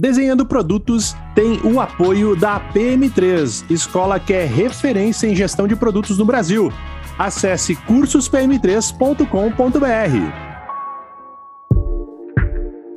Desenhando 0.00 0.46
Produtos 0.46 1.14
tem 1.34 1.60
o 1.62 1.78
apoio 1.78 2.34
da 2.34 2.58
PM3, 2.72 3.70
escola 3.70 4.18
que 4.18 4.32
é 4.32 4.46
referência 4.46 5.26
em 5.26 5.36
gestão 5.36 5.68
de 5.68 5.76
produtos 5.76 6.16
no 6.16 6.24
Brasil. 6.24 6.72
Acesse 7.18 7.76
cursospm3.com.br. 7.76 9.26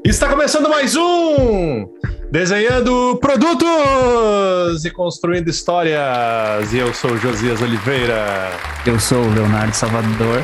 Está 0.05 0.29
começando 0.29 0.69
mais 0.69 0.95
um 0.95 1.89
Desenhando 2.31 3.17
Produtos 3.17 4.85
e 4.85 4.89
Construindo 4.89 5.49
Histórias. 5.49 6.71
E 6.71 6.77
eu 6.77 6.93
sou 6.93 7.17
Josias 7.17 7.61
Oliveira. 7.61 8.49
Eu 8.85 8.97
sou 8.97 9.21
o 9.21 9.33
Leonardo 9.33 9.75
Salvador. 9.75 10.41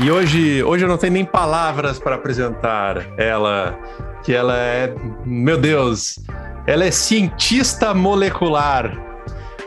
E 0.00 0.10
hoje, 0.10 0.62
hoje 0.64 0.84
eu 0.84 0.88
não 0.88 0.96
tenho 0.96 1.12
nem 1.12 1.24
palavras 1.24 1.98
para 1.98 2.16
apresentar 2.16 3.06
ela, 3.18 3.78
que 4.24 4.32
ela 4.32 4.56
é, 4.56 4.94
meu 5.24 5.58
Deus, 5.58 6.18
ela 6.66 6.84
é 6.84 6.90
cientista 6.90 7.92
molecular. 7.94 8.98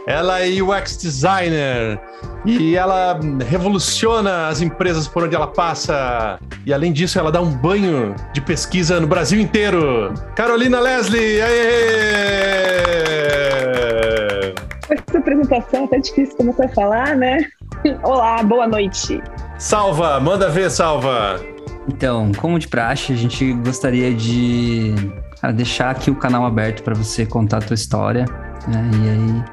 Ela 0.07 0.41
é 0.41 0.61
UX 0.61 0.97
designer 0.97 1.99
e 2.45 2.75
ela 2.75 3.19
revoluciona 3.47 4.47
as 4.47 4.61
empresas 4.61 5.07
por 5.07 5.23
onde 5.23 5.35
ela 5.35 5.47
passa. 5.47 6.37
E 6.65 6.73
além 6.73 6.93
disso, 6.93 7.17
ela 7.17 7.31
dá 7.31 7.41
um 7.41 7.49
banho 7.49 8.13
de 8.31 8.39
pesquisa 8.41 8.99
no 8.99 9.07
Brasil 9.07 9.39
inteiro. 9.39 10.13
Carolina 10.35 10.79
Leslie, 10.79 11.41
aê! 11.41 12.85
Essa 14.89 15.17
apresentação 15.17 15.81
é 15.81 15.83
até 15.85 15.99
difícil 15.99 16.37
começar 16.37 16.65
a 16.65 16.69
falar, 16.69 17.15
né? 17.15 17.47
Olá, 18.03 18.43
boa 18.43 18.67
noite. 18.67 19.21
Salva, 19.57 20.19
manda 20.19 20.49
ver, 20.49 20.69
Salva. 20.69 21.39
Então, 21.87 22.31
como 22.33 22.59
de 22.59 22.67
praxe, 22.67 23.13
a 23.13 23.15
gente 23.15 23.53
gostaria 23.53 24.13
de 24.13 24.93
cara, 25.39 25.53
deixar 25.53 25.91
aqui 25.91 26.11
o 26.11 26.15
canal 26.15 26.45
aberto 26.45 26.83
para 26.83 26.93
você 26.93 27.25
contar 27.25 27.57
a 27.57 27.61
tua 27.61 27.73
história, 27.73 28.25
né? 28.67 29.43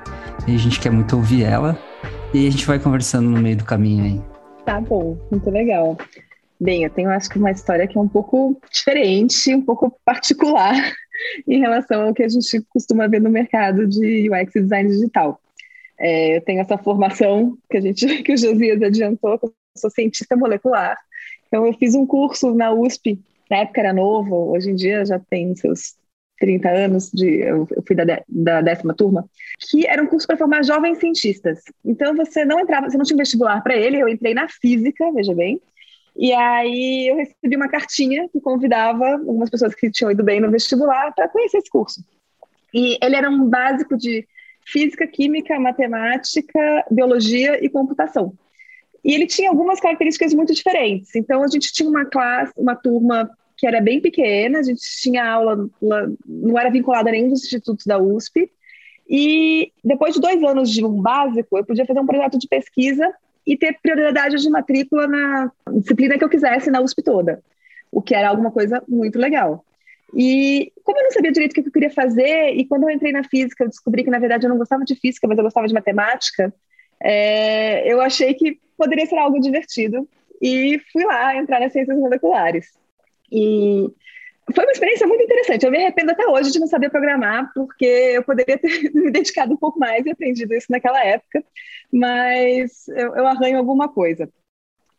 E 0.47 0.51
aí 0.51 0.55
a 0.57 0.59
gente 0.59 0.81
quer 0.81 0.91
muito 0.91 1.15
ouvir 1.17 1.45
ela 1.45 1.79
e 2.35 2.49
a 2.49 2.51
gente 2.51 2.67
vai 2.67 2.81
conversando 2.81 3.31
no 3.31 3.41
meio 3.41 3.57
do 3.57 3.65
caminho 3.65 4.05
aí. 4.05 4.21
Tá 4.65 4.81
bom, 4.81 5.17
muito 5.31 5.49
legal. 5.51 5.97
Bem, 6.61 6.85
eu 6.85 6.91
tenho 6.91 7.11
acho 7.11 7.29
que 7.29 7.39
uma 7.39 7.51
história 7.51 7.87
que 7.87 7.97
é 7.97 8.01
um 8.01 8.09
pouco 8.09 8.61
diferente, 8.73 9.55
um 9.55 9.63
pouco 9.63 9.97
particular 10.05 10.75
em 11.47 11.61
relação 11.61 12.09
ao 12.09 12.15
que 12.15 12.25
a 12.25 12.29
gente 12.29 12.61
costuma 12.71 13.07
ver 13.07 13.21
no 13.21 13.31
mercado 13.31 13.87
de 13.87 14.29
UX 14.29 14.57
e 14.57 14.63
design 14.63 14.91
digital. 14.91 15.41
É, 15.99 16.39
eu 16.39 16.41
tenho 16.41 16.61
essa 16.61 16.77
formação 16.77 17.57
que 17.71 17.77
a 17.77 17.81
gente 17.81 18.07
que 18.25 18.33
o 18.33 18.37
Josias 18.37 18.83
adiantou, 18.83 19.39
sou 19.77 19.91
cientista 19.91 20.37
molecular. 20.37 20.97
Então 21.47 21.67
eu 21.67 21.73
fiz 21.75 21.95
um 21.95 22.07
curso 22.07 22.55
na 22.55 22.73
USP, 22.73 23.21
na 23.51 23.59
época 23.59 23.81
era 23.81 23.93
novo, 23.93 24.53
hoje 24.53 24.71
em 24.71 24.75
dia 24.75 25.05
já 25.05 25.19
tem 25.19 25.55
seus 25.55 25.97
30 26.39 26.69
anos, 26.69 27.11
de, 27.13 27.41
eu, 27.41 27.69
fui 27.87 27.95
da, 27.95 28.23
da 28.29 28.61
décima 28.61 28.95
turma, 28.95 29.25
que 29.61 29.87
era 29.87 30.03
um 30.03 30.07
curso 30.07 30.27
para 30.27 30.37
formar 30.37 30.65
jovens 30.65 30.99
cientistas. 30.99 31.61
Então 31.85 32.17
você 32.17 32.45
não 32.45 32.59
entrava, 32.59 32.91
você 32.91 32.97
não 32.97 33.05
tinha 33.05 33.17
vestibular 33.17 33.61
para 33.63 33.77
ele, 33.77 34.01
eu 34.01 34.09
entrei 34.09 34.35
na 34.35 34.49
física, 34.49 35.13
veja 35.13 35.35
bem, 35.35 35.61
e 36.17 36.33
aí 36.33 37.09
eu 37.09 37.17
recebi 37.17 37.57
uma 37.57 37.69
cartinha 37.69 38.29
que 38.29 38.41
convidava 38.41 39.13
algumas 39.13 39.49
pessoas 39.49 39.75
que 39.75 39.91
tinham 39.91 40.11
ido 40.11 40.25
bem 40.25 40.41
no 40.41 40.51
vestibular 40.51 41.13
para 41.15 41.29
conhecer 41.29 41.59
esse 41.59 41.71
curso. 41.71 42.05
E 42.75 42.99
ele 43.03 43.17
era 43.17 43.31
um 43.31 43.49
básico 43.49 43.97
de 43.97 44.27
física, 44.67 45.07
química, 45.07 45.59
matemática, 45.59 46.85
biologia 46.91 47.65
e 47.65 47.69
computação. 47.69 48.35
E 49.05 49.15
ele 49.15 49.27
tinha 49.27 49.51
algumas 49.51 49.81
características 49.81 50.33
muito 50.33 50.55
diferentes. 50.55 51.15
Então 51.15 51.43
a 51.43 51.49
gente 51.49 51.73
tinha 51.73 51.89
uma 51.89 52.05
classe, 52.05 52.53
uma 52.57 52.77
turma 52.77 53.31
que 53.57 53.67
era 53.67 53.81
bem 53.81 54.01
pequena, 54.01 54.59
a 54.59 54.63
gente 54.63 54.83
tinha 55.01 55.25
aula, 55.25 55.69
não 56.27 56.59
era 56.59 56.71
vinculada 56.71 57.09
a 57.09 57.13
nenhum 57.13 57.29
dos 57.29 57.45
institutos 57.45 57.87
da 57.87 57.99
USP. 57.99 58.51
E 59.09 59.73
depois 59.85 60.15
de 60.15 60.21
dois 60.21 60.43
anos 60.43 60.71
de 60.71 60.85
um 60.85 61.01
básico, 61.01 61.59
eu 61.59 61.65
podia 61.65 61.87
fazer 61.87 62.01
um 62.01 62.07
projeto 62.07 62.39
de 62.39 62.49
pesquisa 62.49 63.13
e 63.47 63.57
ter 63.57 63.77
prioridade 63.83 64.37
de 64.37 64.49
matrícula 64.49 65.07
na 65.07 65.53
disciplina 65.73 66.17
que 66.17 66.25
eu 66.25 66.29
quisesse 66.29 66.71
na 66.71 66.81
USP 66.81 67.03
toda, 67.03 67.43
o 67.91 68.01
que 68.01 68.15
era 68.15 68.29
alguma 68.29 68.51
coisa 68.51 68.83
muito 68.89 69.19
legal. 69.19 69.65
E 70.15 70.73
como 70.85 70.99
eu 70.99 71.05
não 71.05 71.11
sabia 71.11 71.33
direito 71.33 71.53
o 71.53 71.55
que 71.55 71.69
eu 71.69 71.73
queria 71.73 71.91
fazer, 71.91 72.55
e 72.55 72.65
quando 72.67 72.85
eu 72.85 72.91
entrei 72.91 73.13
na 73.13 73.25
física, 73.25 73.65
eu 73.65 73.69
descobri 73.69 74.05
que 74.05 74.11
na 74.11 74.19
verdade 74.19 74.47
eu 74.47 74.51
não 74.51 74.59
gostava 74.59 74.85
de 74.85 74.95
física, 74.95 75.27
mas 75.27 75.39
eu 75.39 75.45
gostava 75.45 75.67
de 75.67 75.75
matemática, 75.75 76.55
é, 77.03 77.93
eu 77.93 78.01
achei 78.01 78.35
que 78.35 78.59
poderia 78.83 79.07
ser 79.07 79.17
algo 79.17 79.39
divertido 79.39 80.09
e 80.41 80.81
fui 80.93 81.05
lá 81.05 81.37
entrar 81.37 81.61
nas 81.61 81.73
ciências 81.73 81.97
moleculares. 81.97 82.67
E 83.31 83.89
foi 84.53 84.65
uma 84.65 84.73
experiência 84.73 85.07
muito 85.07 85.23
interessante. 85.23 85.65
Eu 85.65 85.71
me 85.71 85.79
arrependo 85.79 86.11
até 86.11 86.27
hoje 86.27 86.51
de 86.51 86.59
não 86.59 86.67
saber 86.67 86.91
programar, 86.91 87.53
porque 87.55 87.85
eu 87.85 88.25
poderia 88.25 88.59
ter 88.59 88.91
me 88.93 89.11
dedicado 89.11 89.55
um 89.55 89.57
pouco 89.57 89.79
mais 89.79 90.05
e 90.05 90.11
aprendido 90.11 90.53
isso 90.53 90.67
naquela 90.69 91.03
época, 91.05 91.45
mas 91.93 92.89
eu, 92.89 93.15
eu 93.15 93.27
arranho 93.27 93.59
alguma 93.59 93.89
coisa. 93.89 94.29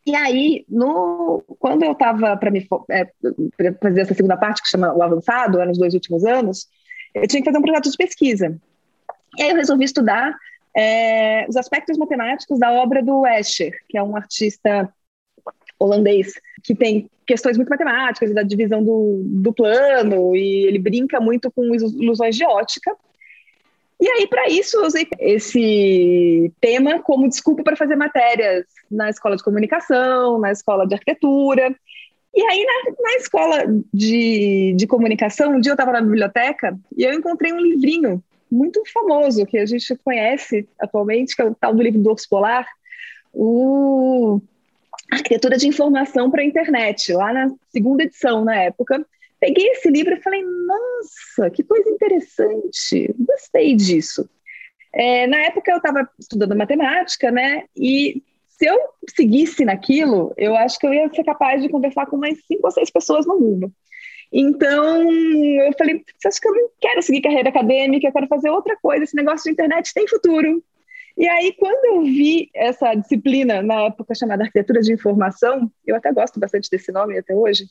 E 0.06 0.14
aí, 0.14 0.64
no, 0.68 1.42
quando 1.58 1.82
eu 1.82 1.92
estava 1.92 2.36
para 2.36 2.50
é, 2.90 3.74
fazer 3.82 4.00
essa 4.00 4.14
segunda 4.14 4.36
parte, 4.36 4.62
que 4.62 4.68
chama 4.68 4.94
o 4.94 5.02
avançado, 5.02 5.64
nos 5.64 5.78
dois 5.78 5.94
últimos 5.94 6.24
anos, 6.24 6.68
eu 7.14 7.26
tinha 7.26 7.40
que 7.40 7.46
fazer 7.46 7.58
um 7.58 7.62
projeto 7.62 7.90
de 7.90 7.96
pesquisa. 7.96 8.58
E 9.38 9.42
aí 9.42 9.50
eu 9.50 9.56
resolvi 9.56 9.84
estudar 9.84 10.34
é, 10.76 11.46
os 11.48 11.56
aspectos 11.56 11.96
matemáticos 11.96 12.58
da 12.58 12.72
obra 12.72 13.02
do 13.02 13.26
Escher, 13.26 13.78
que 13.88 13.96
é 13.96 14.02
um 14.02 14.16
artista 14.16 14.92
holandês 15.78 16.32
que 16.62 16.74
tem 16.74 17.08
questões 17.26 17.56
muito 17.56 17.68
matemáticas 17.68 18.34
da 18.34 18.42
divisão 18.42 18.82
do, 18.82 19.22
do 19.24 19.52
plano 19.52 20.34
e 20.36 20.66
ele 20.66 20.78
brinca 20.78 21.20
muito 21.20 21.50
com 21.50 21.74
ilusões 21.74 22.36
de 22.36 22.44
ótica. 22.44 22.94
E 24.00 24.08
aí, 24.08 24.26
para 24.26 24.48
isso, 24.48 24.76
eu 24.76 24.86
usei 24.86 25.06
esse 25.18 26.52
tema 26.60 26.98
como 26.98 27.28
desculpa 27.28 27.62
para 27.62 27.76
fazer 27.76 27.96
matérias 27.96 28.66
na 28.90 29.08
escola 29.08 29.36
de 29.36 29.42
comunicação, 29.42 30.38
na 30.38 30.50
escola 30.50 30.86
de 30.86 30.94
arquitetura. 30.94 31.74
E 32.34 32.42
aí, 32.42 32.66
na, 32.66 32.92
na 33.00 33.16
escola 33.16 33.64
de, 33.92 34.74
de 34.76 34.86
comunicação, 34.86 35.54
um 35.54 35.60
dia 35.60 35.70
eu 35.70 35.74
estava 35.74 35.92
na 35.92 36.00
biblioteca 36.00 36.76
e 36.96 37.04
eu 37.04 37.14
encontrei 37.14 37.52
um 37.52 37.60
livrinho 37.60 38.22
muito 38.54 38.82
famoso 38.92 39.44
que 39.44 39.58
a 39.58 39.66
gente 39.66 39.96
conhece 39.96 40.68
atualmente, 40.78 41.34
que 41.34 41.42
é 41.42 41.44
o 41.44 41.54
tal 41.54 41.74
do 41.74 41.82
livro 41.82 42.00
do 42.00 42.10
Urso 42.10 42.28
Polar, 42.28 42.66
o 43.32 44.40
Arquitetura 45.10 45.56
de 45.56 45.66
Informação 45.66 46.30
para 46.30 46.42
a 46.42 46.44
Internet, 46.44 47.12
lá 47.12 47.32
na 47.32 47.50
segunda 47.70 48.04
edição, 48.04 48.44
na 48.44 48.54
época. 48.54 49.04
Peguei 49.40 49.66
esse 49.70 49.90
livro 49.90 50.14
e 50.14 50.22
falei, 50.22 50.42
nossa, 50.42 51.50
que 51.50 51.62
coisa 51.62 51.90
interessante, 51.90 53.14
gostei 53.18 53.74
disso. 53.74 54.28
É, 54.92 55.26
na 55.26 55.38
época 55.38 55.72
eu 55.72 55.78
estava 55.78 56.08
estudando 56.18 56.56
matemática, 56.56 57.30
né, 57.30 57.64
e 57.76 58.22
se 58.48 58.66
eu 58.66 58.78
seguisse 59.14 59.64
naquilo, 59.64 60.32
eu 60.36 60.54
acho 60.54 60.78
que 60.78 60.86
eu 60.86 60.94
ia 60.94 61.12
ser 61.12 61.24
capaz 61.24 61.60
de 61.60 61.68
conversar 61.68 62.06
com 62.06 62.16
mais 62.16 62.38
cinco 62.46 62.66
ou 62.66 62.70
seis 62.70 62.88
pessoas 62.88 63.26
no 63.26 63.38
mundo. 63.38 63.72
Então, 64.36 65.12
eu 65.12 65.72
falei, 65.78 66.04
acha 66.26 66.40
que 66.40 66.48
eu 66.48 66.54
não 66.54 66.68
quero 66.80 67.00
seguir 67.00 67.20
carreira 67.20 67.50
acadêmica, 67.50 68.08
eu 68.08 68.12
quero 68.12 68.26
fazer 68.26 68.50
outra 68.50 68.76
coisa, 68.82 69.04
esse 69.04 69.14
negócio 69.14 69.44
de 69.44 69.52
internet 69.52 69.94
tem 69.94 70.08
futuro. 70.08 70.60
E 71.16 71.28
aí, 71.28 71.52
quando 71.52 71.84
eu 71.84 72.02
vi 72.02 72.50
essa 72.52 72.92
disciplina, 72.96 73.62
na 73.62 73.82
época 73.82 74.12
chamada 74.12 74.42
Arquitetura 74.42 74.80
de 74.80 74.92
Informação, 74.92 75.70
eu 75.86 75.94
até 75.94 76.12
gosto 76.12 76.40
bastante 76.40 76.68
desse 76.68 76.90
nome 76.90 77.16
até 77.16 77.32
hoje, 77.32 77.66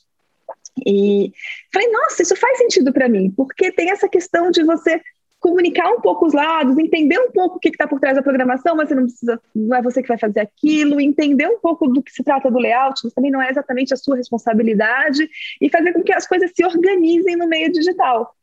e 0.86 1.30
falei, 1.70 1.88
nossa, 1.90 2.22
isso 2.22 2.34
faz 2.34 2.56
sentido 2.56 2.94
para 2.94 3.10
mim, 3.10 3.30
porque 3.30 3.70
tem 3.70 3.90
essa 3.90 4.08
questão 4.08 4.50
de 4.50 4.64
você 4.64 5.02
comunicar 5.44 5.90
um 5.90 6.00
pouco 6.00 6.24
os 6.24 6.32
lados, 6.32 6.78
entender 6.78 7.18
um 7.18 7.30
pouco 7.30 7.56
o 7.56 7.60
que 7.60 7.68
está 7.68 7.86
por 7.86 8.00
trás 8.00 8.16
da 8.16 8.22
programação, 8.22 8.74
mas 8.74 8.88
você 8.88 8.94
não 8.94 9.02
precisa, 9.02 9.38
não 9.54 9.76
é 9.76 9.82
você 9.82 10.00
que 10.00 10.08
vai 10.08 10.16
fazer 10.16 10.40
aquilo, 10.40 10.98
entender 10.98 11.46
um 11.46 11.58
pouco 11.58 11.86
do 11.86 12.02
que 12.02 12.10
se 12.10 12.24
trata 12.24 12.50
do 12.50 12.58
layout, 12.58 12.98
mas 13.04 13.12
também 13.12 13.30
não 13.30 13.42
é 13.42 13.50
exatamente 13.50 13.92
a 13.92 13.96
sua 13.96 14.16
responsabilidade, 14.16 15.28
e 15.60 15.68
fazer 15.68 15.92
com 15.92 16.02
que 16.02 16.14
as 16.14 16.26
coisas 16.26 16.50
se 16.56 16.64
organizem 16.64 17.36
no 17.36 17.46
meio 17.46 17.70
digital 17.70 18.34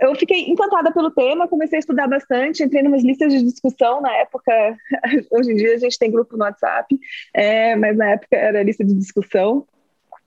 eu 0.00 0.16
fiquei 0.16 0.50
encantada 0.50 0.92
pelo 0.92 1.12
tema, 1.12 1.46
comecei 1.46 1.76
a 1.76 1.78
estudar 1.78 2.08
bastante, 2.08 2.64
entrei 2.64 2.82
em 2.82 2.88
umas 2.88 3.04
listas 3.04 3.32
de 3.32 3.40
discussão 3.40 4.00
na 4.00 4.12
época. 4.16 4.52
Hoje 5.30 5.52
em 5.52 5.54
dia 5.54 5.76
a 5.76 5.78
gente 5.78 5.96
tem 5.96 6.10
grupo 6.10 6.36
no 6.36 6.42
WhatsApp, 6.42 6.98
é, 7.32 7.76
mas 7.76 7.96
na 7.96 8.10
época 8.10 8.36
era 8.36 8.64
lista 8.64 8.84
de 8.84 8.94
discussão. 8.94 9.64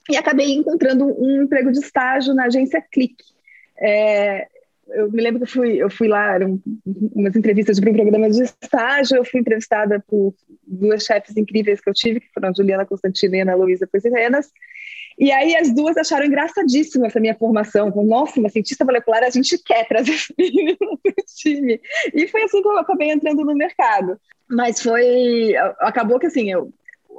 E 0.09 0.15
acabei 0.15 0.53
encontrando 0.53 1.05
um 1.21 1.41
emprego 1.43 1.73
de 1.73 1.79
estágio 1.79 2.33
na 2.33 2.45
agência 2.45 2.81
Click. 2.89 3.17
É, 3.77 4.47
eu 4.89 5.11
me 5.11 5.21
lembro 5.21 5.39
que 5.39 5.45
eu 5.45 5.51
fui, 5.51 5.75
eu 5.77 5.89
fui 5.89 6.07
lá, 6.07 6.35
eram 6.35 6.61
umas 7.13 7.35
entrevistas 7.35 7.79
para 7.79 7.89
um 7.89 7.93
programa 7.93 8.29
de 8.29 8.43
estágio, 8.43 9.17
eu 9.17 9.25
fui 9.25 9.39
entrevistada 9.39 10.03
por 10.07 10.33
duas 10.65 11.03
chefes 11.03 11.35
incríveis 11.37 11.81
que 11.81 11.89
eu 11.89 11.93
tive, 11.93 12.19
que 12.19 12.31
foram 12.33 12.49
a 12.49 12.53
Juliana 12.53 12.85
Constantino 12.85 13.35
e 13.35 13.39
a 13.39 13.43
Ana 13.43 13.55
Luísa 13.55 13.87
Coisirenas, 13.87 14.51
e 15.17 15.31
aí 15.31 15.55
as 15.55 15.73
duas 15.73 15.95
acharam 15.95 16.25
engraçadíssima 16.25 17.07
essa 17.07 17.19
minha 17.19 17.35
formação. 17.35 17.89
Nossa, 18.05 18.39
uma 18.39 18.49
cientista 18.49 18.83
molecular 18.83 19.23
a 19.23 19.29
gente 19.29 19.57
quer 19.63 19.87
trazer 19.87 20.11
esse 20.11 20.33
para 20.77 20.87
o 20.87 20.99
time. 21.37 21.79
E 22.13 22.27
foi 22.27 22.43
assim 22.43 22.61
que 22.61 22.67
eu 22.67 22.77
acabei 22.77 23.11
entrando 23.11 23.45
no 23.45 23.55
mercado. 23.55 24.19
Mas 24.49 24.81
foi... 24.81 25.55
Acabou 25.79 26.19
que 26.19 26.27
assim, 26.27 26.51
eu, 26.51 26.69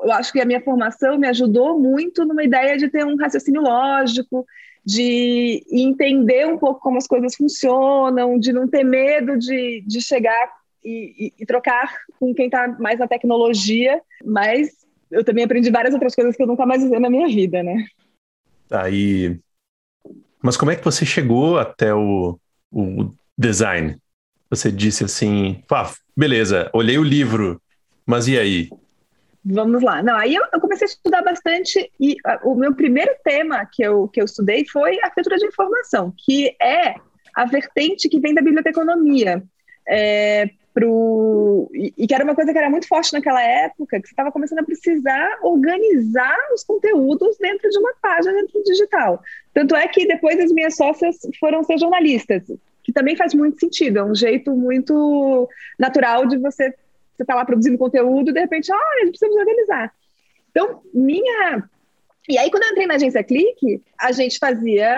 eu 0.06 0.12
acho 0.12 0.32
que 0.32 0.40
a 0.40 0.44
minha 0.44 0.60
formação 0.60 1.18
me 1.18 1.26
ajudou 1.26 1.78
muito 1.78 2.24
numa 2.24 2.44
ideia 2.44 2.76
de 2.76 2.88
ter 2.88 3.04
um 3.04 3.16
raciocínio 3.16 3.60
lógico, 3.60 4.46
de 4.84 5.66
entender 5.68 6.46
um 6.46 6.56
pouco 6.56 6.80
como 6.80 6.96
as 6.96 7.08
coisas 7.08 7.34
funcionam, 7.34 8.38
de 8.38 8.52
não 8.52 8.68
ter 8.68 8.84
medo 8.84 9.36
de, 9.36 9.82
de 9.84 10.00
chegar 10.00 10.48
e, 10.84 11.32
e, 11.38 11.42
e 11.42 11.46
trocar 11.46 11.92
com 12.20 12.32
quem 12.32 12.46
está 12.46 12.68
mais 12.78 13.00
na 13.00 13.08
tecnologia, 13.08 14.00
mas 14.24 14.70
eu 15.10 15.24
também 15.24 15.42
aprendi 15.42 15.70
várias 15.70 15.92
outras 15.92 16.14
coisas 16.14 16.36
que 16.36 16.42
eu 16.42 16.46
nunca 16.46 16.64
mais 16.64 16.84
usei 16.84 17.00
na 17.00 17.10
minha 17.10 17.26
vida, 17.26 17.64
né? 17.64 17.84
Aí, 18.70 19.36
mas 20.40 20.56
como 20.56 20.70
é 20.70 20.76
que 20.76 20.84
você 20.84 21.04
chegou 21.04 21.58
até 21.58 21.92
o, 21.92 22.38
o 22.70 23.10
design? 23.36 23.96
Você 24.48 24.70
disse 24.70 25.02
assim, 25.02 25.64
ah, 25.68 25.92
beleza, 26.16 26.70
olhei 26.72 26.96
o 26.96 27.02
livro, 27.02 27.60
mas 28.06 28.28
e 28.28 28.38
aí? 28.38 28.70
Vamos 29.48 29.80
lá. 29.80 30.02
Não, 30.02 30.16
aí 30.16 30.34
eu, 30.34 30.42
eu 30.52 30.60
comecei 30.60 30.86
a 30.86 30.90
estudar 30.90 31.22
bastante 31.22 31.88
e 32.00 32.16
a, 32.24 32.40
o 32.42 32.56
meu 32.56 32.74
primeiro 32.74 33.12
tema 33.22 33.64
que 33.64 33.80
eu, 33.80 34.08
que 34.08 34.20
eu 34.20 34.24
estudei 34.24 34.66
foi 34.66 35.00
arquitetura 35.00 35.36
de 35.36 35.46
informação, 35.46 36.12
que 36.18 36.56
é 36.60 36.96
a 37.32 37.44
vertente 37.44 38.08
que 38.08 38.18
vem 38.18 38.34
da 38.34 38.42
biblioteconomia. 38.42 39.44
É, 39.88 40.50
pro, 40.74 41.70
e, 41.72 41.94
e 41.96 42.06
que 42.08 42.14
era 42.14 42.24
uma 42.24 42.34
coisa 42.34 42.52
que 42.52 42.58
era 42.58 42.68
muito 42.68 42.88
forte 42.88 43.12
naquela 43.12 43.40
época, 43.40 44.00
que 44.00 44.08
você 44.08 44.12
estava 44.12 44.32
começando 44.32 44.58
a 44.58 44.64
precisar 44.64 45.38
organizar 45.42 46.36
os 46.52 46.64
conteúdos 46.64 47.38
dentro 47.38 47.70
de 47.70 47.78
uma 47.78 47.94
página 48.02 48.34
dentro 48.34 48.52
do 48.58 48.64
digital. 48.64 49.22
Tanto 49.54 49.76
é 49.76 49.86
que 49.86 50.08
depois 50.08 50.40
as 50.40 50.50
minhas 50.50 50.74
sócias 50.74 51.18
foram 51.38 51.62
ser 51.62 51.78
jornalistas, 51.78 52.42
que 52.82 52.92
também 52.92 53.14
faz 53.14 53.32
muito 53.32 53.60
sentido, 53.60 54.00
é 54.00 54.04
um 54.04 54.14
jeito 54.14 54.50
muito 54.50 55.48
natural 55.78 56.26
de 56.26 56.36
você 56.36 56.74
você 57.16 57.22
está 57.22 57.34
lá 57.34 57.44
produzindo 57.44 57.78
conteúdo 57.78 58.32
de 58.32 58.40
repente, 58.40 58.72
ah, 58.72 58.76
a 58.76 59.04
gente 59.04 59.18
precisa 59.18 59.38
organizar. 59.38 59.92
Então, 60.50 60.82
minha. 60.92 61.68
E 62.28 62.36
aí, 62.38 62.50
quando 62.50 62.64
eu 62.64 62.70
entrei 62.70 62.86
na 62.86 62.94
agência 62.94 63.22
Clique, 63.22 63.82
a 64.00 64.10
gente 64.10 64.38
fazia. 64.38 64.88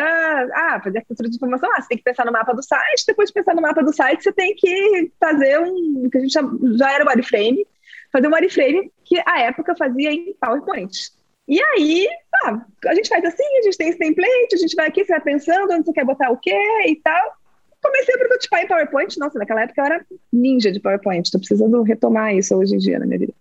Ah, 0.55 0.81
fazia 0.83 1.01
arquitetura 1.01 1.29
de 1.29 1.37
informação. 1.37 1.71
Ah, 1.73 1.83
você 1.83 1.89
tem 1.89 1.99
que 1.99 2.05
pensar 2.05 2.25
no 2.25 2.33
mapa 2.33 2.55
do 2.55 2.63
site. 2.63 3.05
Depois 3.07 3.29
de 3.29 3.35
pensar 3.35 3.55
no 3.55 3.63
mapa 3.63 3.83
do 3.83 3.95
site, 3.95 4.23
você 4.23 4.33
tem 4.33 4.55
que 4.55 5.13
fazer 5.21 5.61
um. 5.61 6.09
Que 6.11 6.19
a 6.19 6.21
gente 6.21 6.33
já 6.33 6.93
era 6.93 7.09
wireframe. 7.09 7.67
Fazer 8.13 8.29
um 8.29 8.35
wireframe 8.35 8.91
que 9.05 9.21
a 9.27 9.41
época 9.41 9.77
fazia 9.77 10.11
em 10.13 10.35
PowerPoint. 10.41 11.11
E 11.47 11.61
aí, 11.61 12.07
ah, 12.45 12.65
a 12.87 12.95
gente 12.95 13.09
faz 13.09 13.25
assim, 13.25 13.59
a 13.59 13.63
gente 13.63 13.77
tem 13.77 13.89
esse 13.89 13.99
template, 13.99 14.55
a 14.55 14.59
gente 14.59 14.77
vai 14.77 14.87
aqui, 14.87 15.05
você 15.05 15.13
vai 15.13 15.21
pensando 15.21 15.73
onde 15.73 15.85
você 15.85 15.93
quer 15.93 16.05
botar 16.05 16.31
o 16.31 16.37
quê 16.37 16.57
e 16.87 16.97
tal 16.97 17.39
comecei 17.83 18.15
a 18.15 18.19
prototipar 18.19 18.63
em 18.63 18.67
PowerPoint. 18.67 19.19
Nossa, 19.19 19.39
naquela 19.39 19.63
época 19.63 19.81
eu 19.81 19.85
era 19.87 20.07
ninja 20.33 20.71
de 20.71 20.81
PowerPoint. 20.81 21.25
Estou 21.25 21.41
precisando 21.41 21.83
retomar 21.83 22.35
isso 22.35 22.55
hoje 22.57 22.75
em 22.75 22.79
dia 22.79 22.99
na 22.99 23.07
minha 23.07 23.19
vida. 23.19 23.35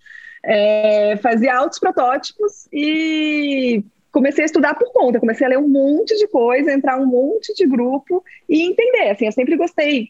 É, 0.44 1.18
fazia 1.18 1.56
altos 1.56 1.80
protótipos 1.80 2.68
e 2.72 3.84
comecei 4.12 4.44
a 4.44 4.46
estudar 4.46 4.76
por 4.76 4.92
conta. 4.92 5.20
Comecei 5.20 5.46
a 5.46 5.50
ler 5.50 5.58
um 5.58 5.68
monte 5.68 6.18
de 6.18 6.28
coisa, 6.28 6.72
entrar 6.72 7.00
um 7.00 7.06
monte 7.06 7.54
de 7.54 7.66
grupo 7.66 8.24
e 8.48 8.64
entender. 8.64 9.10
Assim, 9.10 9.26
eu 9.26 9.32
sempre 9.32 9.56
gostei. 9.56 10.10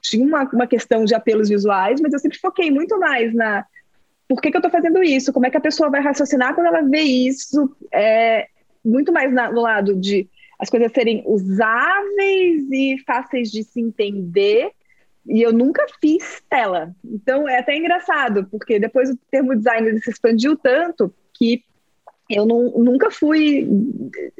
Tinha 0.00 0.26
uma, 0.26 0.42
uma 0.52 0.66
questão 0.66 1.04
de 1.04 1.14
apelos 1.14 1.48
visuais, 1.48 2.00
mas 2.00 2.12
eu 2.12 2.18
sempre 2.18 2.38
foquei 2.38 2.70
muito 2.70 2.98
mais 2.98 3.32
na 3.34 3.64
por 4.28 4.40
que, 4.40 4.50
que 4.50 4.56
eu 4.56 4.60
estou 4.60 4.70
fazendo 4.70 5.02
isso, 5.02 5.32
como 5.32 5.46
é 5.46 5.50
que 5.50 5.58
a 5.58 5.60
pessoa 5.60 5.90
vai 5.90 6.00
raciocinar 6.00 6.54
quando 6.54 6.68
ela 6.68 6.80
vê 6.80 7.00
isso, 7.00 7.70
é, 7.92 8.46
muito 8.82 9.12
mais 9.12 9.32
na, 9.32 9.52
no 9.52 9.60
lado 9.60 9.94
de 9.94 10.26
as 10.62 10.70
coisas 10.70 10.92
serem 10.92 11.24
usáveis 11.26 12.70
e 12.70 12.96
fáceis 13.04 13.50
de 13.50 13.64
se 13.64 13.80
entender. 13.80 14.70
E 15.26 15.42
eu 15.42 15.52
nunca 15.52 15.84
fiz 16.00 16.40
tela. 16.48 16.94
Então 17.04 17.48
é 17.48 17.58
até 17.58 17.76
engraçado, 17.76 18.46
porque 18.48 18.78
depois 18.78 19.10
o 19.10 19.18
termo 19.28 19.56
design 19.56 20.00
se 20.00 20.08
expandiu 20.08 20.56
tanto 20.56 21.12
que 21.34 21.64
eu 22.30 22.46
não, 22.46 22.70
nunca 22.78 23.10
fui 23.10 23.68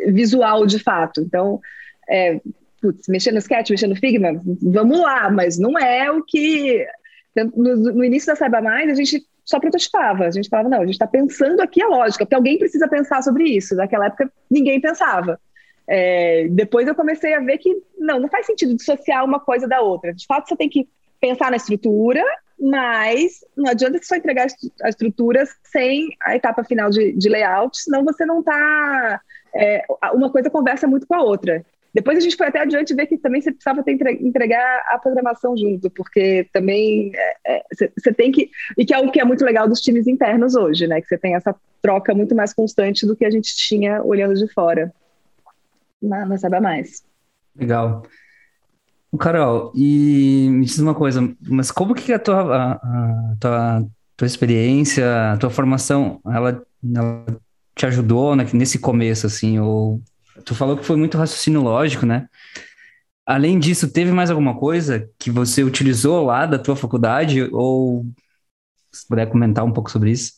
visual 0.06 0.64
de 0.64 0.78
fato. 0.78 1.20
Então, 1.20 1.60
é, 2.08 2.40
putz, 2.80 3.08
no 3.08 3.38
Sketch, 3.38 3.70
mexer 3.70 3.88
no 3.88 3.96
Figma, 3.96 4.40
vamos 4.62 5.00
lá, 5.00 5.28
mas 5.28 5.58
não 5.58 5.76
é 5.76 6.08
o 6.08 6.22
que. 6.22 6.86
No, 7.34 7.76
no 7.76 8.04
início 8.04 8.28
da 8.28 8.36
Saiba 8.36 8.62
Mais, 8.62 8.88
a 8.88 8.94
gente 8.94 9.26
só 9.44 9.58
prototipava. 9.58 10.24
A 10.24 10.30
gente 10.30 10.48
falava, 10.48 10.68
não, 10.68 10.82
a 10.82 10.86
gente 10.86 10.94
está 10.94 11.06
pensando 11.06 11.60
aqui 11.60 11.82
a 11.82 11.88
lógica, 11.88 12.24
porque 12.24 12.36
alguém 12.36 12.58
precisa 12.58 12.86
pensar 12.86 13.22
sobre 13.22 13.44
isso. 13.44 13.74
Naquela 13.74 14.06
época, 14.06 14.30
ninguém 14.48 14.80
pensava. 14.80 15.40
É, 15.86 16.46
depois 16.50 16.86
eu 16.86 16.94
comecei 16.94 17.34
a 17.34 17.40
ver 17.40 17.58
que 17.58 17.76
não, 17.98 18.20
não 18.20 18.28
faz 18.28 18.46
sentido 18.46 18.74
dissociar 18.74 19.24
uma 19.24 19.40
coisa 19.40 19.66
da 19.66 19.80
outra. 19.80 20.12
De 20.12 20.26
fato, 20.26 20.48
você 20.48 20.56
tem 20.56 20.68
que 20.68 20.88
pensar 21.20 21.50
na 21.50 21.56
estrutura, 21.56 22.22
mas 22.58 23.44
não 23.56 23.70
adianta 23.70 23.98
só 24.02 24.16
entregar 24.16 24.46
a 24.82 24.88
estrutura 24.88 25.44
sem 25.64 26.08
a 26.22 26.36
etapa 26.36 26.64
final 26.64 26.90
de, 26.90 27.12
de 27.12 27.28
layout, 27.28 27.78
senão 27.78 28.04
você 28.04 28.24
não 28.24 28.40
está. 28.40 29.20
É, 29.54 29.84
uma 30.14 30.30
coisa 30.30 30.48
conversa 30.48 30.86
muito 30.86 31.06
com 31.06 31.14
a 31.14 31.22
outra. 31.22 31.64
Depois 31.94 32.16
a 32.16 32.20
gente 32.20 32.36
foi 32.36 32.46
até 32.46 32.60
adiante 32.60 32.94
ver 32.94 33.06
que 33.06 33.18
também 33.18 33.42
você 33.42 33.52
precisava 33.52 33.82
ter, 33.82 33.98
entregar 34.22 34.82
a 34.88 34.98
programação 34.98 35.54
junto, 35.54 35.90
porque 35.90 36.48
também 36.50 37.12
você 37.70 37.84
é, 37.84 37.92
é, 38.08 38.12
tem 38.14 38.32
que. 38.32 38.50
E 38.78 38.84
que 38.86 38.94
é 38.94 38.98
o 38.98 39.10
que 39.10 39.20
é 39.20 39.24
muito 39.24 39.44
legal 39.44 39.68
dos 39.68 39.80
times 39.80 40.06
internos 40.06 40.54
hoje, 40.54 40.86
né? 40.86 41.00
Que 41.02 41.08
você 41.08 41.18
tem 41.18 41.34
essa 41.34 41.54
troca 41.82 42.14
muito 42.14 42.34
mais 42.34 42.54
constante 42.54 43.06
do 43.06 43.14
que 43.14 43.26
a 43.26 43.30
gente 43.30 43.54
tinha 43.54 44.02
olhando 44.02 44.34
de 44.34 44.50
fora 44.52 44.92
na, 46.02 46.26
na 46.26 46.38
Saiba 46.38 46.60
Mais. 46.60 47.04
Legal. 47.56 48.02
Carol, 49.18 49.72
e 49.74 50.48
me 50.50 50.64
diz 50.64 50.78
uma 50.78 50.94
coisa, 50.94 51.20
mas 51.42 51.70
como 51.70 51.94
que 51.94 52.12
a 52.12 52.18
tua, 52.18 52.56
a, 52.56 52.72
a 52.72 53.36
tua, 53.38 53.86
tua 54.16 54.26
experiência, 54.26 55.32
a 55.32 55.36
tua 55.36 55.50
formação, 55.50 56.18
ela, 56.24 56.64
ela 56.94 57.26
te 57.74 57.84
ajudou 57.86 58.34
nesse 58.34 58.78
começo, 58.78 59.26
assim, 59.26 59.58
ou 59.58 60.00
tu 60.46 60.54
falou 60.54 60.78
que 60.78 60.84
foi 60.84 60.96
muito 60.96 61.18
raciocínio 61.18 61.60
lógico, 61.60 62.06
né? 62.06 62.26
Além 63.26 63.58
disso, 63.58 63.92
teve 63.92 64.10
mais 64.12 64.30
alguma 64.30 64.58
coisa 64.58 65.08
que 65.18 65.30
você 65.30 65.62
utilizou 65.62 66.24
lá 66.24 66.46
da 66.46 66.58
tua 66.58 66.74
faculdade, 66.74 67.48
ou 67.52 68.06
se 68.90 69.06
puder 69.06 69.28
comentar 69.28 69.64
um 69.64 69.72
pouco 69.72 69.90
sobre 69.90 70.10
isso? 70.10 70.32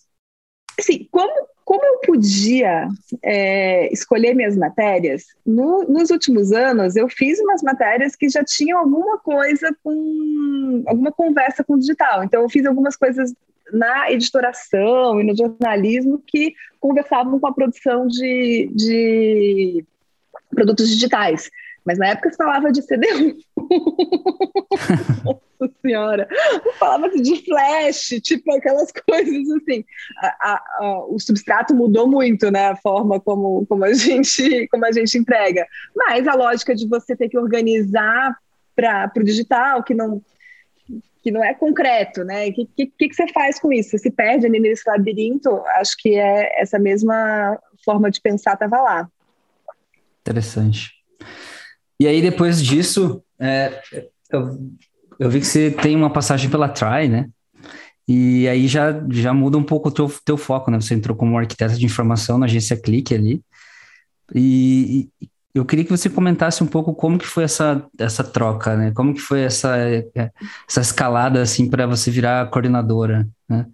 Sim, 0.80 1.08
como 1.12 1.44
como 1.64 1.84
eu 1.84 1.98
podia 2.14 2.88
é, 3.22 3.92
escolher 3.92 4.34
minhas 4.34 4.56
matérias, 4.56 5.24
no, 5.44 5.82
nos 5.82 6.10
últimos 6.10 6.52
anos 6.52 6.94
eu 6.94 7.08
fiz 7.08 7.40
umas 7.40 7.60
matérias 7.60 8.14
que 8.14 8.28
já 8.28 8.44
tinham 8.44 8.78
alguma 8.78 9.18
coisa 9.18 9.76
com 9.82 10.84
alguma 10.86 11.10
conversa 11.10 11.64
com 11.64 11.74
o 11.74 11.78
digital. 11.78 12.22
Então 12.22 12.42
eu 12.42 12.48
fiz 12.48 12.64
algumas 12.66 12.96
coisas 12.96 13.34
na 13.72 14.12
editoração 14.12 15.20
e 15.20 15.24
no 15.24 15.36
jornalismo 15.36 16.22
que 16.24 16.54
conversavam 16.78 17.40
com 17.40 17.48
a 17.48 17.52
produção 17.52 18.06
de, 18.06 18.70
de 18.72 19.84
produtos 20.50 20.88
digitais. 20.88 21.50
Mas 21.84 21.98
na 21.98 22.08
época 22.08 22.30
se 22.30 22.36
falava 22.36 22.70
de 22.70 22.80
CD-ROM. 22.80 23.34
Nossa 25.64 25.74
senhora! 25.82 26.28
Falava 26.78 27.08
de 27.10 27.44
flash, 27.44 28.20
tipo 28.22 28.52
aquelas 28.52 28.90
coisas 29.06 29.50
assim. 29.50 29.84
A, 30.18 30.26
a, 30.26 30.54
a, 30.80 31.06
o 31.06 31.18
substrato 31.18 31.74
mudou 31.74 32.08
muito, 32.08 32.50
né? 32.50 32.68
A 32.68 32.76
forma 32.76 33.20
como, 33.20 33.66
como, 33.66 33.84
a 33.84 33.92
gente, 33.92 34.68
como 34.68 34.84
a 34.84 34.92
gente 34.92 35.16
entrega. 35.16 35.66
Mas 35.94 36.26
a 36.26 36.34
lógica 36.34 36.74
de 36.74 36.88
você 36.88 37.16
ter 37.16 37.28
que 37.28 37.38
organizar 37.38 38.36
para 38.74 39.10
o 39.16 39.24
digital, 39.24 39.82
que 39.82 39.94
não 39.94 40.22
que 41.22 41.30
não 41.30 41.42
é 41.42 41.54
concreto, 41.54 42.22
né? 42.22 42.48
O 42.48 42.52
que, 42.52 42.66
que, 42.66 42.86
que, 42.86 43.14
você 43.14 43.26
faz 43.28 43.58
com 43.58 43.72
isso? 43.72 43.88
Você 43.88 43.98
se 43.98 44.10
perde 44.10 44.44
ali 44.44 44.60
nesse 44.60 44.82
labirinto? 44.86 45.48
Acho 45.76 45.96
que 45.98 46.16
é 46.16 46.60
essa 46.60 46.78
mesma 46.78 47.58
forma 47.82 48.10
de 48.10 48.20
pensar 48.20 48.52
estava 48.52 48.82
lá. 48.82 49.08
Interessante. 50.20 50.90
E 51.98 52.06
aí, 52.06 52.20
depois 52.20 52.62
disso, 52.62 53.24
é, 53.38 53.80
eu, 54.30 54.58
eu, 55.18 55.30
vi 55.30 55.40
que 55.40 55.46
você 55.46 55.70
tem 55.70 55.96
uma 55.96 56.10
passagem 56.10 56.50
pela 56.50 56.68
Try, 56.68 57.08
né? 57.08 57.28
E 58.06 58.46
aí 58.48 58.68
já, 58.68 58.92
já 59.10 59.32
muda 59.32 59.56
um 59.56 59.62
pouco 59.62 59.88
o 59.88 59.92
teu, 59.92 60.12
teu 60.24 60.36
foco, 60.36 60.70
né? 60.70 60.80
Você 60.80 60.94
entrou 60.94 61.16
como 61.16 61.38
arquiteta 61.38 61.74
de 61.74 61.86
informação 61.86 62.38
na 62.38 62.46
agência 62.46 62.76
Clique 62.76 63.14
ali. 63.14 63.42
E, 64.34 65.08
e 65.20 65.28
eu 65.54 65.64
queria 65.64 65.84
que 65.84 65.90
você 65.90 66.10
comentasse 66.10 66.62
um 66.62 66.66
pouco 66.66 66.94
como 66.94 67.18
que 67.18 67.26
foi 67.26 67.44
essa, 67.44 67.86
essa 67.98 68.24
troca, 68.24 68.76
né? 68.76 68.90
Como 68.92 69.14
que 69.14 69.20
foi 69.20 69.42
essa, 69.42 69.76
essa 70.68 70.80
escalada, 70.80 71.40
assim, 71.40 71.70
para 71.70 71.86
você 71.86 72.10
virar 72.10 72.50
coordenadora, 72.50 73.26
né? 73.48 73.66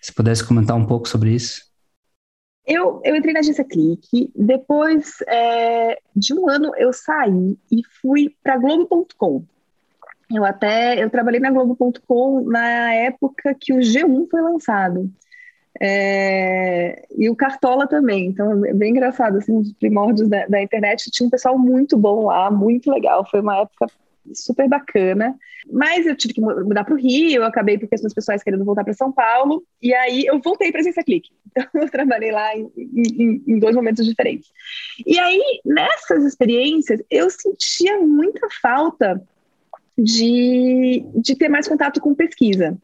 Se 0.00 0.12
pudesse 0.12 0.44
comentar 0.44 0.76
um 0.76 0.86
pouco 0.86 1.08
sobre 1.08 1.32
isso. 1.32 1.66
Eu, 2.66 3.00
eu 3.04 3.14
entrei 3.14 3.32
na 3.32 3.40
agência 3.40 3.64
Clique, 3.64 4.32
depois 4.34 5.18
é, 5.28 6.00
de 6.14 6.34
um 6.34 6.48
ano 6.48 6.72
eu 6.76 6.92
saí 6.92 7.56
e 7.70 7.82
fui 8.00 8.34
para 8.42 8.58
Globo.com. 8.58 9.44
Eu 10.34 10.44
até 10.44 11.02
eu 11.02 11.08
trabalhei 11.08 11.40
na 11.40 11.50
Globo.com 11.50 12.42
na 12.42 12.92
época 12.92 13.54
que 13.58 13.72
o 13.72 13.78
G1 13.78 14.28
foi 14.28 14.40
lançado. 14.40 15.10
É, 15.80 17.06
e 17.16 17.28
o 17.28 17.36
Cartola 17.36 17.86
também, 17.86 18.26
então 18.26 18.64
é 18.64 18.72
bem 18.72 18.92
engraçado, 18.92 19.36
assim, 19.36 19.54
os 19.58 19.72
primórdios 19.74 20.28
da, 20.28 20.46
da, 20.46 20.62
internet, 20.62 21.10
tinha 21.10 21.26
um 21.26 21.30
pessoal 21.30 21.58
muito 21.58 21.98
bom 21.98 22.24
lá, 22.24 22.50
muito 22.50 22.90
legal, 22.90 23.28
foi 23.30 23.40
uma 23.40 23.60
época 23.60 23.86
super 24.34 24.68
bacana. 24.68 25.36
Mas 25.70 26.06
eu 26.06 26.16
tive 26.16 26.34
que 26.34 26.40
mudar 26.40 26.84
para 26.84 26.94
o 26.94 26.98
Rio, 26.98 27.40
eu 27.40 27.44
acabei 27.44 27.76
por 27.76 27.88
questões 27.88 28.14
pessoais 28.14 28.42
querendo 28.42 28.64
voltar 28.64 28.84
para 28.84 28.94
São 28.94 29.10
Paulo, 29.10 29.64
e 29.82 29.92
aí 29.92 30.24
eu 30.24 30.40
voltei 30.40 30.70
para 30.70 30.80
a 30.80 30.82
Agência 30.82 31.04
Clique. 31.04 31.30
Então 31.56 31.82
eu 31.82 31.90
trabalhei 31.90 32.30
lá 32.30 32.54
em, 32.54 32.70
em, 32.76 33.42
em, 33.46 33.58
dois 33.58 33.74
momentos 33.74 34.04
diferentes. 34.04 34.50
E 35.06 35.18
aí, 35.18 35.42
nessas 35.64 36.22
experiências, 36.22 37.02
eu 37.10 37.30
sentia 37.30 37.98
muita 37.98 38.46
falta 38.60 39.22
de, 39.96 41.04
de 41.14 41.36
ter 41.36 41.48
mais 41.48 41.66
contato 41.66 42.00
com 42.00 42.14
pesquisa. 42.14 42.76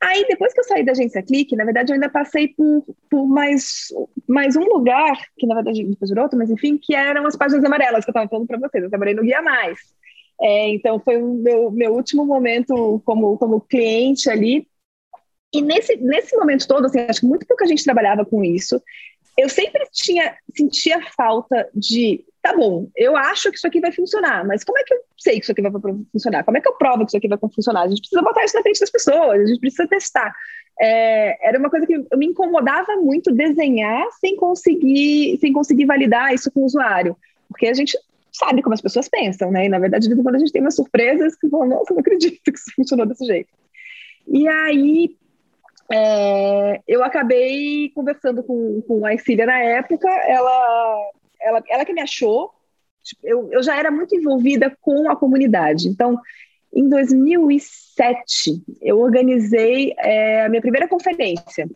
Aí, 0.00 0.26
depois 0.28 0.52
que 0.52 0.58
eu 0.58 0.64
saí 0.64 0.84
da 0.84 0.90
agência 0.90 1.22
Clique, 1.22 1.54
na 1.54 1.64
verdade, 1.64 1.92
eu 1.92 1.94
ainda 1.94 2.08
passei 2.08 2.48
por, 2.48 2.84
por 3.08 3.24
mais, 3.24 3.86
mais 4.28 4.56
um 4.56 4.64
lugar, 4.64 5.16
que 5.38 5.46
na 5.46 5.54
verdade 5.54 5.84
depois 5.84 6.10
virou 6.10 6.24
outro, 6.24 6.36
mas 6.36 6.50
enfim, 6.50 6.76
que 6.76 6.92
eram 6.92 7.24
as 7.24 7.36
páginas 7.36 7.64
amarelas 7.64 8.04
que 8.04 8.10
eu 8.10 8.12
estava 8.12 8.28
falando 8.28 8.48
para 8.48 8.58
vocês. 8.58 8.82
Eu 8.82 8.90
trabalhei 8.90 9.14
no 9.14 9.22
Guia 9.22 9.40
Mais. 9.40 9.78
É, 10.40 10.70
então, 10.70 10.98
foi 10.98 11.22
o 11.22 11.34
meu, 11.34 11.70
meu 11.70 11.92
último 11.92 12.26
momento 12.26 13.00
como, 13.04 13.38
como 13.38 13.60
cliente 13.60 14.28
ali. 14.28 14.66
E 15.54 15.62
nesse, 15.62 15.96
nesse 15.98 16.36
momento 16.36 16.66
todo, 16.66 16.86
assim, 16.86 16.98
acho 17.00 17.20
que 17.20 17.26
muito 17.26 17.46
pouca 17.46 17.64
gente 17.66 17.84
trabalhava 17.84 18.24
com 18.24 18.42
isso. 18.42 18.82
Eu 19.36 19.48
sempre 19.48 19.86
tinha, 19.92 20.36
sentia 20.54 21.00
falta 21.16 21.68
de 21.74 22.24
tá 22.42 22.56
bom, 22.56 22.90
eu 22.96 23.16
acho 23.16 23.50
que 23.50 23.56
isso 23.56 23.66
aqui 23.68 23.80
vai 23.80 23.92
funcionar, 23.92 24.44
mas 24.44 24.64
como 24.64 24.76
é 24.76 24.82
que 24.82 24.92
eu 24.92 24.98
sei 25.16 25.34
que 25.38 25.44
isso 25.44 25.52
aqui 25.52 25.62
vai 25.62 25.70
funcionar? 26.10 26.42
Como 26.42 26.58
é 26.58 26.60
que 26.60 26.68
eu 26.68 26.74
provo 26.74 27.04
que 27.04 27.10
isso 27.10 27.16
aqui 27.16 27.28
vai 27.28 27.38
funcionar? 27.38 27.82
A 27.82 27.88
gente 27.88 28.00
precisa 28.00 28.20
botar 28.20 28.44
isso 28.44 28.56
na 28.56 28.62
frente 28.62 28.80
das 28.80 28.90
pessoas, 28.90 29.42
a 29.42 29.46
gente 29.46 29.60
precisa 29.60 29.86
testar. 29.86 30.34
É, 30.80 31.48
era 31.48 31.58
uma 31.58 31.70
coisa 31.70 31.86
que 31.86 31.96
me 32.16 32.26
incomodava 32.26 32.96
muito 32.96 33.32
desenhar 33.32 34.04
sem 34.20 34.34
conseguir, 34.34 35.38
sem 35.38 35.52
conseguir 35.52 35.86
validar 35.86 36.34
isso 36.34 36.50
com 36.50 36.60
o 36.60 36.64
usuário, 36.64 37.16
porque 37.48 37.68
a 37.68 37.74
gente 37.74 37.96
sabe 38.32 38.60
como 38.60 38.74
as 38.74 38.80
pessoas 38.80 39.08
pensam, 39.08 39.52
né? 39.52 39.66
E 39.66 39.68
na 39.68 39.78
verdade, 39.78 40.08
de 40.08 40.16
quando 40.16 40.34
a 40.34 40.38
gente 40.38 40.50
tem 40.50 40.62
umas 40.62 40.74
surpresas 40.74 41.36
que 41.36 41.48
falam, 41.48 41.68
nossa, 41.68 41.94
não 41.94 42.00
acredito 42.00 42.40
que 42.42 42.58
isso 42.58 42.72
funcionou 42.74 43.06
desse 43.06 43.24
jeito. 43.24 43.50
E 44.26 44.48
aí 44.48 45.16
é, 45.92 46.80
eu 46.88 47.04
acabei 47.04 47.90
conversando 47.94 48.42
com, 48.42 48.82
com 48.82 49.06
a 49.06 49.16
Cília 49.18 49.46
na 49.46 49.58
época, 49.58 50.08
ela 50.08 51.12
ela, 51.42 51.62
ela 51.68 51.84
que 51.84 51.92
me 51.92 52.00
achou. 52.00 52.50
Tipo, 53.02 53.20
eu, 53.24 53.52
eu 53.52 53.62
já 53.62 53.76
era 53.76 53.90
muito 53.90 54.14
envolvida 54.14 54.74
com 54.80 55.10
a 55.10 55.16
comunidade. 55.16 55.88
Então, 55.88 56.18
em 56.72 56.88
2007, 56.88 58.62
eu 58.80 59.00
organizei 59.00 59.92
é, 59.98 60.44
a 60.44 60.48
minha 60.48 60.62
primeira 60.62 60.88
conferência. 60.88 61.68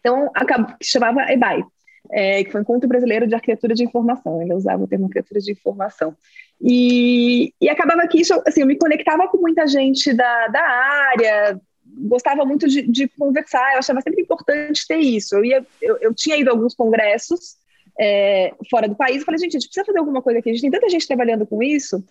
Então, 0.00 0.30
que 0.78 0.86
chamava 0.86 1.32
EBAI, 1.32 1.64
é, 2.10 2.44
que 2.44 2.50
foi 2.50 2.60
o 2.60 2.62
Encontro 2.62 2.88
Brasileiro 2.88 3.26
de 3.26 3.34
Arquitetura 3.34 3.74
de 3.74 3.84
Informação. 3.84 4.42
Ele 4.42 4.54
usava 4.54 4.82
o 4.82 4.86
termo 4.86 5.06
arquitetura 5.06 5.40
de 5.40 5.52
informação. 5.52 6.16
E, 6.60 7.52
e 7.60 7.68
acabava 7.68 8.06
que 8.08 8.20
isso, 8.20 8.34
assim, 8.46 8.62
eu 8.62 8.66
me 8.66 8.78
conectava 8.78 9.28
com 9.28 9.38
muita 9.38 9.66
gente 9.66 10.12
da, 10.12 10.48
da 10.48 10.62
área, 10.62 11.60
gostava 11.96 12.44
muito 12.44 12.68
de, 12.68 12.82
de 12.82 13.08
conversar, 13.08 13.72
eu 13.72 13.78
achava 13.78 14.00
sempre 14.00 14.22
importante 14.22 14.86
ter 14.86 14.98
isso. 14.98 15.36
Eu, 15.36 15.44
ia, 15.44 15.66
eu, 15.80 15.96
eu 15.98 16.14
tinha 16.14 16.36
ido 16.36 16.50
a 16.50 16.52
alguns 16.52 16.74
congressos, 16.74 17.56
é, 17.98 18.52
fora 18.70 18.88
do 18.88 18.94
país. 18.94 19.18
Eu 19.18 19.24
falei, 19.24 19.38
gente, 19.38 19.56
a 19.56 19.60
gente 19.60 19.68
precisa 19.68 19.86
fazer 19.86 19.98
alguma 19.98 20.22
coisa 20.22 20.38
aqui. 20.38 20.50
A 20.50 20.52
gente 20.52 20.62
tem 20.62 20.70
tanta 20.70 20.88
gente 20.88 21.06
trabalhando 21.06 21.46
com 21.46 21.62
isso. 21.62 22.04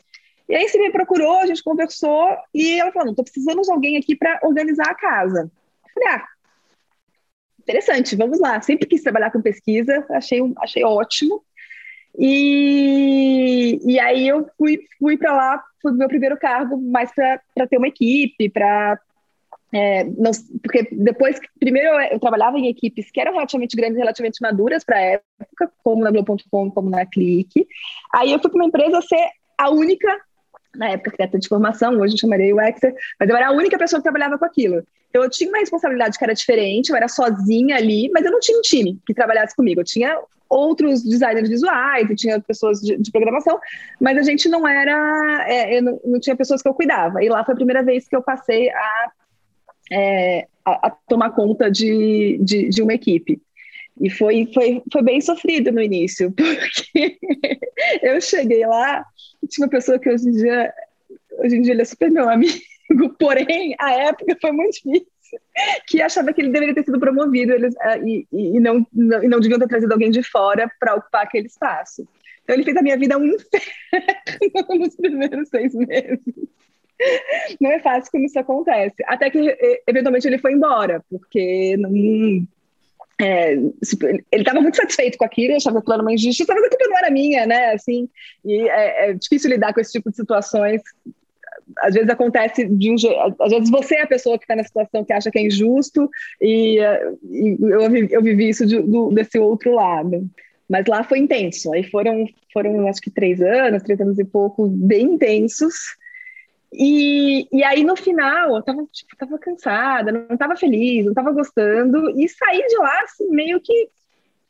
E 0.48 0.56
aí 0.56 0.68
você 0.68 0.78
me 0.78 0.92
procurou, 0.92 1.40
a 1.40 1.46
gente 1.48 1.64
conversou 1.64 2.36
e 2.54 2.80
ela 2.80 2.92
falou, 2.92 3.08
não, 3.08 3.16
tô 3.16 3.24
precisando 3.24 3.62
de 3.62 3.72
alguém 3.72 3.98
aqui 3.98 4.16
para 4.16 4.40
organizar 4.44 4.90
a 4.90 4.96
casa. 4.96 5.52
Eu 5.86 5.94
falei, 5.94 6.10
ah, 6.10 6.28
interessante, 7.60 8.16
vamos 8.16 8.40
lá. 8.40 8.62
Sempre 8.62 8.88
quis 8.88 9.02
trabalhar 9.02 9.32
com 9.32 9.42
pesquisa, 9.42 10.06
achei, 10.12 10.40
achei 10.58 10.84
ótimo. 10.84 11.44
E, 12.18 13.80
e 13.84 14.00
aí 14.00 14.28
eu 14.28 14.48
fui, 14.58 14.80
fui 15.00 15.18
para 15.18 15.34
lá, 15.34 15.64
foi 15.82 15.92
o 15.92 15.96
meu 15.96 16.08
primeiro 16.08 16.38
cargo, 16.38 16.80
mais 16.80 17.12
para 17.14 17.68
ter 17.68 17.78
uma 17.78 17.88
equipe, 17.88 18.50
para 18.50 19.00
é, 19.78 20.06
não, 20.06 20.32
porque 20.64 20.88
depois, 20.90 21.38
primeiro 21.60 21.90
eu, 21.90 22.00
eu, 22.14 22.20
trabalhava 22.20 22.58
em 22.58 22.70
equipes 22.70 23.12
que 23.12 23.20
eram 23.20 23.34
relativamente 23.34 23.76
grandes, 23.76 23.98
relativamente 23.98 24.42
maduras 24.42 24.86
para 24.86 24.96
a 24.96 25.02
época, 25.02 25.70
como 25.84 26.02
na 26.02 26.12
Globo.com, 26.12 26.72
como 26.72 26.90
na 26.90 27.06
Clique. 27.06 27.68
Aí 28.14 28.32
eu 28.32 28.40
fui 28.40 28.50
para 28.50 28.58
uma 28.58 28.68
empresa 28.68 29.02
ser 29.02 29.28
a 29.58 29.70
única, 29.70 30.08
na 30.78 30.92
época, 30.92 31.10
arquiteta 31.10 31.38
de 31.38 31.50
formação, 31.50 32.00
hoje 32.00 32.14
eu 32.14 32.20
chamaria 32.20 32.56
o 32.56 32.62
Exer, 32.62 32.96
mas 33.20 33.30
eu 33.30 33.36
era 33.36 33.50
a 33.50 33.52
única 33.52 33.78
pessoa 33.78 34.00
que 34.00 34.04
trabalhava 34.04 34.38
com 34.38 34.46
aquilo. 34.46 34.82
Então 35.10 35.22
eu 35.22 35.30
tinha 35.30 35.50
uma 35.50 35.60
responsabilidade 35.60 36.18
que 36.18 36.24
era 36.24 36.34
diferente, 36.34 36.90
eu 36.90 36.96
era 36.96 37.10
sozinha 37.10 37.76
ali, 37.76 38.10
mas 38.14 38.24
eu 38.24 38.32
não 38.32 38.40
tinha 38.40 38.58
um 38.58 38.62
time 38.62 38.98
que 39.06 39.14
trabalhasse 39.14 39.54
comigo. 39.58 39.82
Eu 39.82 39.86
tinha 39.86 40.18
outros 40.50 41.04
designers 41.04 41.50
visuais, 41.50 42.10
eu 42.10 42.16
tinha 42.16 42.40
pessoas 42.40 42.80
de, 42.80 42.96
de 42.96 43.12
programação, 43.12 43.60
mas 44.00 44.18
a 44.18 44.22
gente 44.22 44.48
não 44.48 44.66
era, 44.66 45.46
é, 45.50 45.78
eu 45.78 45.84
não, 45.84 46.00
não 46.06 46.20
tinha 46.22 46.36
pessoas 46.36 46.62
que 46.62 46.70
eu 46.70 46.74
cuidava. 46.74 47.22
E 47.22 47.28
lá 47.28 47.44
foi 47.44 47.56
a 47.56 47.58
primeira 47.58 47.84
vez 47.84 48.08
que 48.08 48.16
eu 48.16 48.22
passei 48.22 48.70
a 48.70 49.12
é, 49.92 50.48
a, 50.66 50.88
a, 50.88 50.90
tomar 51.08 51.32
conta 51.32 51.70
de, 51.70 52.40
de, 52.42 52.70
de, 52.70 52.82
uma 52.82 52.94
equipe. 52.94 53.42
E 54.02 54.10
foi, 54.10 54.50
foi, 54.54 54.82
foi 54.92 55.02
bem 55.02 55.22
sofrido 55.22 55.72
no 55.72 55.82
início, 55.82 56.32
porque 56.36 57.18
eu 58.02 58.20
cheguei 58.20 58.66
lá, 58.66 59.06
tinha 59.50 59.66
uma 59.66 59.72
pessoa 59.72 60.00
que 60.00 60.10
hoje 60.10 60.28
em 60.28 60.32
dia, 60.32 60.74
hoje 61.40 61.56
em 61.56 61.62
dia 61.62 61.74
ele 61.74 61.82
é 61.82 61.86
super 61.86 62.12
meu 62.12 62.30
amigo, 62.30 62.60
porém, 63.20 63.76
a 63.80 63.92
época 63.94 64.38
foi 64.42 64.52
muito 64.52 64.74
difícil, 64.74 65.06
que 65.88 66.02
achava 66.02 66.34
que 66.34 66.42
ele 66.42 66.52
deveria 66.52 66.76
ter 66.76 66.84
sido 66.84 67.00
promovido 67.00 67.54
eles, 67.54 67.74
uh, 67.76 68.06
e, 68.06 68.28
e, 68.32 68.60
não, 68.60 68.86
não, 68.92 69.24
e 69.24 69.28
não 69.28 69.40
deviam 69.40 69.60
ter 69.60 69.68
trazido 69.68 69.94
alguém 69.94 70.12
de 70.12 70.24
fora 70.24 70.70
para 70.80 70.96
ocupar 70.96 71.24
aquele 71.24 71.48
espaço. 71.48 72.08
Então 72.44 72.56
ele 72.56 72.64
fez 72.64 72.78
a 72.78 72.82
minha 72.82 72.98
vida 72.98 73.18
um 73.18 73.26
inferno 73.26 74.80
nos 74.80 74.96
primeiros 74.96 75.50
seis 75.50 75.74
meses. 75.74 76.20
Não 77.60 77.72
é 77.72 77.80
fácil 77.80 78.12
como 78.12 78.26
isso 78.26 78.40
acontece. 78.40 78.96
Até 79.06 79.30
que, 79.30 79.58
eventualmente, 79.88 80.28
ele 80.28 80.38
foi 80.38 80.54
embora, 80.54 81.04
porque 81.10 81.76
não, 81.78 81.92
é, 83.22 83.54
ele 83.54 84.24
estava 84.32 84.62
muito 84.62 84.76
satisfeito 84.76 85.18
com 85.18 85.26
aquilo, 85.26 85.56
achava 85.56 85.82
que 85.82 85.92
era 85.92 86.02
uma 86.02 86.14
injustiça, 86.14 86.54
mas 86.54 86.66
a 86.66 86.70
culpa 86.70 86.88
não 86.88 86.98
era 86.98 87.10
minha, 87.10 87.46
né? 87.46 87.72
Assim, 87.74 88.10
e 88.44 88.68
é, 88.70 89.10
é, 89.10 89.14
difícil 89.14 89.50
lidar 89.50 89.74
com 89.74 89.80
esse 89.80 89.94
tipo 89.94 90.10
de 90.10 90.18
situações. 90.18 90.82
Às 91.80 91.94
vezes 91.94 92.10
acontece 92.10 92.66
de 92.66 92.92
um. 92.92 92.96
Às 93.40 93.52
vezes 93.52 93.70
você 93.70 93.96
é 93.96 94.02
a 94.02 94.08
pessoa 94.08 94.38
que 94.38 94.44
está 94.44 94.56
na 94.56 94.64
situação 94.64 95.04
que 95.04 95.14
acha 95.14 95.32
que 95.32 95.40
é 95.40 95.46
injusto, 95.46 96.10
e, 96.42 96.78
e 96.78 97.58
eu, 97.62 97.90
vivi, 97.90 98.14
eu 98.14 98.22
vivi 98.22 98.50
isso 98.50 98.66
de, 98.66 98.82
do, 98.82 99.10
desse 99.12 99.40
outro 99.40 99.74
lado. 99.74 100.30
Mas 100.70 100.86
lá 100.88 101.04
foi 101.04 101.20
intenso. 101.20 101.74
Aí 101.74 101.84
foram, 101.84 102.26
foram 102.52 102.88
acho 102.88 103.02
que 103.02 103.12
três 103.12 103.42
anos, 103.42 103.84
três 103.84 104.00
anos 104.02 104.20
e 104.20 104.26
pouco, 104.26 104.68
bem 104.68 105.14
intensos. 105.14 105.74
E, 106.78 107.48
e 107.52 107.64
aí, 107.64 107.84
no 107.84 107.96
final, 107.96 108.56
eu 108.56 108.64
tava, 108.64 108.86
tipo, 108.92 109.16
tava 109.18 109.40
cansada, 109.40 110.12
não 110.12 110.38
tava 110.38 110.56
feliz, 110.56 111.06
não 111.06 111.14
tava 111.14 111.32
gostando, 111.32 112.10
e 112.20 112.28
saí 112.28 112.66
de 112.68 112.78
lá, 112.78 113.00
assim, 113.02 113.30
meio 113.30 113.62
que, 113.62 113.90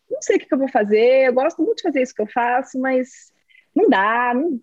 não 0.10 0.22
sei 0.22 0.38
o 0.38 0.40
que, 0.40 0.46
que 0.48 0.54
eu 0.54 0.58
vou 0.58 0.70
fazer, 0.70 1.28
eu 1.28 1.34
gosto 1.34 1.62
muito 1.62 1.78
de 1.78 1.84
fazer 1.84 2.02
isso 2.02 2.16
que 2.16 2.22
eu 2.22 2.28
faço, 2.28 2.80
mas 2.80 3.32
não 3.76 3.90
dá, 3.90 4.34
não, 4.34 4.60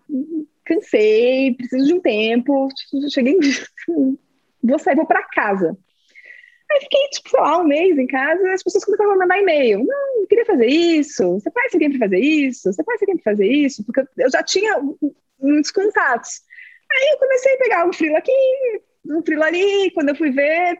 cansei, 0.65 1.53
preciso 1.55 1.85
de 1.85 1.93
um 1.93 2.01
tempo, 2.01 2.67
tipo, 2.69 3.09
cheguei, 3.09 3.37
vou 4.63 4.79
sair, 4.79 4.95
vou 4.95 5.05
para 5.05 5.23
casa. 5.23 5.77
Aí 6.71 6.81
fiquei, 6.81 7.07
tipo, 7.09 7.29
sei 7.29 7.39
lá, 7.39 7.59
um 7.59 7.65
mês 7.65 7.97
em 7.97 8.07
casa, 8.07 8.51
as 8.51 8.63
pessoas 8.63 8.83
começaram 8.83 9.11
a 9.11 9.17
mandar 9.17 9.39
e-mail. 9.39 9.85
Não, 9.85 10.21
eu 10.21 10.27
queria 10.27 10.45
fazer 10.45 10.65
isso, 10.67 11.33
você 11.33 11.51
faz 11.51 11.73
alguém 11.73 11.89
para 11.91 11.99
fazer 11.99 12.19
isso, 12.19 12.73
você 12.73 12.83
faz 12.83 13.01
alguém 13.01 13.17
para 13.17 13.31
fazer 13.31 13.47
isso, 13.47 13.85
porque 13.85 14.03
eu 14.17 14.31
já 14.31 14.41
tinha 14.43 14.81
muitos 15.39 15.71
contatos. 15.71 16.41
Aí 16.95 17.09
eu 17.11 17.17
comecei 17.17 17.53
a 17.53 17.57
pegar 17.57 17.87
um 17.87 17.93
frilo 17.93 18.17
aqui, 18.17 18.81
um 19.05 19.21
frilo 19.23 19.43
ali, 19.43 19.91
quando 19.91 20.09
eu 20.09 20.15
fui 20.15 20.31
ver, 20.31 20.77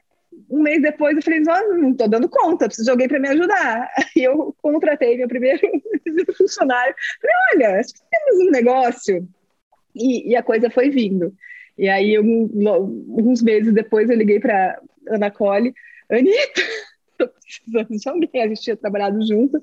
um 0.50 0.62
mês 0.62 0.82
depois 0.82 1.15
eu 1.15 1.22
falei, 1.22 1.41
oh, 1.41 1.74
não 1.75 1.91
estou 1.91 2.08
dando 2.08 2.29
conta, 2.29 2.65
preciso 2.65 2.86
de 2.86 2.91
alguém 2.91 3.08
para 3.08 3.20
me 3.20 3.29
ajudar. 3.29 3.89
Aí 4.15 4.24
eu 4.24 4.55
contratei 4.62 5.17
meu 5.17 5.27
primeiro 5.27 5.60
funcionário. 6.38 6.96
Falei, 7.22 7.36
olha, 7.53 7.79
acho 7.79 7.93
que 7.93 8.00
temos 8.10 8.48
um 8.48 8.51
negócio. 8.51 9.27
E, 9.96 10.32
e 10.32 10.36
a 10.36 10.43
coisa 10.43 10.70
foi 10.70 10.89
vindo. 10.89 11.34
E 11.77 11.89
aí, 11.89 12.20
um, 12.20 12.50
uns 13.10 13.41
meses 13.41 13.74
depois, 13.74 14.10
eu 14.10 14.15
liguei 14.15 14.39
para 14.39 14.79
Ana 15.08 15.32
Cole, 15.32 15.74
Anitta, 16.10 16.62
estou 17.20 17.86
precisando 17.86 18.20
de 18.20 18.25
alguém, 18.25 18.43
a 18.43 18.48
gente 18.48 18.62
tinha 18.62 18.75
trabalhado 18.75 19.25
junto, 19.25 19.62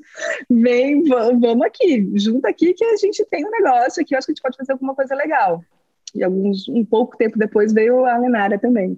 vem, 0.48 1.04
vamos 1.04 1.62
aqui, 1.62 2.10
junta 2.14 2.48
aqui 2.48 2.74
que 2.74 2.84
a 2.84 2.96
gente 2.96 3.24
tem 3.26 3.46
um 3.46 3.50
negócio 3.50 4.02
aqui, 4.02 4.14
eu 4.14 4.18
acho 4.18 4.26
que 4.26 4.32
a 4.32 4.34
gente 4.34 4.42
pode 4.42 4.56
fazer 4.56 4.72
alguma 4.72 4.94
coisa 4.94 5.14
legal. 5.14 5.64
E 6.14 6.22
alguns, 6.24 6.68
um 6.68 6.84
pouco 6.84 7.16
tempo 7.16 7.38
depois 7.38 7.72
veio 7.72 8.04
a 8.04 8.18
Lenara 8.18 8.58
também. 8.58 8.96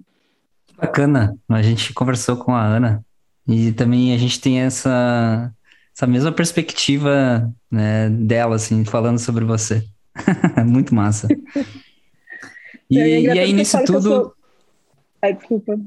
Bacana. 0.77 1.37
A 1.49 1.61
gente 1.61 1.93
conversou 1.93 2.37
com 2.37 2.53
a 2.53 2.63
Ana 2.63 3.03
e 3.47 3.71
também 3.71 4.13
a 4.13 4.17
gente 4.17 4.39
tem 4.39 4.61
essa, 4.61 5.53
essa 5.95 6.07
mesma 6.07 6.31
perspectiva 6.31 7.51
né, 7.69 8.09
dela, 8.09 8.55
assim, 8.55 8.83
falando 8.85 9.19
sobre 9.19 9.45
você. 9.45 9.83
Muito 10.65 10.93
massa. 10.95 11.27
E, 12.89 12.99
é 12.99 13.21
e 13.21 13.39
aí, 13.39 13.53
nisso 13.53 13.77
tudo. 13.85 14.01
Sou... 14.01 14.33
Ai, 15.21 15.33
desculpa. 15.33 15.79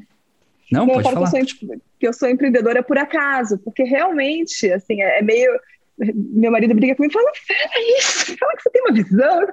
Não, 0.71 0.88
eu 0.88 0.95
pode 0.95 1.12
falar. 1.12 1.30
Que 1.30 1.38
eu, 1.38 1.47
sou, 1.47 1.76
que 2.00 2.06
eu, 2.09 2.12
sou, 2.12 2.28
empreendedora 2.28 2.83
por 2.83 2.99
acaso, 2.99 3.59
porque 3.59 3.85
realmente, 3.85 4.71
assim, 4.73 5.00
é, 5.00 5.21
é 5.21 5.23
meio 5.23 5.50
meu 5.98 6.50
marido 6.50 6.74
briga 6.74 6.94
comigo 6.94 7.12
e 7.12 7.14
fala, 7.14 7.32
fala 7.46 7.98
isso, 7.98 8.38
fala 8.38 8.52
que 8.56 8.62
você 8.62 8.70
tem 8.70 8.82
uma 8.82 8.92
visão. 8.94 9.46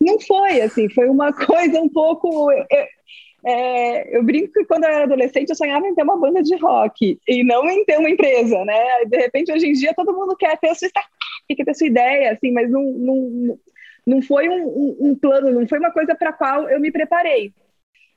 Não 0.00 0.20
foi, 0.20 0.60
assim, 0.60 0.88
foi 0.90 1.08
uma 1.08 1.32
coisa 1.46 1.80
um 1.80 1.88
pouco... 1.88 2.50
Eu, 2.52 2.86
é, 3.44 4.16
eu 4.16 4.22
brinco 4.22 4.52
que 4.52 4.64
quando 4.64 4.84
eu 4.84 4.90
era 4.90 5.04
adolescente 5.04 5.50
eu 5.50 5.56
sonhava 5.56 5.86
em 5.86 5.94
ter 5.94 6.02
uma 6.02 6.18
banda 6.18 6.42
de 6.42 6.56
rock 6.56 7.18
e 7.26 7.44
não 7.44 7.68
em 7.70 7.84
ter 7.84 7.98
uma 7.98 8.10
empresa, 8.10 8.64
né? 8.64 9.04
De 9.06 9.16
repente, 9.16 9.52
hoje 9.52 9.68
em 9.68 9.72
dia, 9.72 9.94
todo 9.94 10.12
mundo 10.12 10.36
quer 10.36 10.58
ter 10.58 10.70
a 10.70 10.74
sua 10.74 10.88
startup, 10.88 11.14
quer 11.48 11.64
ter 11.64 11.70
a 11.70 11.74
sua 11.74 11.86
ideia, 11.86 12.32
assim, 12.32 12.50
mas 12.50 12.68
não, 12.68 12.82
não, 12.82 13.58
não 14.06 14.22
foi 14.22 14.48
um, 14.48 14.66
um, 14.66 14.96
um 15.00 15.14
plano, 15.14 15.52
não 15.52 15.68
foi 15.68 15.78
uma 15.78 15.92
coisa 15.92 16.14
para 16.14 16.30
a 16.30 16.32
qual 16.32 16.68
eu 16.68 16.80
me 16.80 16.90
preparei. 16.90 17.52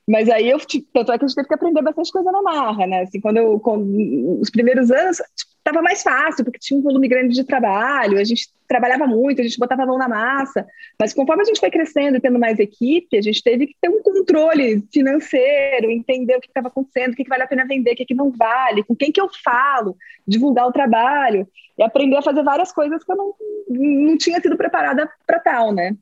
Mas 0.07 0.27
aí 0.27 0.49
eu, 0.49 0.57
tanto 0.93 1.11
é 1.11 1.17
que 1.17 1.23
a 1.23 1.27
gente 1.27 1.35
teve 1.35 1.47
que 1.47 1.53
aprender 1.53 1.81
bastante 1.81 2.11
coisa 2.11 2.31
na 2.31 2.41
marra, 2.41 2.87
né? 2.87 3.01
Assim, 3.03 3.21
quando 3.21 3.37
eu, 3.37 3.59
com 3.59 4.39
os 4.41 4.49
primeiros 4.49 4.89
anos, 4.91 5.21
estava 5.61 5.81
mais 5.81 6.01
fácil, 6.01 6.43
porque 6.43 6.59
tinha 6.59 6.79
um 6.79 6.83
volume 6.83 7.07
grande 7.07 7.35
de 7.35 7.43
trabalho, 7.43 8.17
a 8.17 8.23
gente 8.23 8.49
trabalhava 8.67 9.05
muito, 9.05 9.41
a 9.41 9.43
gente 9.43 9.59
botava 9.59 9.83
a 9.83 9.85
mão 9.85 9.97
na 9.97 10.09
massa. 10.09 10.65
Mas 10.99 11.13
conforme 11.13 11.43
a 11.43 11.45
gente 11.45 11.59
foi 11.59 11.69
crescendo 11.69 12.17
e 12.17 12.21
tendo 12.21 12.39
mais 12.39 12.59
equipe, 12.59 13.17
a 13.17 13.21
gente 13.21 13.43
teve 13.43 13.67
que 13.67 13.75
ter 13.79 13.89
um 13.89 14.01
controle 14.01 14.83
financeiro, 14.91 15.91
entender 15.91 16.35
o 16.35 16.41
que 16.41 16.47
estava 16.47 16.67
acontecendo, 16.67 17.13
o 17.13 17.15
que, 17.15 17.23
que, 17.23 17.29
vale 17.29 17.43
a 17.43 17.47
pena 17.47 17.65
vender, 17.65 17.93
o 17.93 17.95
que, 17.95 18.05
que 18.05 18.15
não 18.15 18.31
vale, 18.31 18.83
com 18.83 18.95
quem 18.95 19.11
que 19.11 19.21
eu 19.21 19.29
falo, 19.43 19.95
divulgar 20.27 20.67
o 20.67 20.71
trabalho 20.71 21.47
e 21.77 21.83
aprender 21.83 22.17
a 22.17 22.21
fazer 22.21 22.43
várias 22.43 22.71
coisas 22.71 23.03
que 23.03 23.11
eu 23.11 23.15
não, 23.15 23.33
não 23.69 24.17
tinha 24.17 24.41
sido 24.41 24.57
preparada 24.57 25.09
para 25.27 25.39
tal, 25.39 25.73
né? 25.73 25.95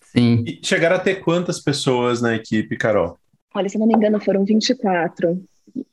Sim. 0.00 0.44
E 0.46 0.60
chegaram 0.62 0.96
a 0.96 1.00
ter 1.00 1.16
quantas 1.16 1.60
pessoas 1.60 2.22
na 2.22 2.34
equipe, 2.34 2.76
Carol? 2.76 3.18
Olha, 3.54 3.68
se 3.68 3.78
não 3.78 3.86
me 3.86 3.94
engano, 3.94 4.20
foram 4.20 4.44
24. 4.44 5.42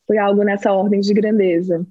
Foi 0.07 0.17
algo 0.17 0.43
nessa 0.43 0.71
ordem 0.71 0.99
de 0.99 1.13
grandeza. 1.13 1.85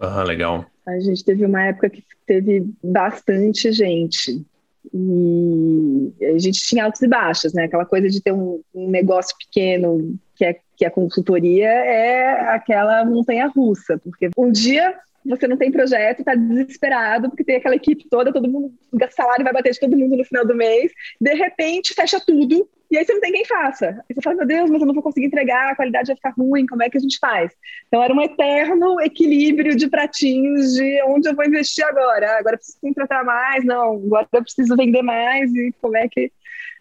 Ah, 0.00 0.22
legal. 0.22 0.66
A 0.86 0.98
gente 1.00 1.24
teve 1.24 1.44
uma 1.44 1.62
época 1.62 1.90
que 1.90 2.02
teve 2.26 2.66
bastante 2.82 3.72
gente. 3.72 4.44
E 4.92 6.12
a 6.22 6.38
gente 6.38 6.60
tinha 6.60 6.84
altos 6.84 7.02
e 7.02 7.08
baixos, 7.08 7.52
né? 7.54 7.64
Aquela 7.64 7.86
coisa 7.86 8.08
de 8.08 8.20
ter 8.20 8.32
um, 8.32 8.60
um 8.74 8.90
negócio 8.90 9.34
pequeno, 9.38 10.16
que 10.36 10.44
é, 10.44 10.56
que 10.76 10.84
é 10.84 10.90
consultoria, 10.90 11.68
é 11.68 12.54
aquela 12.54 13.04
montanha 13.04 13.46
russa. 13.48 13.98
Porque 13.98 14.28
um 14.36 14.52
dia 14.52 14.94
você 15.24 15.48
não 15.48 15.56
tem 15.56 15.70
projeto, 15.70 16.20
está 16.20 16.34
desesperado, 16.34 17.28
porque 17.30 17.44
tem 17.44 17.56
aquela 17.56 17.76
equipe 17.76 18.06
toda, 18.08 18.32
todo 18.32 18.48
mundo, 18.48 18.74
o 18.92 18.98
salário 19.10 19.44
vai 19.44 19.52
bater 19.52 19.72
de 19.72 19.80
todo 19.80 19.96
mundo 19.96 20.16
no 20.16 20.24
final 20.24 20.46
do 20.46 20.54
mês, 20.54 20.92
de 21.20 21.34
repente 21.34 21.94
fecha 21.94 22.20
tudo, 22.20 22.68
e 22.90 22.98
aí 22.98 23.04
você 23.04 23.14
não 23.14 23.20
tem 23.20 23.32
quem 23.32 23.44
faça. 23.44 23.86
Aí 23.88 24.14
você 24.14 24.20
fala, 24.22 24.36
meu 24.36 24.46
Deus, 24.46 24.70
mas 24.70 24.80
eu 24.80 24.86
não 24.86 24.94
vou 24.94 25.02
conseguir 25.02 25.26
entregar, 25.26 25.72
a 25.72 25.76
qualidade 25.76 26.08
vai 26.08 26.16
ficar 26.16 26.34
ruim, 26.36 26.66
como 26.66 26.82
é 26.82 26.90
que 26.90 26.98
a 26.98 27.00
gente 27.00 27.18
faz? 27.18 27.50
Então 27.88 28.02
era 28.02 28.12
um 28.12 28.20
eterno 28.20 29.00
equilíbrio 29.00 29.74
de 29.74 29.88
pratinhos 29.88 30.74
de 30.74 31.02
onde 31.04 31.28
eu 31.28 31.34
vou 31.34 31.44
investir 31.44 31.84
agora. 31.84 32.38
Agora 32.38 32.54
eu 32.54 32.58
preciso 32.58 32.78
contratar 32.80 33.24
mais, 33.24 33.64
não, 33.64 33.94
agora 33.94 34.28
eu 34.32 34.42
preciso 34.42 34.76
vender 34.76 35.02
mais, 35.02 35.52
e 35.54 35.74
como 35.80 35.96
é 35.96 36.06
que 36.08 36.30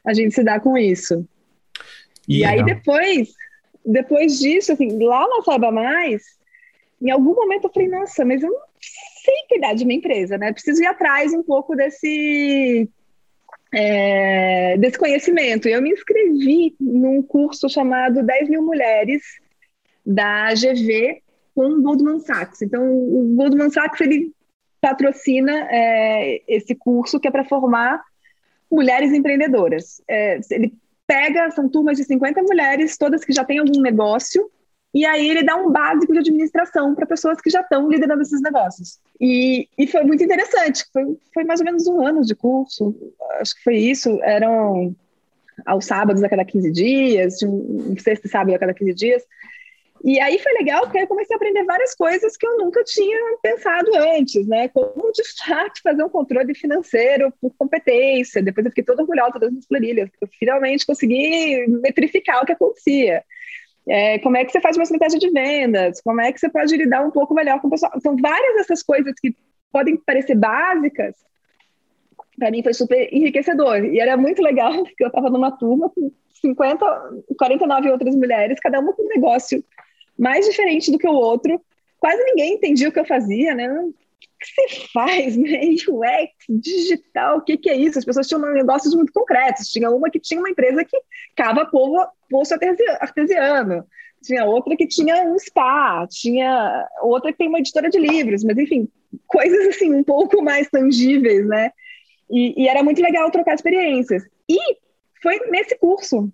a 0.05 0.13
gente 0.13 0.35
se 0.35 0.43
dá 0.43 0.59
com 0.59 0.77
isso? 0.77 1.25
E, 2.27 2.39
e 2.39 2.45
aí 2.45 2.63
depois, 2.63 3.29
depois 3.85 4.37
disso, 4.39 4.73
assim, 4.73 5.01
lá 5.01 5.27
na 5.27 5.41
Saiba 5.43 5.71
Mais, 5.71 6.23
em 7.03 7.11
algum 7.11 7.35
momento 7.35 7.65
eu 7.65 7.73
falei, 7.73 7.89
nossa, 7.89 8.23
mas 8.23 8.41
eu 8.41 8.49
não 8.49 8.59
sei 8.79 9.35
cuidar 9.49 9.73
de 9.73 9.85
minha 9.85 9.97
empresa, 9.97 10.37
né? 10.37 10.53
Preciso 10.53 10.81
ir 10.81 10.85
atrás 10.85 11.33
um 11.33 11.43
pouco 11.43 11.75
desse, 11.75 12.89
é, 13.73 14.77
desse 14.77 14.97
conhecimento. 14.97 15.67
Eu 15.67 15.81
me 15.81 15.91
inscrevi 15.91 16.75
num 16.79 17.21
curso 17.21 17.67
chamado 17.69 18.23
10 18.23 18.49
mil 18.49 18.61
mulheres 18.63 19.21
da 20.05 20.53
GV 20.53 21.21
com 21.53 21.81
Goldman 21.81 22.19
Sachs. 22.19 22.61
Então, 22.61 22.83
o 22.89 23.33
Goldman 23.35 23.69
Sachs, 23.69 23.99
ele 24.01 24.31
patrocina 24.79 25.67
é, 25.69 26.41
esse 26.47 26.73
curso 26.75 27.19
que 27.19 27.27
é 27.27 27.31
para 27.31 27.45
formar 27.45 28.01
mulheres 28.71 29.11
empreendedoras. 29.13 30.01
É, 30.07 30.39
ele 30.51 30.73
pega, 31.05 31.51
são 31.51 31.69
turmas 31.69 31.97
de 31.97 32.03
50 32.05 32.41
mulheres, 32.43 32.97
todas 32.97 33.23
que 33.23 33.33
já 33.33 33.43
têm 33.43 33.59
algum 33.59 33.81
negócio, 33.81 34.49
e 34.93 35.05
aí 35.05 35.27
ele 35.27 35.43
dá 35.43 35.55
um 35.55 35.71
básico 35.71 36.13
de 36.13 36.19
administração 36.19 36.93
para 36.93 37.07
pessoas 37.07 37.41
que 37.41 37.49
já 37.49 37.61
estão 37.61 37.89
liderando 37.89 38.21
esses 38.21 38.41
negócios. 38.41 38.99
E, 39.19 39.67
e 39.77 39.87
foi 39.87 40.03
muito 40.03 40.23
interessante. 40.23 40.85
Foi, 40.93 41.17
foi 41.33 41.43
mais 41.43 41.59
ou 41.59 41.65
menos 41.65 41.87
um 41.87 42.05
ano 42.05 42.21
de 42.21 42.35
curso. 42.35 42.95
Acho 43.39 43.55
que 43.55 43.63
foi 43.63 43.77
isso. 43.77 44.19
Eram 44.21 44.95
aos 45.65 45.85
sábados 45.85 46.23
a 46.23 46.29
cada 46.29 46.45
15 46.45 46.71
dias, 46.71 47.41
um, 47.41 47.91
um 47.91 47.97
sexto 47.97 48.27
sábado 48.27 48.53
a 48.53 48.59
cada 48.59 48.73
15 48.73 48.93
dias. 48.93 49.23
E 50.03 50.19
aí 50.19 50.37
foi 50.37 50.51
legal 50.53 50.81
porque 50.81 50.99
eu 50.99 51.07
comecei 51.07 51.33
a 51.33 51.37
aprender 51.37 51.63
várias 51.63 51.95
coisas 51.95 52.35
que 52.35 52.45
eu 52.45 52.57
nunca 52.57 52.83
tinha 52.83 53.37
pensado 53.41 53.89
antes, 53.95 54.45
né? 54.45 54.67
Como 54.67 55.11
de 55.13 55.23
fato 55.37 55.81
fazer 55.81 56.03
um 56.03 56.09
controle 56.09 56.53
financeiro 56.53 57.33
por 57.41 57.53
competência. 57.57 58.43
Depois 58.43 58.65
eu 58.65 58.71
fiquei 58.71 58.83
toda 58.83 59.01
orgulhosa 59.01 59.39
das 59.39 59.49
minhas 59.49 59.65
planilhas, 59.65 60.09
eu 60.21 60.27
finalmente 60.37 60.85
consegui 60.85 61.65
metrificar 61.67 62.43
o 62.43 62.45
que 62.45 62.51
acontecia. 62.51 63.23
É, 63.87 64.19
como 64.19 64.37
é 64.37 64.45
que 64.45 64.51
você 64.51 64.61
faz 64.61 64.77
uma 64.77 64.83
estratégia 64.83 65.19
de 65.19 65.29
vendas? 65.29 66.01
Como 66.01 66.21
é 66.21 66.31
que 66.31 66.39
você 66.39 66.49
pode 66.49 66.75
lidar 66.75 67.05
um 67.05 67.11
pouco 67.11 67.33
melhor 67.33 67.59
com 67.59 67.67
o 67.67 67.71
pessoal? 67.71 67.91
São 68.01 68.15
várias 68.15 68.55
dessas 68.55 68.81
coisas 68.81 69.13
que 69.19 69.35
podem 69.71 69.97
parecer 69.97 70.35
básicas, 70.35 71.15
para 72.37 72.51
mim 72.51 72.63
foi 72.63 72.73
super 72.73 73.09
enriquecedor. 73.11 73.83
E 73.85 73.99
era 73.99 74.17
muito 74.17 74.41
legal, 74.41 74.71
porque 74.83 75.03
eu 75.03 75.07
estava 75.07 75.29
numa 75.29 75.51
turma 75.51 75.89
com 75.89 76.11
50, 76.41 76.85
49 77.37 77.91
outras 77.91 78.15
mulheres, 78.15 78.59
cada 78.59 78.79
uma 78.79 78.93
com 78.93 79.03
um 79.03 79.09
negócio 79.09 79.63
mais 80.17 80.45
diferente 80.45 80.91
do 80.91 80.97
que 80.97 81.07
o 81.07 81.13
outro. 81.13 81.59
Quase 81.99 82.21
ninguém 82.23 82.55
entendia 82.55 82.89
o 82.89 82.91
que 82.91 82.99
eu 82.99 83.05
fazia, 83.05 83.55
né? 83.55 83.69
Que 84.43 84.61
você 84.61 84.87
faz, 84.93 85.37
né? 85.37 85.59
UX, 85.87 86.31
digital, 86.49 87.37
o 87.37 87.41
que, 87.41 87.57
que 87.57 87.69
é 87.69 87.75
isso? 87.75 87.99
As 87.99 88.05
pessoas 88.05 88.27
tinham 88.27 88.41
negócios 88.53 88.93
muito 88.93 89.11
concretos. 89.13 89.69
Tinha 89.69 89.89
uma 89.89 90.09
que 90.09 90.19
tinha 90.19 90.39
uma 90.39 90.49
empresa 90.49 90.83
que 90.83 90.97
cava 91.35 91.65
povo, 91.65 92.05
poço 92.29 92.53
artesiano. 92.53 93.85
Tinha 94.23 94.45
outra 94.45 94.75
que 94.75 94.87
tinha 94.87 95.23
um 95.23 95.37
spa, 95.37 96.07
tinha 96.09 96.87
outra 97.01 97.31
que 97.31 97.37
tem 97.37 97.49
uma 97.49 97.59
editora 97.59 97.89
de 97.89 97.99
livros, 97.99 98.43
mas 98.43 98.57
enfim, 98.57 98.87
coisas 99.27 99.67
assim 99.67 99.93
um 99.93 100.03
pouco 100.03 100.41
mais 100.41 100.69
tangíveis, 100.69 101.45
né? 101.45 101.71
E, 102.31 102.63
e 102.63 102.67
era 102.67 102.81
muito 102.81 103.01
legal 103.01 103.29
trocar 103.31 103.53
experiências. 103.53 104.23
E 104.49 104.57
foi 105.21 105.39
nesse 105.49 105.77
curso 105.77 106.31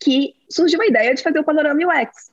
que 0.00 0.34
surgiu 0.50 0.80
a 0.80 0.86
ideia 0.86 1.14
de 1.14 1.22
fazer 1.22 1.38
o 1.38 1.44
Panorama 1.44 1.80
UX. 1.80 2.32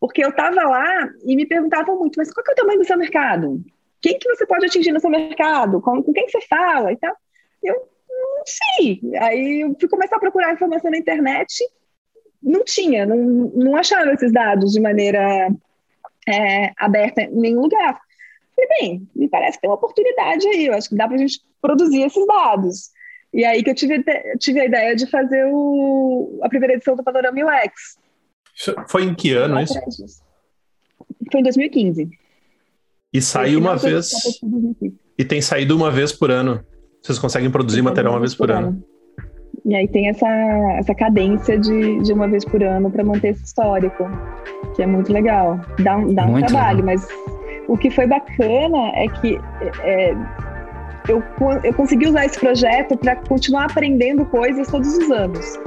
Porque 0.00 0.24
eu 0.24 0.30
estava 0.30 0.62
lá 0.62 1.08
e 1.24 1.36
me 1.36 1.46
perguntavam 1.46 1.98
muito, 1.98 2.16
mas 2.16 2.32
qual 2.32 2.44
é 2.46 2.52
o 2.52 2.54
tamanho 2.54 2.78
do 2.78 2.84
seu 2.84 2.98
mercado? 2.98 3.64
Quem 4.04 4.18
que 4.18 4.28
você 4.28 4.46
pode 4.46 4.66
atingir 4.66 4.92
no 4.92 5.00
seu 5.00 5.08
mercado? 5.08 5.80
Com, 5.80 6.02
com 6.02 6.12
quem 6.12 6.28
você 6.28 6.42
fala 6.42 6.92
e 6.92 6.96
tal? 6.96 7.16
Eu 7.62 7.88
não 8.10 8.44
sei. 8.44 9.00
Aí 9.18 9.62
eu 9.62 9.74
fui 9.80 9.88
começar 9.88 10.16
a 10.16 10.20
procurar 10.20 10.52
informação 10.52 10.90
na 10.90 10.98
internet, 10.98 11.66
não 12.42 12.62
tinha, 12.62 13.06
não, 13.06 13.16
não 13.16 13.74
achava 13.74 14.12
esses 14.12 14.30
dados 14.30 14.72
de 14.72 14.80
maneira 14.80 15.50
é, 16.28 16.70
aberta 16.76 17.22
em 17.22 17.34
nenhum 17.34 17.62
lugar. 17.62 17.98
Falei, 18.54 18.70
bem, 18.78 19.08
me 19.16 19.26
parece 19.26 19.56
que 19.56 19.62
tem 19.62 19.70
uma 19.70 19.76
oportunidade 19.76 20.46
aí, 20.48 20.66
eu 20.66 20.74
acho 20.74 20.90
que 20.90 20.96
dá 20.96 21.06
para 21.06 21.16
a 21.16 21.20
gente 21.20 21.40
produzir 21.62 22.02
esses 22.02 22.26
dados. 22.26 22.90
E 23.32 23.42
aí 23.42 23.62
que 23.62 23.70
eu 23.70 23.74
tive, 23.74 24.04
tive 24.38 24.60
a 24.60 24.66
ideia 24.66 24.94
de 24.94 25.06
fazer 25.06 25.46
o, 25.46 26.40
a 26.42 26.48
primeira 26.50 26.74
edição 26.74 26.94
do 26.94 27.02
Panorama 27.02 27.38
UX. 27.38 27.98
Foi 28.86 29.04
em 29.04 29.14
que 29.14 29.32
ano 29.32 29.58
isso? 29.58 29.80
Foi 31.32 31.40
em 31.40 31.42
2015. 31.42 32.23
E 33.14 33.22
sai 33.22 33.54
uma 33.54 33.76
vez. 33.76 34.10
E 35.16 35.24
tem 35.24 35.40
saído 35.40 35.76
uma 35.76 35.88
vez 35.88 36.10
por 36.10 36.32
ano. 36.32 36.60
Vocês 37.00 37.16
conseguem 37.16 37.48
produzir 37.48 37.80
material 37.80 38.14
uma 38.14 38.20
vez 38.20 38.34
por 38.34 38.50
ano. 38.50 38.68
ano. 38.68 38.84
E 39.64 39.74
aí 39.74 39.86
tem 39.86 40.08
essa, 40.08 40.28
essa 40.78 40.94
cadência 40.94 41.56
de, 41.56 42.00
de 42.00 42.12
uma 42.12 42.26
vez 42.26 42.44
por 42.44 42.62
ano 42.62 42.90
para 42.90 43.04
manter 43.04 43.28
esse 43.28 43.44
histórico, 43.44 44.04
que 44.74 44.82
é 44.82 44.86
muito 44.86 45.12
legal. 45.12 45.60
Dá, 45.78 45.96
um, 45.96 46.12
dá 46.12 46.26
um 46.26 46.40
trabalho, 46.40 46.84
legal. 46.84 46.96
mas 46.96 47.08
o 47.68 47.78
que 47.78 47.88
foi 47.88 48.06
bacana 48.06 48.88
é 48.94 49.06
que 49.08 49.40
é, 49.82 50.10
eu, 51.08 51.22
eu 51.62 51.72
consegui 51.74 52.08
usar 52.08 52.26
esse 52.26 52.38
projeto 52.38 52.96
para 52.96 53.16
continuar 53.16 53.66
aprendendo 53.66 54.24
coisas 54.26 54.66
todos 54.68 54.98
os 54.98 55.10
anos. 55.10 55.58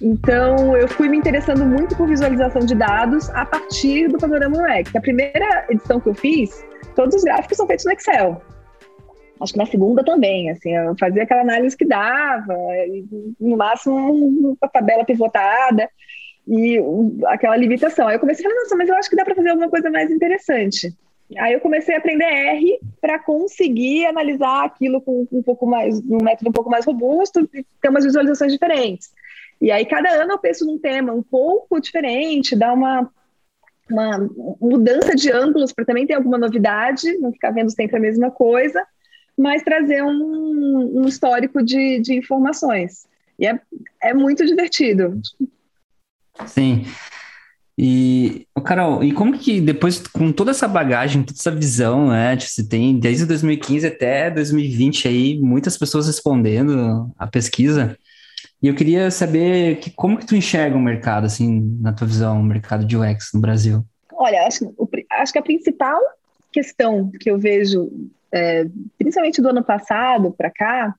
Então, 0.00 0.76
eu 0.76 0.86
fui 0.88 1.08
me 1.08 1.16
interessando 1.16 1.64
muito 1.64 1.96
por 1.96 2.06
visualização 2.06 2.60
de 2.60 2.74
dados 2.74 3.30
a 3.30 3.46
partir 3.46 4.08
do 4.08 4.18
Panorama 4.18 4.56
UX. 4.58 4.94
A 4.94 5.00
primeira 5.00 5.66
edição 5.70 5.98
que 5.98 6.08
eu 6.08 6.14
fiz, 6.14 6.64
todos 6.94 7.14
os 7.14 7.24
gráficos 7.24 7.56
são 7.56 7.66
feitos 7.66 7.86
no 7.86 7.92
Excel. 7.92 8.42
Acho 9.40 9.52
que 9.52 9.58
na 9.58 9.66
segunda 9.66 10.04
também, 10.04 10.50
assim, 10.50 10.74
eu 10.74 10.94
fazia 10.98 11.22
aquela 11.22 11.42
análise 11.42 11.76
que 11.76 11.84
dava, 11.84 12.54
no 13.40 13.56
máximo 13.56 13.96
uma 13.96 14.68
tabela 14.68 15.04
pivotada 15.04 15.88
e 16.46 16.78
aquela 17.26 17.56
limitação. 17.56 18.08
Aí 18.08 18.16
eu 18.16 18.20
comecei 18.20 18.46
a 18.46 18.48
falar, 18.48 18.62
nossa, 18.62 18.76
mas 18.76 18.88
eu 18.88 18.96
acho 18.96 19.10
que 19.10 19.16
dá 19.16 19.24
para 19.24 19.34
fazer 19.34 19.50
alguma 19.50 19.68
coisa 19.68 19.90
mais 19.90 20.10
interessante. 20.10 20.94
Aí 21.38 21.54
eu 21.54 21.60
comecei 21.60 21.94
a 21.94 21.98
aprender 21.98 22.24
R 22.24 22.78
para 23.00 23.18
conseguir 23.18 24.06
analisar 24.06 24.64
aquilo 24.64 25.00
com 25.00 25.26
um 25.30 25.42
pouco 25.42 25.66
mais, 25.66 25.98
um 26.00 26.22
método 26.22 26.50
um 26.50 26.52
pouco 26.52 26.70
mais 26.70 26.86
robusto 26.86 27.48
e 27.52 27.66
ter 27.80 27.88
umas 27.88 28.04
visualizações 28.04 28.52
diferentes. 28.52 29.10
E 29.60 29.70
aí, 29.70 29.86
cada 29.86 30.10
ano 30.10 30.32
eu 30.32 30.38
penso 30.38 30.66
num 30.66 30.78
tema 30.78 31.12
um 31.12 31.22
pouco 31.22 31.80
diferente, 31.80 32.54
dá 32.54 32.72
uma, 32.72 33.10
uma 33.90 34.28
mudança 34.60 35.14
de 35.14 35.30
ângulos 35.30 35.72
para 35.72 35.84
também 35.84 36.06
ter 36.06 36.14
alguma 36.14 36.38
novidade, 36.38 37.18
não 37.18 37.32
ficar 37.32 37.50
vendo 37.50 37.70
sempre 37.70 37.96
a 37.96 38.00
mesma 38.00 38.30
coisa, 38.30 38.84
mas 39.36 39.62
trazer 39.62 40.02
um, 40.02 41.02
um 41.02 41.08
histórico 41.08 41.62
de, 41.62 42.00
de 42.00 42.14
informações. 42.14 43.06
E 43.38 43.46
é, 43.46 43.60
é 44.02 44.14
muito 44.14 44.44
divertido. 44.46 45.20
Sim. 46.46 46.84
E, 47.78 48.46
Carol, 48.64 49.04
e 49.04 49.12
como 49.12 49.38
que 49.38 49.60
depois, 49.60 49.98
com 50.08 50.32
toda 50.32 50.50
essa 50.50 50.66
bagagem, 50.66 51.22
toda 51.22 51.38
essa 51.38 51.50
visão, 51.50 52.08
né, 52.08 52.34
tipo, 52.34 52.50
você 52.50 52.66
tem 52.66 52.98
desde 52.98 53.26
2015 53.26 53.86
até 53.86 54.30
2020 54.30 55.06
aí, 55.06 55.38
muitas 55.38 55.76
pessoas 55.76 56.06
respondendo 56.06 57.12
a 57.18 57.26
pesquisa, 57.26 57.98
e 58.62 58.68
eu 58.68 58.74
queria 58.74 59.10
saber 59.10 59.78
que, 59.78 59.90
como 59.90 60.18
que 60.18 60.26
tu 60.26 60.34
enxerga 60.34 60.76
o 60.76 60.80
mercado, 60.80 61.26
assim, 61.26 61.78
na 61.80 61.92
tua 61.92 62.06
visão, 62.06 62.40
o 62.40 62.44
mercado 62.44 62.84
de 62.84 62.96
UX 62.96 63.30
no 63.34 63.40
Brasil? 63.40 63.84
Olha, 64.12 64.46
acho, 64.46 64.74
acho 65.12 65.32
que 65.32 65.38
a 65.38 65.42
principal 65.42 66.00
questão 66.50 67.10
que 67.20 67.30
eu 67.30 67.38
vejo, 67.38 67.90
é, 68.32 68.66
principalmente 68.96 69.42
do 69.42 69.48
ano 69.50 69.62
passado 69.62 70.32
para 70.32 70.50
cá, 70.50 70.94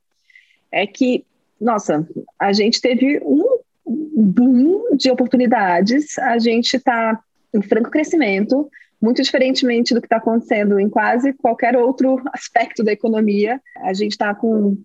é 0.72 0.86
que, 0.86 1.26
nossa, 1.60 2.08
a 2.38 2.54
gente 2.54 2.80
teve 2.80 3.20
um 3.24 3.60
boom 3.86 4.96
de 4.96 5.10
oportunidades, 5.10 6.18
a 6.20 6.38
gente 6.38 6.76
está 6.76 7.20
em 7.54 7.62
franco 7.62 7.90
crescimento, 7.90 8.70
muito 9.02 9.22
diferentemente 9.22 9.94
do 9.94 10.02
que 10.02 10.06
está 10.06 10.18
acontecendo 10.18 10.80
em 10.80 10.90
quase 10.90 11.34
qualquer 11.34 11.76
outro 11.76 12.22
aspecto 12.34 12.84
da 12.84 12.92
economia. 12.92 13.60
A 13.78 13.94
gente 13.94 14.12
está 14.12 14.36
com 14.36 14.78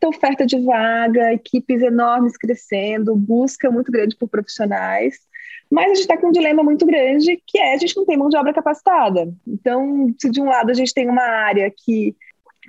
muita 0.00 0.08
oferta 0.08 0.46
de 0.46 0.58
vaga, 0.64 1.34
equipes 1.34 1.82
enormes 1.82 2.36
crescendo, 2.36 3.14
busca 3.14 3.70
muito 3.70 3.92
grande 3.92 4.16
por 4.16 4.28
profissionais, 4.28 5.18
mas 5.70 5.84
a 5.84 5.88
gente 5.88 6.00
está 6.00 6.16
com 6.16 6.28
um 6.28 6.32
dilema 6.32 6.62
muito 6.62 6.86
grande, 6.86 7.40
que 7.46 7.58
é 7.58 7.74
a 7.74 7.78
gente 7.78 7.96
não 7.96 8.06
tem 8.06 8.16
mão 8.16 8.28
de 8.28 8.36
obra 8.36 8.52
capacitada. 8.52 9.32
Então, 9.46 10.12
se 10.18 10.30
de 10.30 10.40
um 10.40 10.46
lado 10.46 10.70
a 10.70 10.74
gente 10.74 10.94
tem 10.94 11.08
uma 11.08 11.22
área 11.22 11.70
que 11.70 12.16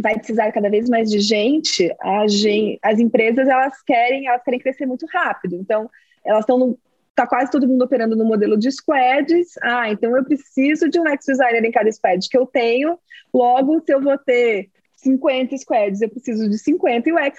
vai 0.02 0.16
precisar 0.16 0.52
cada 0.52 0.70
vez 0.70 0.90
mais 0.90 1.10
de 1.10 1.20
gente, 1.20 1.90
gente, 2.28 2.80
as 2.82 3.00
empresas 3.00 3.48
elas 3.48 3.82
querem, 3.82 4.28
elas 4.28 4.44
querem 4.44 4.60
crescer 4.60 4.86
muito 4.86 5.06
rápido. 5.12 5.56
Então, 5.56 5.90
elas 6.24 6.42
estão 6.42 6.78
tá 7.16 7.28
quase 7.28 7.52
todo 7.52 7.68
mundo 7.68 7.84
operando 7.84 8.16
no 8.16 8.26
modelo 8.26 8.58
de 8.58 8.72
squads. 8.72 9.58
Ah, 9.62 9.90
então 9.90 10.16
eu 10.16 10.24
preciso 10.24 10.90
de 10.90 11.00
um 11.00 11.08
ex 11.08 11.26
designer 11.26 11.64
em 11.64 11.72
cada 11.72 11.92
squad 11.92 12.28
que 12.30 12.38
eu 12.38 12.46
tenho. 12.46 12.98
Logo, 13.34 13.82
se 13.82 13.94
eu 13.94 14.02
vou 14.02 14.18
ter 14.18 14.70
50 15.02 15.58
squads, 15.58 16.02
eu 16.02 16.10
preciso 16.10 16.48
de 16.48 16.58
50 16.58 17.10
e 17.10 17.12
o 17.12 17.16
UX, 17.16 17.38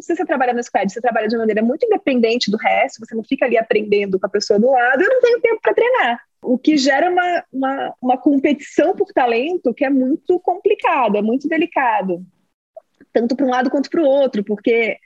se 0.00 0.14
você 0.14 0.24
trabalha 0.24 0.52
no 0.52 0.62
squad, 0.62 0.92
você 0.92 1.00
trabalha 1.00 1.26
de 1.26 1.36
maneira 1.36 1.62
muito 1.62 1.84
independente 1.84 2.50
do 2.50 2.56
resto, 2.56 3.04
você 3.04 3.14
não 3.14 3.24
fica 3.24 3.44
ali 3.44 3.58
aprendendo 3.58 4.18
com 4.18 4.26
a 4.26 4.30
pessoa 4.30 4.60
do 4.60 4.70
lado, 4.70 5.02
eu 5.02 5.08
não 5.08 5.20
tenho 5.20 5.40
tempo 5.40 5.60
para 5.60 5.74
treinar. 5.74 6.20
O 6.42 6.56
que 6.56 6.76
gera 6.76 7.10
uma, 7.10 7.44
uma, 7.52 7.94
uma, 8.00 8.16
competição 8.16 8.94
por 8.94 9.12
talento 9.12 9.74
que 9.74 9.84
é 9.84 9.90
muito 9.90 10.38
complicada, 10.40 11.18
é 11.18 11.22
muito 11.22 11.48
delicado, 11.48 12.24
tanto 13.12 13.34
para 13.34 13.46
um 13.46 13.50
lado 13.50 13.70
quanto 13.70 13.90
para 13.90 14.00
o 14.00 14.06
outro, 14.06 14.44
porque 14.44 14.96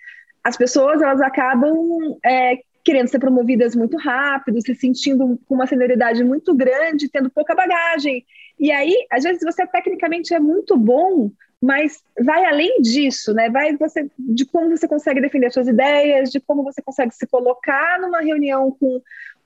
as 0.45 0.57
pessoas 0.57 1.01
elas 1.01 1.23
acabam 1.23 2.19
é, 2.25 2.59
querendo 2.85 3.09
ser 3.09 3.19
promovidas 3.19 3.75
muito 3.75 3.97
rápido, 3.97 4.61
se 4.61 4.75
sentindo 4.75 5.41
com 5.47 5.55
uma 5.55 5.67
senioridade 5.67 6.23
muito 6.23 6.55
grande, 6.55 7.09
tendo 7.09 7.31
pouca 7.31 7.55
bagagem. 7.55 8.25
E 8.61 8.71
aí, 8.71 8.95
às 9.11 9.25
vezes, 9.25 9.43
você 9.43 9.67
tecnicamente 9.67 10.35
é 10.35 10.39
muito 10.39 10.77
bom, 10.77 11.31
mas 11.65 12.03
vai 12.23 12.45
além 12.45 12.83
disso, 12.83 13.33
né? 13.33 13.49
Vai 13.49 13.75
você 13.75 14.07
de 14.19 14.45
como 14.45 14.77
você 14.77 14.87
consegue 14.87 15.19
defender 15.19 15.51
suas 15.51 15.67
ideias, 15.67 16.31
de 16.31 16.39
como 16.39 16.63
você 16.63 16.83
consegue 16.83 17.15
se 17.15 17.27
colocar 17.27 17.99
numa 17.99 18.21
reunião 18.21 18.71
com 18.79 19.01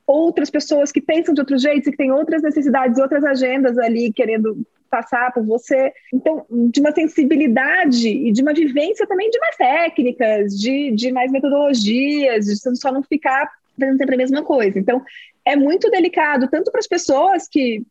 outras 0.04 0.50
pessoas 0.50 0.90
que 0.90 1.00
pensam 1.00 1.32
de 1.32 1.40
outros 1.40 1.62
jeitos 1.62 1.86
e 1.86 1.90
que 1.92 1.96
têm 1.96 2.10
outras 2.10 2.42
necessidades, 2.42 2.98
outras 2.98 3.22
agendas 3.22 3.78
ali 3.78 4.12
querendo 4.12 4.66
passar 4.90 5.32
por 5.32 5.44
você. 5.44 5.92
Então, 6.12 6.44
de 6.50 6.80
uma 6.80 6.90
sensibilidade 6.90 8.08
e 8.08 8.32
de 8.32 8.42
uma 8.42 8.52
vivência 8.52 9.06
também 9.06 9.30
de 9.30 9.38
mais 9.38 9.56
técnicas, 9.56 10.58
de, 10.58 10.90
de 10.90 11.12
mais 11.12 11.30
metodologias, 11.30 12.46
de 12.46 12.56
só 12.76 12.90
não 12.90 13.02
ficar 13.04 13.48
fazendo 13.78 13.96
sempre 13.96 14.16
a 14.16 14.18
mesma 14.18 14.42
coisa. 14.42 14.76
Então, 14.76 15.04
é 15.44 15.54
muito 15.54 15.88
delicado, 15.88 16.48
tanto 16.48 16.72
para 16.72 16.80
as 16.80 16.88
pessoas 16.88 17.46
que 17.46 17.84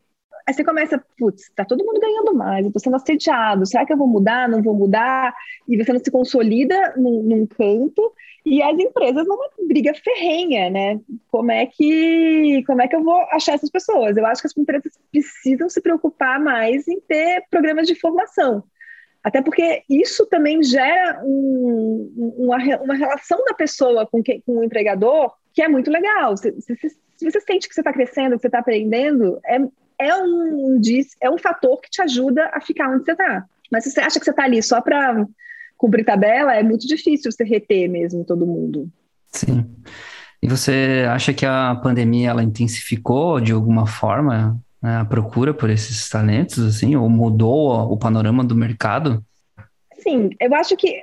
Aí 0.48 0.54
você 0.54 0.64
começa, 0.64 1.04
putz, 1.18 1.50
tá 1.54 1.62
todo 1.62 1.84
mundo 1.84 2.00
ganhando 2.00 2.34
mais, 2.34 2.64
eu 2.64 2.72
tô 2.72 2.78
sendo 2.78 2.96
assediado, 2.96 3.66
será 3.66 3.84
que 3.84 3.92
eu 3.92 3.98
vou 3.98 4.06
mudar, 4.06 4.48
não 4.48 4.62
vou 4.62 4.74
mudar? 4.74 5.34
E 5.68 5.76
você 5.76 5.92
não 5.92 6.00
se 6.02 6.10
consolida 6.10 6.94
num, 6.96 7.22
num 7.22 7.46
canto, 7.46 8.10
e 8.46 8.62
as 8.62 8.78
empresas 8.78 9.26
numa 9.26 9.46
briga 9.68 9.92
ferrenha, 9.92 10.70
né? 10.70 11.00
Como 11.30 11.52
é 11.52 11.66
que 11.66 12.64
como 12.66 12.80
é 12.80 12.88
que 12.88 12.96
eu 12.96 13.04
vou 13.04 13.20
achar 13.30 13.56
essas 13.56 13.68
pessoas? 13.68 14.16
Eu 14.16 14.24
acho 14.24 14.40
que 14.40 14.46
as 14.46 14.56
empresas 14.56 14.90
precisam 15.12 15.68
se 15.68 15.82
preocupar 15.82 16.40
mais 16.40 16.88
em 16.88 16.98
ter 16.98 17.44
programas 17.50 17.86
de 17.86 17.94
formação. 17.94 18.64
Até 19.22 19.42
porque 19.42 19.82
isso 19.86 20.24
também 20.24 20.62
gera 20.62 21.20
um, 21.26 22.34
uma, 22.38 22.56
uma 22.80 22.94
relação 22.94 23.44
da 23.44 23.52
pessoa 23.52 24.06
com, 24.06 24.22
que, 24.22 24.40
com 24.46 24.60
o 24.60 24.64
empregador 24.64 25.30
que 25.52 25.60
é 25.60 25.68
muito 25.68 25.90
legal. 25.90 26.34
Se, 26.38 26.58
se, 26.58 26.74
se 27.18 27.30
você 27.30 27.38
sente 27.42 27.68
que 27.68 27.74
você 27.74 27.82
está 27.82 27.92
crescendo, 27.92 28.36
que 28.36 28.40
você 28.40 28.48
está 28.48 28.60
aprendendo, 28.60 29.38
é, 29.44 29.58
é 30.00 30.14
um, 30.14 30.80
é 31.20 31.30
um 31.30 31.38
fator 31.38 31.80
que 31.80 31.90
te 31.90 32.00
ajuda 32.02 32.50
a 32.52 32.60
ficar 32.60 32.88
onde 32.90 33.04
você 33.04 33.12
está. 33.12 33.44
Mas 33.70 33.84
se 33.84 33.90
você 33.90 34.00
acha 34.00 34.18
que 34.18 34.24
você 34.24 34.30
está 34.30 34.44
ali 34.44 34.62
só 34.62 34.80
para 34.80 35.26
cumprir 35.76 36.04
tabela, 36.04 36.54
é 36.54 36.62
muito 36.62 36.86
difícil 36.86 37.30
você 37.30 37.44
reter 37.44 37.88
mesmo 37.88 38.24
todo 38.24 38.46
mundo. 38.46 38.88
Sim. 39.30 39.68
E 40.42 40.48
você 40.48 41.04
acha 41.08 41.34
que 41.34 41.44
a 41.44 41.74
pandemia 41.82 42.30
ela 42.30 42.42
intensificou 42.42 43.40
de 43.40 43.52
alguma 43.52 43.86
forma 43.86 44.58
né, 44.80 44.98
a 44.98 45.04
procura 45.04 45.52
por 45.52 45.68
esses 45.68 46.08
talentos, 46.08 46.58
assim, 46.64 46.94
ou 46.94 47.08
mudou 47.08 47.92
o 47.92 47.96
panorama 47.96 48.44
do 48.44 48.54
mercado? 48.54 49.24
Sim, 49.98 50.30
eu 50.40 50.54
acho 50.54 50.76
que 50.76 51.02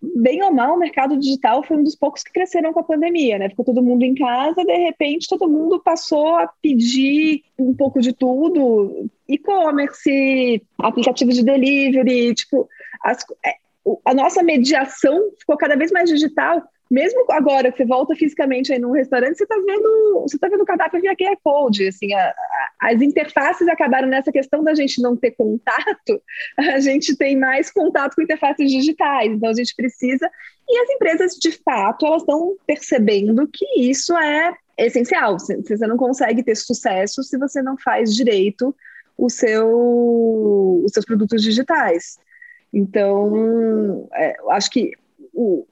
bem 0.00 0.42
ou 0.42 0.52
mal, 0.52 0.74
o 0.74 0.78
mercado 0.78 1.16
digital 1.16 1.62
foi 1.62 1.76
um 1.76 1.82
dos 1.82 1.96
poucos 1.96 2.22
que 2.22 2.32
cresceram 2.32 2.72
com 2.72 2.80
a 2.80 2.84
pandemia, 2.84 3.38
né? 3.38 3.48
Ficou 3.48 3.64
todo 3.64 3.82
mundo 3.82 4.02
em 4.02 4.14
casa, 4.14 4.64
de 4.64 4.76
repente 4.76 5.28
todo 5.28 5.48
mundo 5.48 5.80
passou 5.82 6.36
a 6.36 6.50
pedir 6.62 7.42
um 7.58 7.74
pouco 7.74 8.00
de 8.00 8.12
tudo, 8.12 9.08
e-commerce, 9.28 10.62
aplicativos 10.78 11.34
de 11.34 11.44
delivery, 11.44 12.34
tipo, 12.34 12.68
as, 13.02 13.24
é, 13.44 13.54
a 14.04 14.14
nossa 14.14 14.42
mediação 14.42 15.30
ficou 15.38 15.56
cada 15.56 15.76
vez 15.76 15.90
mais 15.90 16.10
digital 16.10 16.62
mesmo 16.90 17.24
agora 17.30 17.70
que 17.70 17.78
você 17.78 17.84
volta 17.84 18.14
fisicamente 18.14 18.72
aí 18.72 18.78
num 18.78 18.92
restaurante, 18.92 19.36
você 19.36 19.42
está 19.42 19.56
vendo, 19.56 20.20
você 20.22 20.38
tá 20.38 20.48
vendo 20.48 20.62
o 20.62 20.66
cardápio 20.66 21.00
via 21.00 21.16
QR 21.16 21.36
Code, 21.42 21.88
assim, 21.88 22.12
a, 22.12 22.28
a, 22.28 22.92
as 22.92 23.02
interfaces 23.02 23.66
acabaram 23.68 24.06
nessa 24.06 24.30
questão 24.30 24.62
da 24.62 24.74
gente 24.74 25.02
não 25.02 25.16
ter 25.16 25.32
contato, 25.32 26.22
a 26.56 26.78
gente 26.78 27.16
tem 27.16 27.36
mais 27.36 27.70
contato 27.72 28.14
com 28.14 28.22
interfaces 28.22 28.70
digitais, 28.70 29.32
então 29.32 29.50
a 29.50 29.54
gente 29.54 29.74
precisa, 29.74 30.30
e 30.68 30.78
as 30.78 30.90
empresas, 30.90 31.32
de 31.34 31.52
fato, 31.52 32.06
elas 32.06 32.22
estão 32.22 32.56
percebendo 32.66 33.48
que 33.52 33.64
isso 33.80 34.16
é 34.16 34.54
essencial, 34.78 35.38
você 35.38 35.86
não 35.86 35.96
consegue 35.96 36.42
ter 36.42 36.54
sucesso 36.54 37.22
se 37.22 37.38
você 37.38 37.62
não 37.62 37.76
faz 37.78 38.14
direito 38.14 38.74
o 39.16 39.30
seu, 39.30 40.82
os 40.84 40.92
seus 40.92 41.04
produtos 41.04 41.42
digitais. 41.42 42.18
Então, 42.72 44.08
é, 44.12 44.36
acho 44.50 44.70
que 44.70 44.92
o, 45.32 45.66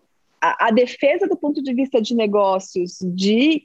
a, 0.45 0.71
defesa 0.71 1.27
do 1.27 1.37
ponto 1.37 1.63
de 1.63 1.73
vista 1.73 2.01
de 2.01 2.15
negócios 2.15 2.99
de, 3.03 3.63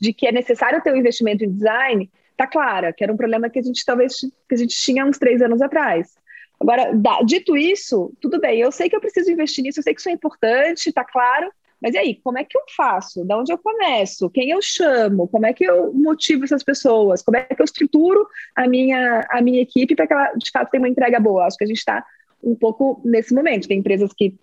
de 0.00 0.12
que 0.12 0.26
é 0.26 0.32
necessário 0.32 0.82
ter 0.82 0.92
um 0.92 0.96
investimento 0.96 1.44
em 1.44 1.50
design 1.50 2.10
está 2.30 2.46
clara, 2.46 2.92
que 2.92 3.04
era 3.04 3.12
um 3.12 3.16
problema 3.16 3.50
que 3.50 3.58
a 3.58 3.62
gente 3.62 3.84
talvez 3.84 4.18
que 4.20 4.54
a 4.54 4.56
gente 4.56 4.74
tinha 4.74 5.04
uns 5.04 5.18
três 5.18 5.42
anos 5.42 5.60
atrás. 5.60 6.14
Agora, 6.58 6.92
dito 7.24 7.56
isso, 7.56 8.12
tudo 8.20 8.38
bem, 8.38 8.60
eu 8.60 8.70
sei 8.70 8.88
que 8.88 8.96
eu 8.96 9.00
preciso 9.00 9.30
investir 9.30 9.64
nisso, 9.64 9.80
eu 9.80 9.82
sei 9.82 9.94
que 9.94 10.00
isso 10.00 10.08
é 10.08 10.12
importante, 10.12 10.88
está 10.88 11.04
claro, 11.04 11.50
mas 11.80 11.94
e 11.94 11.98
aí, 11.98 12.20
como 12.22 12.38
é 12.38 12.44
que 12.44 12.56
eu 12.56 12.62
faço? 12.76 13.24
Da 13.24 13.38
onde 13.38 13.50
eu 13.50 13.56
começo? 13.56 14.28
Quem 14.28 14.50
eu 14.50 14.60
chamo? 14.60 15.26
Como 15.28 15.46
é 15.46 15.52
que 15.54 15.64
eu 15.64 15.92
motivo 15.94 16.44
essas 16.44 16.62
pessoas? 16.62 17.22
Como 17.22 17.38
é 17.38 17.42
que 17.42 17.60
eu 17.60 17.64
estruturo 17.64 18.28
a 18.54 18.68
minha, 18.68 19.26
a 19.30 19.40
minha 19.40 19.62
equipe 19.62 19.94
para 19.94 20.06
que 20.06 20.12
ela, 20.12 20.32
de 20.34 20.50
fato, 20.50 20.70
tenha 20.70 20.82
uma 20.82 20.88
entrega 20.88 21.18
boa? 21.18 21.46
Acho 21.46 21.56
que 21.56 21.64
a 21.64 21.66
gente 21.66 21.78
está 21.78 22.04
um 22.44 22.54
pouco 22.54 23.00
nesse 23.02 23.34
momento. 23.34 23.66
Tem 23.66 23.78
empresas 23.78 24.12
que 24.12 24.34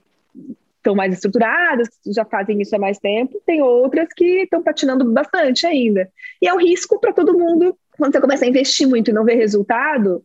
estão 0.87 0.95
mais 0.95 1.13
estruturadas, 1.13 1.89
já 2.07 2.23
fazem 2.23 2.61
isso 2.61 2.75
há 2.75 2.79
mais 2.79 2.97
tempo, 2.97 3.41
tem 3.45 3.61
outras 3.61 4.07
que 4.15 4.43
estão 4.43 4.63
patinando 4.63 5.11
bastante 5.11 5.67
ainda. 5.67 6.09
E 6.41 6.47
é 6.47 6.53
um 6.53 6.59
risco 6.59 6.99
para 6.99 7.11
todo 7.11 7.37
mundo, 7.37 7.77
quando 7.97 8.13
você 8.13 8.21
começa 8.21 8.45
a 8.45 8.47
investir 8.47 8.87
muito 8.87 9.11
e 9.11 9.13
não 9.13 9.25
ver 9.25 9.35
resultado, 9.35 10.23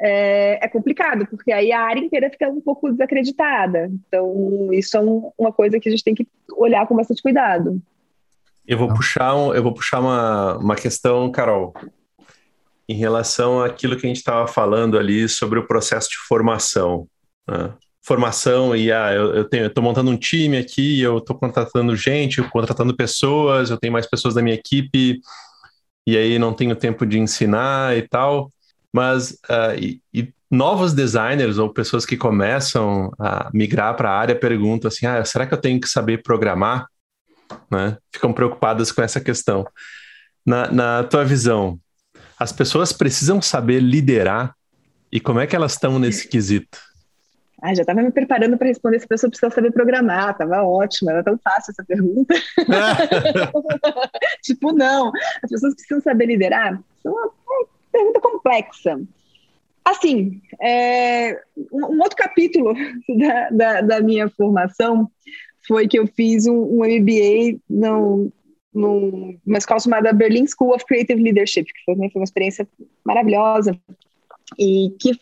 é, 0.00 0.64
é, 0.64 0.68
complicado, 0.68 1.26
porque 1.26 1.52
aí 1.52 1.72
a 1.72 1.80
área 1.80 2.00
inteira 2.00 2.30
fica 2.30 2.48
um 2.48 2.60
pouco 2.60 2.90
desacreditada. 2.90 3.90
Então, 4.06 4.68
isso 4.72 4.96
é 4.96 5.00
um, 5.00 5.32
uma 5.36 5.52
coisa 5.52 5.80
que 5.80 5.88
a 5.88 5.92
gente 5.92 6.04
tem 6.04 6.14
que 6.14 6.26
olhar 6.56 6.86
com 6.86 6.94
bastante 6.94 7.22
cuidado. 7.22 7.80
Eu 8.66 8.78
vou 8.78 8.88
puxar, 8.88 9.34
um, 9.34 9.52
eu 9.52 9.62
vou 9.62 9.74
puxar 9.74 10.00
uma, 10.00 10.56
uma 10.58 10.76
questão, 10.76 11.30
Carol, 11.30 11.74
em 12.88 12.94
relação 12.94 13.62
àquilo 13.62 13.96
que 13.96 14.06
a 14.06 14.08
gente 14.08 14.18
estava 14.18 14.46
falando 14.46 14.98
ali 14.98 15.28
sobre 15.28 15.58
o 15.58 15.66
processo 15.66 16.08
de 16.10 16.16
formação. 16.16 17.06
Né? 17.48 17.72
Formação 18.04 18.76
e 18.76 18.92
ah, 18.92 19.12
eu, 19.12 19.34
eu 19.34 19.44
tenho, 19.48 19.70
montando 19.80 20.10
um 20.10 20.16
time 20.16 20.58
aqui, 20.58 21.00
eu 21.00 21.18
estou 21.18 21.36
contratando 21.36 21.96
gente, 21.96 22.42
contratando 22.50 22.94
pessoas, 22.94 23.70
eu 23.70 23.78
tenho 23.78 23.92
mais 23.92 24.06
pessoas 24.06 24.34
da 24.34 24.42
minha 24.42 24.54
equipe. 24.54 25.20
e 26.06 26.16
aí 26.16 26.38
não 26.38 26.52
tenho 26.54 26.76
tempo 26.76 27.06
de 27.06 27.18
ensinar 27.18 27.96
e 27.96 28.02
tal. 28.02 28.52
Mas 28.92 29.32
uh, 29.50 29.74
e, 29.78 30.00
e 30.12 30.32
novos 30.50 30.92
designers 30.92 31.58
ou 31.58 31.72
pessoas 31.72 32.06
que 32.06 32.16
começam 32.16 33.10
a 33.18 33.50
migrar 33.52 33.96
para 33.96 34.10
a 34.10 34.18
área 34.18 34.38
perguntam 34.38 34.88
assim: 34.88 35.06
ah, 35.06 35.24
será 35.24 35.46
que 35.46 35.54
eu 35.54 35.60
tenho 35.60 35.80
que 35.80 35.88
saber 35.88 36.22
programar? 36.22 36.86
Né? 37.70 37.96
Ficam 38.12 38.32
preocupadas 38.32 38.92
com 38.92 39.02
essa 39.02 39.20
questão. 39.20 39.66
Na, 40.46 40.70
na 40.70 41.04
tua 41.04 41.24
visão, 41.24 41.80
as 42.38 42.52
pessoas 42.52 42.92
precisam 42.92 43.40
saber 43.40 43.80
liderar 43.80 44.54
e 45.10 45.18
como 45.20 45.40
é 45.40 45.46
que 45.46 45.56
elas 45.56 45.72
estão 45.72 45.98
nesse 45.98 46.28
quesito? 46.28 46.78
Ah, 47.66 47.74
já 47.74 47.80
estava 47.80 48.02
me 48.02 48.10
preparando 48.10 48.58
para 48.58 48.68
responder 48.68 48.98
se 48.98 49.06
a 49.06 49.08
pessoa 49.08 49.30
precisa 49.30 49.50
saber 49.50 49.72
programar, 49.72 50.32
estava 50.32 50.62
ótimo, 50.62 51.08
era 51.08 51.24
tão 51.24 51.38
fácil 51.38 51.70
essa 51.70 51.82
pergunta. 51.82 52.34
tipo, 54.44 54.70
não, 54.70 55.10
as 55.42 55.48
pessoas 55.48 55.74
precisam 55.74 56.02
saber 56.02 56.26
liderar? 56.26 56.78
Isso 56.94 57.08
é 57.08 57.10
uma 57.10 57.32
pergunta 57.90 58.20
complexa. 58.20 59.00
Assim, 59.82 60.42
é, 60.60 61.40
um, 61.72 61.86
um, 61.86 62.02
outro 62.02 62.16
capítulo 62.16 62.74
da, 63.18 63.48
da, 63.48 63.80
da, 63.80 64.00
minha 64.02 64.28
formação 64.28 65.10
foi 65.66 65.88
que 65.88 65.98
eu 65.98 66.06
fiz 66.06 66.46
um, 66.46 66.82
um 66.82 66.84
MBA 66.84 67.58
no, 67.70 68.30
numa 68.74 69.56
escola 69.56 69.80
chamada 69.80 70.12
Berlin 70.12 70.44
School 70.46 70.74
of 70.74 70.84
Creative 70.84 71.22
Leadership, 71.22 71.64
que 71.64 71.84
foi, 71.86 71.94
foi 71.96 72.10
uma 72.14 72.24
experiência 72.24 72.68
maravilhosa 73.06 73.74
e 74.58 74.94
que 75.00 75.12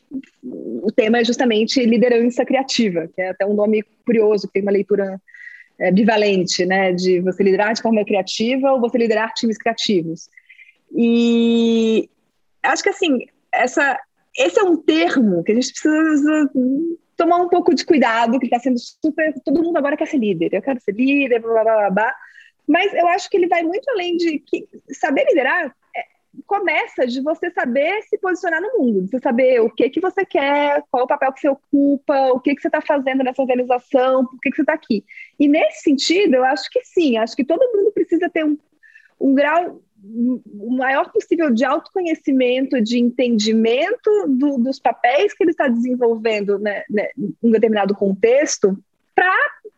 o 0.42 0.90
tema 0.90 1.18
é 1.18 1.24
justamente 1.24 1.84
liderança 1.84 2.44
criativa, 2.44 3.08
que 3.14 3.20
é 3.20 3.30
até 3.30 3.46
um 3.46 3.54
nome 3.54 3.84
curioso, 4.04 4.46
que 4.46 4.54
tem 4.54 4.62
uma 4.62 4.72
leitura 4.72 5.20
é, 5.78 5.90
bivalente, 5.90 6.66
né, 6.66 6.92
de 6.92 7.20
você 7.20 7.42
liderar 7.42 7.72
de 7.72 7.82
forma 7.82 8.04
criativa 8.04 8.72
ou 8.72 8.80
você 8.80 8.98
liderar 8.98 9.32
times 9.32 9.56
criativos. 9.56 10.28
E 10.94 12.08
acho 12.62 12.82
que 12.82 12.90
assim, 12.90 13.26
essa, 13.52 13.98
esse 14.36 14.58
é 14.58 14.62
um 14.62 14.76
termo 14.76 15.42
que 15.42 15.52
a 15.52 15.54
gente 15.54 15.72
precisa 15.72 16.50
tomar 17.16 17.38
um 17.38 17.48
pouco 17.48 17.74
de 17.74 17.84
cuidado, 17.86 18.38
que 18.38 18.46
está 18.46 18.58
sendo 18.58 18.78
super. 18.78 19.32
Todo 19.44 19.62
mundo 19.62 19.76
agora 19.76 19.96
quer 19.96 20.06
ser 20.06 20.18
líder, 20.18 20.52
eu 20.52 20.62
quero 20.62 20.80
ser 20.80 20.94
líder, 20.94 21.40
blá 21.40 21.62
blá 21.62 21.76
blá 21.76 21.90
blá. 21.90 22.14
Mas 22.66 22.92
eu 22.94 23.06
acho 23.08 23.28
que 23.30 23.36
ele 23.36 23.48
vai 23.48 23.62
muito 23.62 23.88
além 23.90 24.16
de 24.16 24.38
que 24.38 24.66
saber 24.92 25.24
liderar 25.26 25.74
começa 26.46 27.06
de 27.06 27.20
você 27.20 27.50
saber 27.50 28.02
se 28.02 28.18
posicionar 28.18 28.60
no 28.60 28.78
mundo, 28.78 29.02
de 29.02 29.10
você 29.10 29.18
saber 29.18 29.60
o 29.60 29.70
que 29.70 29.90
que 29.90 30.00
você 30.00 30.24
quer, 30.24 30.82
qual 30.90 31.04
o 31.04 31.06
papel 31.06 31.32
que 31.32 31.40
você 31.40 31.48
ocupa, 31.48 32.32
o 32.32 32.40
que 32.40 32.54
que 32.54 32.62
você 32.62 32.68
está 32.68 32.80
fazendo 32.80 33.22
nessa 33.22 33.42
organização, 33.42 34.26
por 34.26 34.40
que 34.40 34.50
que 34.50 34.56
você 34.56 34.62
está 34.62 34.72
aqui. 34.72 35.04
E 35.38 35.48
nesse 35.48 35.82
sentido, 35.82 36.36
eu 36.36 36.44
acho 36.44 36.68
que 36.70 36.80
sim, 36.84 37.16
acho 37.18 37.36
que 37.36 37.44
todo 37.44 37.70
mundo 37.76 37.92
precisa 37.92 38.30
ter 38.30 38.44
um, 38.44 38.56
um 39.20 39.34
grau 39.34 39.80
o 40.04 40.76
maior 40.76 41.12
possível 41.12 41.50
de 41.50 41.64
autoconhecimento, 41.64 42.82
de 42.82 42.98
entendimento 42.98 44.26
do, 44.28 44.58
dos 44.58 44.80
papéis 44.80 45.32
que 45.32 45.44
ele 45.44 45.52
está 45.52 45.68
desenvolvendo 45.68 46.58
né, 46.58 46.82
né, 46.90 47.10
em 47.16 47.32
um 47.42 47.50
determinado 47.50 47.94
contexto, 47.94 48.76
para 49.14 49.32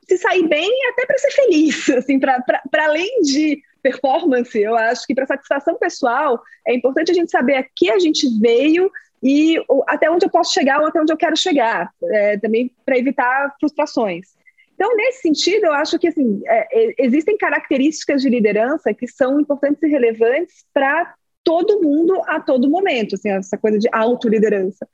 se 0.08 0.16
sair 0.16 0.48
bem 0.48 0.66
e 0.66 0.90
até 0.92 1.06
para 1.06 1.18
ser 1.18 1.30
feliz, 1.30 1.88
assim, 1.90 2.18
para 2.18 2.42
além 2.78 3.20
de 3.20 3.62
performance, 3.84 4.58
eu 4.58 4.74
acho 4.74 5.06
que 5.06 5.14
para 5.14 5.26
satisfação 5.26 5.78
pessoal 5.78 6.42
é 6.66 6.74
importante 6.74 7.10
a 7.10 7.14
gente 7.14 7.30
saber 7.30 7.56
a 7.56 7.62
que 7.62 7.90
a 7.90 7.98
gente 7.98 8.26
veio 8.40 8.90
e 9.22 9.62
até 9.86 10.10
onde 10.10 10.24
eu 10.24 10.30
posso 10.30 10.54
chegar 10.54 10.80
ou 10.80 10.86
até 10.86 11.00
onde 11.00 11.12
eu 11.12 11.16
quero 11.16 11.36
chegar, 11.36 11.90
é, 12.02 12.38
também 12.38 12.72
para 12.84 12.98
evitar 12.98 13.54
frustrações. 13.60 14.28
Então, 14.74 14.96
nesse 14.96 15.20
sentido, 15.20 15.66
eu 15.66 15.72
acho 15.72 15.98
que 15.98 16.08
assim, 16.08 16.40
é, 16.46 16.94
existem 16.98 17.36
características 17.36 18.22
de 18.22 18.30
liderança 18.30 18.94
que 18.94 19.06
são 19.06 19.38
importantes 19.38 19.82
e 19.82 19.86
relevantes 19.86 20.64
para 20.72 21.14
todo 21.44 21.82
mundo 21.82 22.20
a 22.26 22.40
todo 22.40 22.70
momento, 22.70 23.16
assim, 23.16 23.30
essa 23.30 23.58
coisa 23.58 23.78
de 23.78 23.88
autoliderança. 23.92 24.88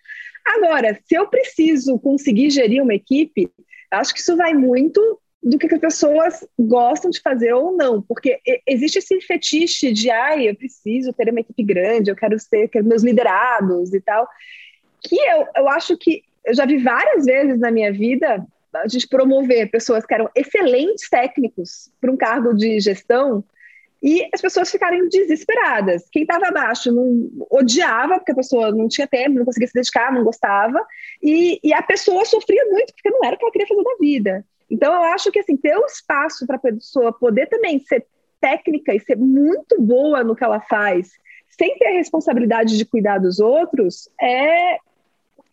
Agora, 0.44 0.98
se 1.06 1.14
eu 1.14 1.28
preciso 1.28 1.96
conseguir 1.98 2.50
gerir 2.50 2.82
uma 2.82 2.94
equipe, 2.94 3.48
acho 3.92 4.12
que 4.12 4.20
isso 4.20 4.36
vai 4.36 4.52
muito 4.52 5.00
do 5.42 5.58
que 5.58 5.72
as 5.72 5.80
pessoas 5.80 6.46
gostam 6.58 7.10
de 7.10 7.20
fazer 7.20 7.54
ou 7.54 7.74
não, 7.74 8.02
porque 8.02 8.38
existe 8.66 8.98
esse 8.98 9.20
fetiche 9.22 9.92
de, 9.92 10.10
ai, 10.10 10.48
eu 10.48 10.54
preciso 10.54 11.12
ter 11.14 11.30
uma 11.30 11.40
equipe 11.40 11.62
grande, 11.62 12.10
eu 12.10 12.16
quero 12.16 12.38
ser 12.38 12.68
quero 12.68 12.84
meus 12.84 13.02
liderados 13.02 13.94
e 13.94 14.00
tal, 14.00 14.28
que 15.02 15.16
eu, 15.16 15.46
eu 15.56 15.68
acho 15.68 15.96
que 15.96 16.22
eu 16.44 16.54
já 16.54 16.66
vi 16.66 16.78
várias 16.78 17.24
vezes 17.24 17.58
na 17.58 17.70
minha 17.70 17.92
vida 17.92 18.46
a 18.74 18.86
gente 18.86 19.08
promover 19.08 19.70
pessoas 19.70 20.06
que 20.06 20.14
eram 20.14 20.30
excelentes 20.34 21.08
técnicos 21.08 21.90
para 22.00 22.12
um 22.12 22.16
cargo 22.16 22.54
de 22.54 22.78
gestão 22.78 23.42
e 24.02 24.26
as 24.32 24.40
pessoas 24.40 24.70
ficarem 24.70 25.08
desesperadas. 25.08 26.08
Quem 26.10 26.22
estava 26.22 26.48
abaixo 26.48 26.92
não 26.92 27.30
odiava, 27.50 28.16
porque 28.16 28.32
a 28.32 28.36
pessoa 28.36 28.70
não 28.70 28.88
tinha 28.88 29.06
tempo, 29.06 29.38
não 29.38 29.44
conseguia 29.44 29.68
se 29.68 29.74
dedicar, 29.74 30.12
não 30.12 30.24
gostava, 30.24 30.84
e, 31.22 31.60
e 31.62 31.74
a 31.74 31.82
pessoa 31.82 32.24
sofria 32.24 32.64
muito, 32.66 32.94
porque 32.94 33.10
não 33.10 33.24
era 33.24 33.34
o 33.34 33.38
que 33.38 33.44
ela 33.44 33.52
queria 33.52 33.68
fazer 33.68 33.82
da 33.82 33.96
vida. 34.00 34.44
Então, 34.70 34.92
eu 34.94 35.02
acho 35.12 35.30
que 35.32 35.40
assim, 35.40 35.56
ter 35.56 35.76
o 35.76 35.82
um 35.82 35.86
espaço 35.86 36.46
para 36.46 36.56
a 36.56 36.60
pessoa 36.60 37.12
poder 37.12 37.46
também 37.46 37.80
ser 37.80 38.06
técnica 38.40 38.94
e 38.94 39.00
ser 39.00 39.16
muito 39.16 39.80
boa 39.80 40.24
no 40.24 40.34
que 40.34 40.44
ela 40.44 40.60
faz, 40.60 41.10
sem 41.58 41.76
ter 41.76 41.88
a 41.88 41.92
responsabilidade 41.92 42.78
de 42.78 42.84
cuidar 42.84 43.18
dos 43.18 43.38
outros, 43.40 44.08
é, 44.20 44.76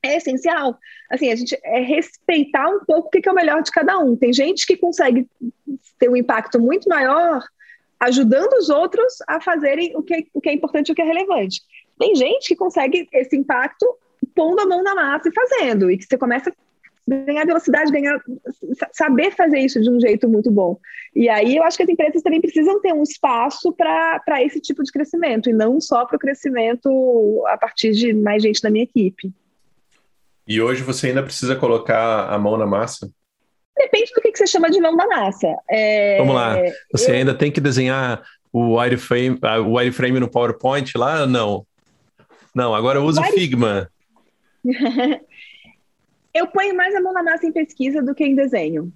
é 0.04 0.16
essencial. 0.16 0.78
Assim, 1.10 1.32
a 1.32 1.36
gente 1.36 1.58
é 1.64 1.80
respeitar 1.80 2.70
um 2.70 2.86
pouco 2.86 3.08
o 3.08 3.12
que 3.12 3.28
é 3.28 3.32
o 3.32 3.36
melhor 3.36 3.62
de 3.62 3.72
cada 3.72 3.98
um. 3.98 4.16
Tem 4.16 4.32
gente 4.32 4.66
que 4.66 4.78
consegue 4.78 5.28
ter 6.00 6.10
um 6.10 6.16
impacto 6.16 6.60
muito 6.60 6.88
maior 6.88 7.44
ajudando 8.00 8.54
os 8.54 8.70
outros 8.70 9.16
a 9.28 9.42
fazerem 9.42 9.96
o 9.98 10.04
que, 10.04 10.14
é, 10.14 10.24
o 10.34 10.40
que 10.40 10.50
é 10.50 10.54
importante 10.54 10.90
e 10.90 10.92
o 10.92 10.96
que 10.96 11.02
é 11.02 11.06
relevante. 11.06 11.62
Tem 12.00 12.16
gente 12.16 12.48
que 12.50 12.56
consegue 12.56 13.08
esse 13.12 13.36
impacto 13.36 13.86
pondo 14.36 14.62
a 14.62 14.66
mão 14.66 14.84
na 14.84 14.94
massa 14.94 15.30
e 15.30 15.34
fazendo, 15.34 15.90
e 15.90 15.98
que 15.98 16.06
você 16.06 16.18
começa 16.18 16.54
ganhar 17.08 17.46
velocidade, 17.46 17.92
ganhar, 17.92 18.20
saber 18.92 19.32
fazer 19.32 19.60
isso 19.60 19.82
de 19.82 19.90
um 19.90 20.00
jeito 20.00 20.28
muito 20.28 20.52
bom. 20.52 20.78
E 21.16 21.30
aí 21.30 21.56
eu 21.56 21.64
acho 21.64 21.78
que 21.78 21.84
as 21.84 21.90
empresas 21.90 22.22
também 22.22 22.42
precisam 22.42 22.82
ter 22.82 22.94
um 22.94 23.04
espaço 23.04 23.74
para 23.74 24.44
esse 24.44 24.60
tipo 24.60 24.84
de 24.84 24.92
crescimento, 24.92 25.50
e 25.50 25.54
não 25.54 25.80
só 25.80 26.06
para 26.06 26.18
o 26.18 26.20
crescimento 26.20 27.44
a 27.48 27.58
partir 27.58 27.92
de 27.92 28.14
mais 28.14 28.44
gente 28.44 28.64
na 28.64 28.70
minha 28.70 28.84
equipe. 28.84 29.32
E 30.46 30.62
hoje 30.62 30.84
você 30.84 31.08
ainda 31.08 31.24
precisa 31.24 31.56
colocar 31.56 32.28
a 32.30 32.38
mão 32.38 32.58
na 32.58 32.66
massa? 32.66 33.10
Depende 33.76 34.12
do 34.14 34.22
que, 34.22 34.36
você 34.36 34.48
chama 34.48 34.70
de 34.70 34.80
mão 34.82 34.96
na 34.96 35.08
massa. 35.08 35.56
É, 35.70 36.18
Vamos 36.18 36.36
lá. 36.36 36.56
Você 36.92 37.12
eu... 37.12 37.16
ainda 37.16 37.34
tem 37.34 37.52
que 37.52 37.62
desenhar 37.62 38.24
o 38.52 38.78
wireframe, 38.78 39.40
o 39.66 39.74
wireframe 39.74 40.20
no 40.20 40.30
PowerPoint 40.30 40.98
lá? 40.98 41.26
Não. 41.28 41.66
Não, 42.56 42.74
agora 42.74 42.98
eu 42.98 43.04
uso 43.04 43.22
Wire... 43.22 43.34
Figma. 43.34 43.92
eu 46.38 46.48
ponho 46.48 46.76
mais 46.76 46.94
a 46.96 47.02
mão 47.02 47.14
na 47.14 47.24
massa 47.24 47.46
em 47.46 47.52
pesquisa 47.52 48.02
do 48.02 48.14
que 48.14 48.24
em 48.24 48.36
desenho. 48.36 48.92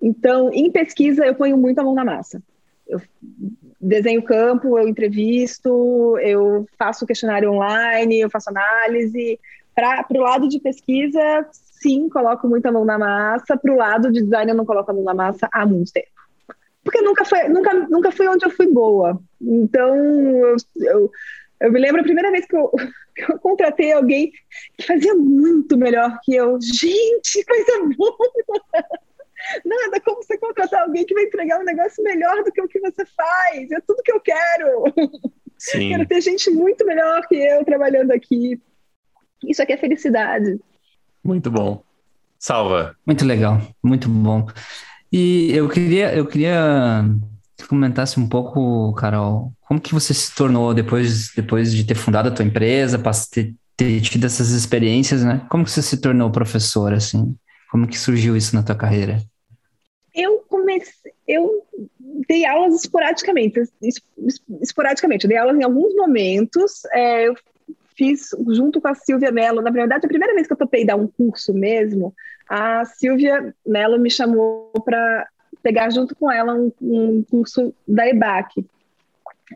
Então, 0.00 0.50
em 0.52 0.70
pesquisa, 0.70 1.24
eu 1.24 1.34
ponho 1.34 1.56
muito 1.56 1.78
a 1.78 1.84
mão 1.84 1.94
na 1.94 2.04
massa. 2.04 2.42
Eu 2.88 3.00
desenho 3.80 4.22
campo, 4.22 4.78
eu 4.78 4.88
entrevisto, 4.88 6.18
eu 6.18 6.66
faço 6.78 7.06
questionário 7.06 7.52
online, 7.52 8.20
eu 8.20 8.30
faço 8.30 8.50
análise, 8.50 9.38
para 9.74 10.06
o 10.10 10.18
lado 10.18 10.48
de 10.48 10.60
pesquisa, 10.60 11.46
sim, 11.50 12.08
coloco 12.08 12.48
muita 12.48 12.72
mão 12.72 12.84
na 12.84 12.98
massa. 12.98 13.56
Para 13.56 13.72
o 13.72 13.76
lado 13.76 14.10
de 14.10 14.22
design, 14.22 14.50
eu 14.50 14.56
não 14.56 14.66
coloco 14.66 14.90
a 14.90 14.94
mão 14.94 15.04
na 15.04 15.14
massa 15.14 15.48
há 15.52 15.64
muito 15.64 15.92
tempo. 15.92 16.08
Porque 16.84 17.00
nunca 17.00 17.24
foi, 17.24 17.48
nunca, 17.48 17.72
nunca 17.74 18.10
foi 18.10 18.28
onde 18.28 18.44
eu 18.44 18.50
fui 18.50 18.66
boa. 18.66 19.20
Então, 19.40 19.96
eu, 19.96 20.56
eu, 20.76 21.10
eu 21.60 21.72
me 21.72 21.80
lembro 21.80 22.00
a 22.00 22.04
primeira 22.04 22.30
vez 22.30 22.44
que 22.44 22.56
eu, 22.56 22.70
eu 23.16 23.38
contratei 23.38 23.92
alguém 23.92 24.32
que 24.76 24.86
fazia 24.86 25.14
muito 25.14 25.76
melhor 25.76 26.18
que 26.22 26.34
eu. 26.34 26.58
Gente, 26.60 27.44
coisa 27.44 27.94
boa! 27.96 28.16
Nada 29.64 30.00
como 30.00 30.22
você 30.22 30.38
contratar 30.38 30.82
alguém 30.82 31.04
que 31.04 31.14
vai 31.14 31.24
entregar 31.24 31.60
um 31.60 31.64
negócio 31.64 32.02
melhor 32.04 32.44
do 32.44 32.52
que 32.52 32.62
o 32.62 32.68
que 32.68 32.80
você 32.80 33.04
faz. 33.04 33.70
É 33.70 33.80
tudo 33.80 34.02
que 34.02 34.12
eu 34.12 34.20
quero. 34.20 34.84
Sim. 35.58 35.90
Quero 35.90 36.06
ter 36.06 36.20
gente 36.20 36.50
muito 36.50 36.84
melhor 36.86 37.26
que 37.26 37.36
eu 37.36 37.64
trabalhando 37.64 38.12
aqui. 38.12 38.60
Isso 39.44 39.62
aqui 39.62 39.72
é 39.72 39.76
felicidade. 39.76 40.58
Muito 41.24 41.50
bom. 41.50 41.82
Salva. 42.38 42.96
Muito 43.06 43.24
legal, 43.24 43.60
muito 43.82 44.08
bom. 44.08 44.46
E 45.12 45.54
eu 45.54 45.68
queria, 45.68 46.14
eu 46.14 46.26
queria 46.26 47.04
que 47.62 47.68
comentasse 47.68 48.18
um 48.18 48.28
pouco, 48.28 48.92
Carol, 48.94 49.52
como 49.60 49.80
que 49.80 49.94
você 49.94 50.12
se 50.12 50.34
tornou 50.34 50.74
depois, 50.74 51.32
depois 51.34 51.72
de 51.72 51.84
ter 51.84 51.94
fundado 51.94 52.28
a 52.28 52.32
tua 52.32 52.44
empresa, 52.44 53.00
ter, 53.30 53.54
ter 53.76 54.00
tido 54.00 54.26
essas 54.26 54.50
experiências, 54.50 55.24
né? 55.24 55.46
Como 55.48 55.64
que 55.64 55.70
você 55.70 55.82
se 55.82 56.00
tornou 56.00 56.30
professora, 56.30 56.96
assim? 56.96 57.34
Como 57.70 57.86
que 57.86 57.98
surgiu 57.98 58.36
isso 58.36 58.54
na 58.54 58.62
tua 58.62 58.74
carreira? 58.74 59.18
Eu 60.14 60.44
comecei, 60.48 61.12
eu 61.26 61.64
dei 62.28 62.44
aulas 62.44 62.74
esporadicamente, 62.74 63.62
esporadicamente, 64.60 65.24
eu 65.24 65.28
dei 65.28 65.38
aulas 65.38 65.56
em 65.56 65.64
alguns 65.64 65.94
momentos, 65.94 66.84
é, 66.92 67.28
eu 67.28 67.34
fiz 67.96 68.30
junto 68.48 68.80
com 68.80 68.88
a 68.88 68.94
Silvia 68.94 69.30
Mello. 69.30 69.62
Na 69.62 69.70
verdade, 69.70 70.04
a 70.04 70.08
primeira 70.08 70.34
vez 70.34 70.46
que 70.46 70.52
eu 70.52 70.58
topei 70.58 70.84
dar 70.84 70.96
um 70.96 71.06
curso 71.06 71.54
mesmo, 71.54 72.14
a 72.48 72.84
Silvia 72.84 73.54
Mello 73.66 73.98
me 73.98 74.10
chamou 74.10 74.70
para 74.84 75.26
pegar 75.62 75.90
junto 75.90 76.14
com 76.16 76.30
ela 76.30 76.54
um, 76.54 76.72
um, 76.80 77.24
curso 77.30 77.74
da 77.86 78.08
EBAC. 78.08 78.64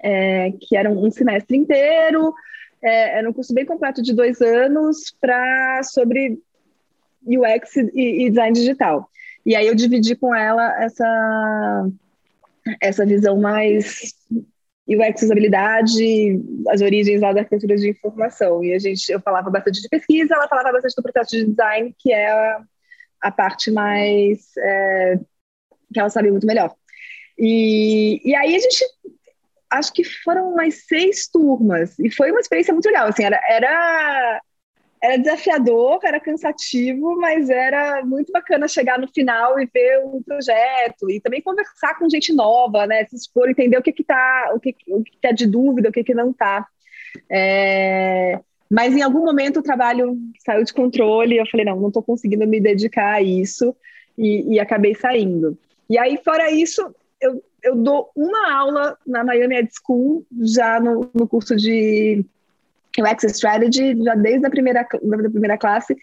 é, 0.02 0.52
que 0.60 0.76
era 0.76 0.90
um 0.90 1.10
semestre 1.10 1.56
inteiro, 1.56 2.34
é, 2.82 3.18
era 3.18 3.28
um 3.28 3.32
curso 3.32 3.54
bem 3.54 3.64
completo 3.64 4.02
de 4.02 4.14
dois 4.14 4.40
anos 4.40 5.14
para 5.20 5.82
sobre 5.82 6.38
UX 7.26 7.76
e, 7.76 8.26
e, 8.26 8.30
design 8.30 8.52
digital. 8.52 9.08
E 9.44 9.54
aí 9.54 9.66
eu 9.66 9.74
dividi 9.74 10.14
com 10.16 10.34
ela 10.34 10.82
essa 10.82 11.88
essa 12.80 13.06
visão 13.06 13.38
mais 13.40 14.12
UX 14.88 15.22
usabilidade, 15.22 16.40
as 16.68 16.80
origens 16.80 17.20
lá 17.20 17.32
da 17.32 17.40
arquitetura 17.40 17.76
de 17.76 17.90
informação. 17.90 18.62
E 18.62 18.72
a 18.72 18.78
gente, 18.78 19.10
eu 19.10 19.20
falava 19.20 19.50
bastante 19.50 19.82
de 19.82 19.88
pesquisa, 19.88 20.34
ela 20.34 20.48
falava 20.48 20.72
bastante 20.72 20.94
do 20.96 21.02
processo 21.02 21.30
de 21.30 21.46
design, 21.46 21.94
que 21.98 22.12
é 22.12 22.30
a, 22.30 22.62
a 23.22 23.30
parte 23.30 23.70
mais 23.70 24.56
é, 24.58 25.18
que 25.96 26.00
ela 26.00 26.10
sabe 26.10 26.30
muito 26.30 26.46
melhor. 26.46 26.74
E, 27.38 28.20
e 28.22 28.34
aí 28.34 28.54
a 28.54 28.58
gente 28.58 28.84
acho 29.70 29.92
que 29.92 30.04
foram 30.04 30.54
mais 30.54 30.86
seis 30.86 31.26
turmas 31.26 31.98
e 31.98 32.10
foi 32.10 32.30
uma 32.30 32.40
experiência 32.40 32.72
muito 32.72 32.86
legal. 32.86 33.08
Assim, 33.08 33.24
era, 33.24 33.40
era 33.48 34.40
era 35.02 35.18
desafiador, 35.18 36.00
era 36.02 36.18
cansativo, 36.18 37.16
mas 37.16 37.48
era 37.48 38.04
muito 38.04 38.32
bacana 38.32 38.66
chegar 38.66 38.98
no 38.98 39.06
final 39.08 39.58
e 39.60 39.68
ver 39.72 40.00
o 40.04 40.22
projeto 40.24 41.10
e 41.10 41.20
também 41.20 41.42
conversar 41.42 41.98
com 41.98 42.08
gente 42.08 42.32
nova, 42.32 42.86
né? 42.86 43.04
Se 43.04 43.14
expor, 43.14 43.48
entender 43.48 43.78
o 43.78 43.82
que 43.82 43.92
que 43.92 44.04
tá, 44.04 44.52
o 44.54 44.60
que 44.60 44.74
o 44.88 45.02
que 45.02 45.18
tá 45.20 45.32
de 45.32 45.46
dúvida, 45.46 45.88
o 45.88 45.92
que 45.92 46.04
que 46.04 46.14
não 46.14 46.32
tá. 46.32 46.66
É... 47.30 48.40
Mas 48.70 48.96
em 48.96 49.02
algum 49.02 49.24
momento 49.24 49.60
o 49.60 49.62
trabalho 49.62 50.16
saiu 50.44 50.64
de 50.64 50.72
controle, 50.72 51.36
eu 51.36 51.46
falei 51.46 51.64
não, 51.64 51.78
não 51.78 51.88
estou 51.88 52.02
conseguindo 52.02 52.46
me 52.46 52.60
dedicar 52.60 53.14
a 53.14 53.22
isso 53.22 53.76
e, 54.18 54.54
e 54.54 54.60
acabei 54.60 54.94
saindo. 54.94 55.56
E 55.88 55.98
aí 55.98 56.18
fora 56.24 56.50
isso, 56.50 56.94
eu, 57.20 57.42
eu 57.62 57.76
dou 57.76 58.10
uma 58.14 58.52
aula 58.52 58.98
na 59.06 59.24
Miami 59.24 59.56
Ed 59.56 59.70
School 59.72 60.26
já 60.42 60.80
no, 60.80 61.10
no 61.14 61.28
curso 61.28 61.54
de 61.56 62.24
UX 62.98 63.24
Strategy 63.24 63.96
já 64.02 64.14
desde 64.14 64.46
a 64.46 64.50
primeira, 64.50 64.82
da 64.82 65.30
primeira 65.30 65.58
classe, 65.58 65.96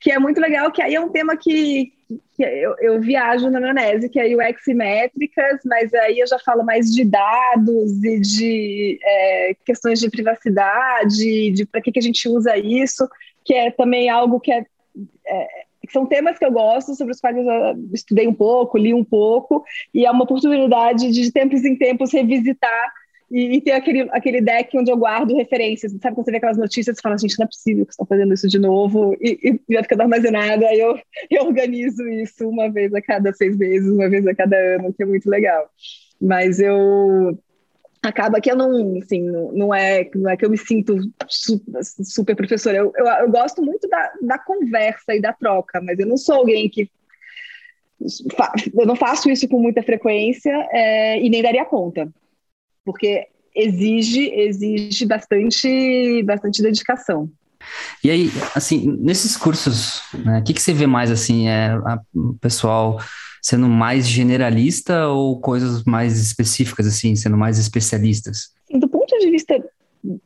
que 0.00 0.10
é 0.10 0.18
muito 0.18 0.40
legal, 0.40 0.70
que 0.70 0.80
aí 0.80 0.94
é 0.94 1.00
um 1.00 1.08
tema 1.08 1.36
que, 1.36 1.92
que 2.36 2.42
eu, 2.42 2.76
eu, 2.78 3.00
viajo 3.00 3.50
na 3.50 3.60
maionese, 3.60 4.08
que 4.08 4.20
é 4.20 4.34
UX 4.34 4.66
e 4.68 4.74
métricas, 4.74 5.60
mas 5.64 5.92
aí 5.92 6.20
eu 6.20 6.26
já 6.26 6.38
falo 6.38 6.64
mais 6.64 6.94
de 6.94 7.04
dados 7.04 8.04
e 8.04 8.20
de 8.20 8.98
é, 9.02 9.56
questões 9.64 9.98
de 9.98 10.08
privacidade, 10.08 11.50
de 11.50 11.66
para 11.66 11.80
que, 11.80 11.90
que 11.90 11.98
a 11.98 12.02
gente 12.02 12.28
usa 12.28 12.56
isso, 12.56 13.08
que 13.44 13.54
é 13.54 13.70
também 13.72 14.08
algo 14.08 14.38
que 14.38 14.52
é, 14.52 14.64
é 15.26 15.67
são 15.92 16.06
temas 16.06 16.38
que 16.38 16.44
eu 16.44 16.52
gosto, 16.52 16.94
sobre 16.94 17.12
os 17.12 17.20
quais 17.20 17.36
eu 17.36 17.44
estudei 17.92 18.26
um 18.26 18.34
pouco, 18.34 18.78
li 18.78 18.94
um 18.94 19.04
pouco, 19.04 19.64
e 19.94 20.04
é 20.06 20.10
uma 20.10 20.24
oportunidade 20.24 21.10
de, 21.10 21.22
de 21.22 21.32
tempos 21.32 21.64
em 21.64 21.76
tempos, 21.76 22.12
revisitar 22.12 22.92
e, 23.30 23.56
e, 23.56 23.60
ter 23.60 23.72
aquele, 23.72 24.02
aquele 24.10 24.40
deck 24.40 24.76
onde 24.76 24.90
eu 24.90 24.96
guardo 24.96 25.36
referências. 25.36 25.92
Sabe 25.92 26.14
quando 26.14 26.24
você 26.24 26.30
vê 26.30 26.36
aquelas 26.38 26.56
notícias 26.56 26.98
e 26.98 27.02
fala, 27.02 27.18
gente, 27.18 27.38
não 27.38 27.44
é 27.44 27.48
possível 27.48 27.84
que 27.84 27.92
estão 27.92 28.06
fazendo 28.06 28.32
isso 28.32 28.48
de 28.48 28.58
novo, 28.58 29.14
e, 29.20 29.60
e 29.68 29.74
vai 29.74 29.82
ficando 29.82 30.02
armazenado. 30.02 30.64
Aí 30.66 30.80
eu, 30.80 30.98
eu 31.30 31.44
organizo 31.44 32.08
isso 32.08 32.48
uma 32.48 32.70
vez 32.70 32.94
a 32.94 33.02
cada 33.02 33.32
seis 33.32 33.56
meses, 33.56 33.90
uma 33.90 34.08
vez 34.08 34.26
a 34.26 34.34
cada 34.34 34.56
ano, 34.56 34.92
que 34.92 35.02
é 35.02 35.06
muito 35.06 35.28
legal. 35.28 35.68
Mas 36.20 36.58
eu 36.58 37.38
acaba 38.02 38.40
que 38.40 38.50
eu 38.50 38.56
não, 38.56 38.98
assim, 38.98 39.20
não, 39.20 39.74
é, 39.74 40.08
não 40.14 40.30
é 40.30 40.36
que 40.36 40.44
eu 40.44 40.50
me 40.50 40.58
sinto 40.58 40.96
super, 41.28 41.82
super 41.82 42.36
professora. 42.36 42.78
Eu, 42.78 42.92
eu, 42.96 43.06
eu, 43.06 43.30
gosto 43.30 43.62
muito 43.62 43.88
da, 43.88 44.12
da 44.22 44.38
conversa 44.38 45.14
e 45.14 45.20
da 45.20 45.32
troca, 45.32 45.80
mas 45.80 45.98
eu 45.98 46.06
não 46.06 46.16
sou 46.16 46.36
alguém 46.36 46.68
que 46.68 46.90
eu 48.78 48.86
não 48.86 48.94
faço 48.94 49.28
isso 49.28 49.48
com 49.48 49.58
muita 49.58 49.82
frequência 49.82 50.52
é, 50.70 51.20
e 51.20 51.28
nem 51.28 51.42
daria 51.42 51.64
conta 51.64 52.08
porque 52.88 53.26
exige 53.54 54.30
exige 54.32 55.04
bastante 55.04 56.22
bastante 56.22 56.62
dedicação. 56.62 57.30
E 58.02 58.10
aí, 58.10 58.30
assim, 58.54 58.96
nesses 59.00 59.36
cursos, 59.36 60.02
né, 60.14 60.38
o 60.38 60.44
que, 60.44 60.54
que 60.54 60.62
você 60.62 60.72
vê 60.72 60.86
mais 60.86 61.10
assim, 61.10 61.48
é 61.48 61.70
o 62.14 62.34
pessoal 62.34 62.98
sendo 63.42 63.68
mais 63.68 64.06
generalista 64.06 65.08
ou 65.08 65.40
coisas 65.40 65.84
mais 65.84 66.18
específicas 66.18 66.86
assim, 66.86 67.14
sendo 67.16 67.36
mais 67.36 67.58
especialistas? 67.58 68.50
Do 68.70 68.88
ponto 68.88 69.18
de 69.18 69.30
vista 69.30 69.62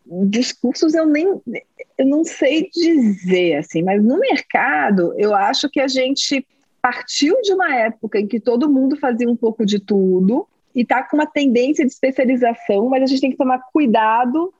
dos 0.06 0.52
cursos, 0.52 0.94
eu 0.94 1.06
nem 1.06 1.40
eu 1.98 2.06
não 2.06 2.24
sei 2.24 2.68
dizer 2.72 3.56
assim, 3.56 3.82
mas 3.82 4.02
no 4.02 4.18
mercado 4.18 5.14
eu 5.16 5.34
acho 5.34 5.68
que 5.68 5.80
a 5.80 5.88
gente 5.88 6.46
partiu 6.80 7.40
de 7.42 7.52
uma 7.52 7.74
época 7.76 8.18
em 8.18 8.26
que 8.26 8.40
todo 8.40 8.70
mundo 8.70 8.96
fazia 8.96 9.28
um 9.28 9.36
pouco 9.36 9.64
de 9.64 9.78
tudo 9.78 10.46
e 10.74 10.82
está 10.82 11.02
com 11.02 11.16
uma 11.16 11.26
tendência 11.26 11.84
de 11.84 11.92
especialização, 11.92 12.88
mas 12.88 13.02
a 13.02 13.06
gente 13.06 13.20
tem 13.20 13.30
que 13.30 13.36
tomar 13.36 13.60
cuidado 13.72 14.52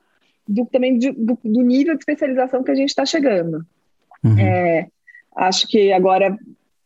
do, 0.47 0.65
também 0.65 0.97
de, 0.97 1.11
do, 1.11 1.37
do, 1.43 1.61
nível 1.61 1.93
de 1.93 2.01
especialização 2.01 2.63
que 2.63 2.71
a 2.71 2.75
gente 2.75 2.89
está 2.89 3.05
chegando. 3.05 3.65
Uhum. 4.23 4.37
É, 4.37 4.87
acho 5.35 5.67
que 5.67 5.91
agora, 5.91 6.37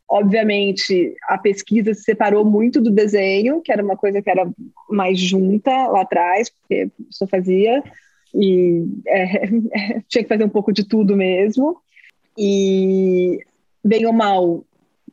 obviamente, 0.10 1.16
a 1.28 1.38
pesquisa 1.38 1.94
se 1.94 2.04
separou 2.04 2.46
muito 2.46 2.82
do 2.82 2.92
desenho, 2.92 3.62
que 3.62 3.72
era 3.72 3.84
uma 3.84 3.98
coisa 3.98 4.22
que 4.22 4.30
era 4.30 4.50
mais 4.90 5.20
junta 5.20 5.88
lá 5.88 6.02
atrás, 6.02 6.50
porque 6.50 6.90
só 7.10 7.28
fazia, 7.28 7.84
e 8.34 8.86
é, 9.08 10.02
tinha 10.08 10.24
que 10.24 10.30
fazer 10.30 10.44
um 10.44 10.50
pouco 10.50 10.72
de 10.72 10.88
tudo 10.88 11.16
mesmo. 11.16 11.78
E, 12.38 13.40
bem 13.84 14.06
ou 14.06 14.14
mal, 14.14 14.64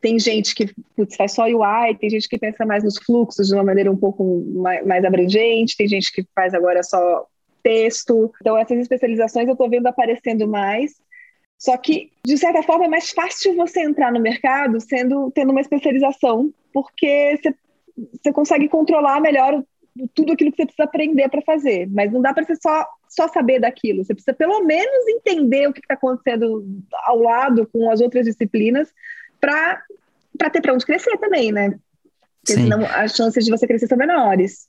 tem 0.00 0.18
gente 0.18 0.54
que 0.54 0.70
putz, 0.94 1.16
faz 1.16 1.32
só 1.32 1.44
UI, 1.44 1.96
tem 1.98 2.10
gente 2.10 2.28
que 2.28 2.38
pensa 2.38 2.66
mais 2.66 2.84
nos 2.84 2.98
fluxos 2.98 3.48
de 3.48 3.54
uma 3.54 3.64
maneira 3.64 3.90
um 3.90 3.96
pouco 3.96 4.44
mais, 4.54 4.86
mais 4.86 5.02
abrangente, 5.02 5.76
tem 5.78 5.88
gente 5.88 6.12
que 6.12 6.22
faz 6.34 6.52
agora 6.52 6.82
só 6.82 7.26
texto. 7.64 8.32
Então, 8.40 8.56
essas 8.56 8.78
especializações 8.78 9.48
eu 9.48 9.52
estou 9.52 9.68
vendo 9.68 9.86
aparecendo 9.88 10.46
mais. 10.46 10.92
Só 11.58 11.76
que, 11.78 12.12
de 12.24 12.36
certa 12.36 12.62
forma, 12.62 12.84
é 12.84 12.88
mais 12.88 13.10
fácil 13.10 13.56
você 13.56 13.80
entrar 13.80 14.12
no 14.12 14.20
mercado 14.20 14.80
sendo 14.80 15.30
tendo 15.30 15.50
uma 15.50 15.62
especialização, 15.62 16.52
porque 16.72 17.40
você, 17.40 17.54
você 18.12 18.32
consegue 18.32 18.68
controlar 18.68 19.20
melhor 19.20 19.64
tudo 20.12 20.32
aquilo 20.32 20.50
que 20.50 20.56
você 20.56 20.66
precisa 20.66 20.84
aprender 20.84 21.28
para 21.30 21.40
fazer. 21.42 21.88
Mas 21.90 22.12
não 22.12 22.20
dá 22.20 22.34
para 22.34 22.44
você 22.44 22.56
só, 22.56 22.86
só 23.08 23.28
saber 23.28 23.60
daquilo. 23.60 24.04
Você 24.04 24.12
precisa, 24.12 24.34
pelo 24.34 24.62
menos, 24.64 25.08
entender 25.08 25.68
o 25.68 25.72
que 25.72 25.80
está 25.80 25.94
acontecendo 25.94 26.66
ao 27.04 27.18
lado 27.20 27.68
com 27.72 27.90
as 27.90 28.00
outras 28.00 28.26
disciplinas 28.26 28.92
para 29.40 29.82
ter 30.52 30.60
para 30.60 30.74
onde 30.74 30.84
crescer 30.84 31.16
também, 31.18 31.50
né? 31.50 31.78
Porque 32.40 32.54
Sim. 32.54 32.64
senão 32.64 32.84
as 32.84 33.14
chances 33.14 33.44
de 33.44 33.50
você 33.50 33.66
crescer 33.66 33.86
são 33.86 33.96
menores. 33.96 34.68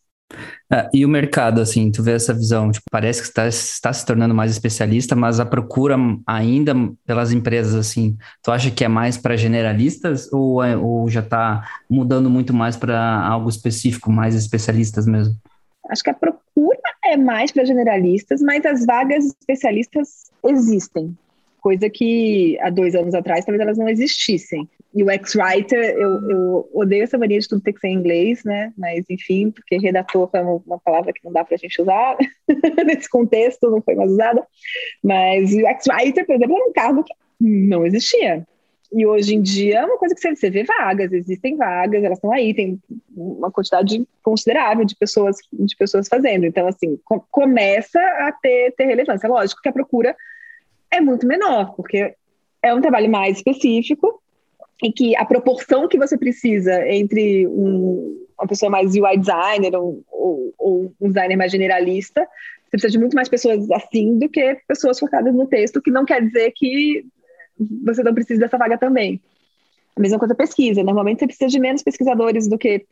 É, 0.72 0.90
e 0.94 1.06
o 1.06 1.10
mercado, 1.10 1.62
assim, 1.62 1.92
tu 1.92 2.02
vê 2.02 2.14
essa 2.14 2.34
visão, 2.34 2.72
tipo, 2.72 2.86
parece 2.90 3.22
que 3.22 3.28
está, 3.28 3.48
está 3.48 3.94
se 3.94 4.06
tornando 4.06 4.34
mais 4.34 4.52
especialista, 4.52 5.16
mas 5.16 5.40
a 5.40 5.46
procura 5.46 5.96
ainda 6.26 6.74
pelas 7.06 7.32
empresas, 7.32 7.76
assim, 7.76 8.18
tu 8.44 8.52
acha 8.52 8.72
que 8.72 8.84
é 8.84 8.88
mais 8.88 9.18
para 9.18 9.38
generalistas 9.38 10.32
ou, 10.34 10.64
é, 10.64 10.76
ou 10.76 11.08
já 11.10 11.20
está 11.20 11.64
mudando 11.90 12.30
muito 12.30 12.54
mais 12.54 12.76
para 12.76 13.00
algo 13.26 13.50
específico, 13.50 14.12
mais 14.12 14.36
especialistas 14.36 15.06
mesmo? 15.06 15.36
Acho 15.90 16.04
que 16.04 16.10
a 16.10 16.16
procura 16.16 16.80
é 17.04 17.16
mais 17.16 17.52
para 17.52 17.64
generalistas, 17.64 18.42
mas 18.42 18.66
as 18.66 18.86
vagas 18.86 19.26
especialistas 19.26 20.32
existem 20.44 21.16
coisa 21.66 21.90
que 21.90 22.60
há 22.62 22.70
dois 22.70 22.94
anos 22.94 23.16
atrás 23.16 23.44
talvez 23.44 23.60
elas 23.60 23.78
não 23.80 23.90
existissem. 23.90 24.70
E 24.96 25.04
o 25.04 25.12
ex-writer, 25.12 25.78
eu, 25.98 26.30
eu 26.30 26.70
odeio 26.74 27.04
essa 27.04 27.18
mania 27.18 27.38
de 27.38 27.50
tudo 27.50 27.62
ter 27.62 27.74
que 27.74 27.82
ser 27.82 27.90
em 27.90 27.96
inglês, 27.96 28.46
né? 28.46 28.72
Mas, 28.78 29.04
enfim, 29.10 29.52
porque 29.52 29.78
redator 29.78 30.30
é 30.32 30.40
uma, 30.40 30.80
palavra 30.80 31.12
que 31.12 31.20
não 31.26 31.34
dá 31.34 31.44
para 31.44 31.56
a 31.56 31.58
gente 31.58 31.82
usar 31.82 32.16
nesse 32.86 33.10
contexto, 33.10 33.70
não 33.70 33.82
foi 33.82 33.94
mais 33.94 34.10
usada. 34.10 34.48
Mas 35.04 35.52
o 35.52 35.68
ex-writer, 35.68 36.26
por 36.26 36.36
exemplo, 36.36 36.56
era 36.56 36.70
um 36.70 36.72
cargo 36.72 37.04
que 37.04 37.14
não 37.42 37.86
existia. 37.86 38.48
E 38.94 39.06
hoje 39.06 39.36
em 39.36 39.42
dia 39.42 39.80
é 39.80 39.86
uma 39.86 39.98
coisa 39.98 40.16
que 40.16 40.22
você, 40.22 40.34
você 40.34 40.50
vê 40.50 40.64
vagas, 40.64 41.12
existem 41.12 41.58
vagas, 41.58 42.02
elas 42.02 42.18
estão 42.18 42.32
aí, 42.32 42.54
tem 42.54 42.80
uma 43.14 43.52
quantidade 43.52 44.08
considerável 44.24 44.86
de 44.86 44.96
pessoas, 44.96 45.36
de 45.52 45.76
pessoas 45.76 46.08
fazendo. 46.08 46.46
Então, 46.46 46.68
assim, 46.68 46.98
com, 47.04 47.20
começa 47.30 48.00
a 48.00 48.32
ter, 48.32 48.74
ter 48.78 48.86
relevância. 48.86 49.28
Lógico 49.28 49.62
que 49.62 49.68
a 49.68 49.74
procura 49.74 50.16
é 50.90 51.02
muito 51.02 51.28
menor, 51.28 51.76
porque 51.76 52.16
é 52.64 52.74
um 52.74 52.80
trabalho 52.80 53.12
mais 53.12 53.36
específico 53.36 54.22
em 54.84 54.92
que 54.92 55.16
a 55.16 55.26
proporção 55.26 55.88
que 55.88 55.98
você 55.98 56.18
precisa 56.18 56.88
entre 56.88 57.48
um, 57.48 58.26
uma 58.38 58.48
pessoa 58.48 58.70
mais 58.70 58.94
UI 58.96 59.18
designer 59.18 59.76
ou, 59.76 60.04
ou, 60.12 60.54
ou, 60.58 60.94
um 61.00 61.08
designer 61.08 61.38
mais 61.38 61.52
generalista, 61.52 62.28
você 62.64 62.72
precisa 62.72 62.92
de 62.92 63.00
muito 63.00 63.16
mais 63.16 63.30
pessoas 63.30 63.70
assim 63.72 64.18
do 64.20 64.28
que 64.28 64.58
pessoas 64.68 65.00
focadas 65.00 65.34
no 65.34 65.48
texto, 65.48 65.82
que 65.82 65.92
não 65.92 66.06
quer 66.06 66.22
dizer 66.22 66.52
que 66.52 67.06
você 67.84 68.04
não 68.04 68.14
precisa 68.14 68.42
dessa 68.42 68.58
vaga 68.58 68.78
também. 68.78 69.22
A 69.96 70.02
mesma 70.02 70.20
coisa 70.20 70.36
pesquisa. 70.36 70.84
Normalmente 70.84 71.20
você 71.20 71.28
precisa 71.28 71.48
de 71.48 71.60
menos 71.60 71.82
pesquisadores 71.82 72.48
do 72.48 72.58
que 72.58 72.86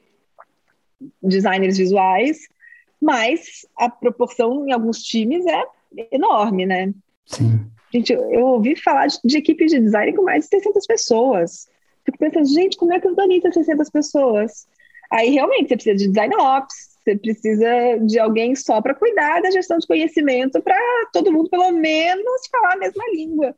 designers 1.22 1.78
visuais, 1.78 2.48
mas 3.02 3.66
a 3.78 3.90
proporção 3.90 4.66
em 4.66 4.72
alguns 4.72 5.04
times 5.04 5.46
é 5.46 5.64
enorme, 6.14 6.66
né? 6.66 6.94
Sim. 7.26 7.60
Gente, 7.94 8.14
eu 8.14 8.46
ouvi 8.48 8.76
falar 8.76 9.08
de, 9.08 9.20
de 9.24 9.38
equipes 9.38 9.72
de 9.72 9.80
design 9.80 10.14
com 10.14 10.24
mais 10.24 10.46
de 10.46 10.50
600 10.50 10.88
pessoas. 10.88 11.68
Fico 12.06 12.18
pensando, 12.18 12.46
gente, 12.48 12.78
como 12.78 12.94
é 12.94 13.00
que 13.00 13.08
organiza 13.08 13.52
600 13.52 13.90
pessoas? 13.90 14.68
Aí, 15.12 15.30
realmente, 15.30 15.70
você 15.70 15.76
precisa 15.76 15.96
de 15.96 16.08
design 16.08 16.36
ops, 16.36 16.98
Você 17.04 17.16
precisa 17.16 17.68
de 18.06 18.20
alguém 18.20 18.56
só 18.56 18.82
para 18.82 18.96
cuidar 18.96 19.42
da 19.42 19.52
gestão 19.52 19.78
de 19.78 19.88
conhecimento, 19.88 20.62
para 20.62 20.78
todo 21.14 21.32
mundo, 21.32 21.50
pelo 21.50 21.72
menos, 21.72 22.48
falar 22.52 22.74
a 22.74 22.78
mesma 22.78 23.04
língua. 23.14 23.56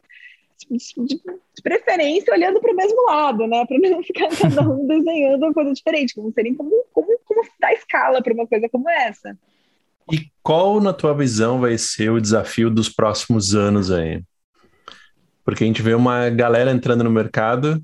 De, 0.70 1.22
preferência, 1.62 2.34
olhando 2.34 2.60
para 2.60 2.72
o 2.72 2.76
mesmo 2.76 3.06
lado, 3.06 3.48
né? 3.48 3.66
Para 3.66 3.78
não 3.89 4.04
ficar 4.04 4.30
cada 4.36 4.62
um 4.62 4.88
desenhando 4.88 5.43
uma 5.43 5.54
coisa 5.54 5.74
diferente. 5.74 6.16
Como 6.16 6.32
seria 6.32 6.56
como, 6.56 6.72
como, 6.93 7.20
como 7.26 7.41
dar 7.60 7.74
escala 7.74 8.22
para 8.22 8.34
uma 8.34 8.48
coisa 8.48 8.70
como 8.70 8.89
essa. 8.89 9.38
E 10.12 10.30
qual, 10.43 10.80
na 10.80 10.93
tua 10.93 11.14
visão, 11.14 11.60
vai 11.60 11.78
ser 11.78 12.12
o 12.12 12.22
desafio 12.22 12.70
dos 12.70 12.89
próximos 12.89 13.56
anos 13.56 13.91
aí? 13.91 14.22
Porque 15.43 15.64
a 15.64 15.68
gente 15.68 15.82
vê 15.82 15.93
uma 15.93 16.30
galera 16.30 16.72
entrando 16.72 17.04
no 17.04 17.10
mercado, 17.10 17.82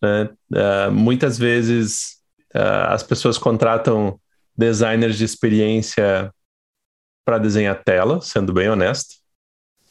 né? 0.00 0.28
Uh, 0.52 0.92
muitas 0.92 1.38
vezes 1.38 2.18
uh, 2.54 2.88
as 2.88 3.02
pessoas 3.02 3.36
contratam 3.36 4.18
designers 4.56 5.16
de 5.16 5.24
experiência 5.24 6.32
para 7.24 7.38
desenhar 7.38 7.82
tela, 7.84 8.20
sendo 8.20 8.52
bem 8.52 8.68
honesto, 8.68 9.16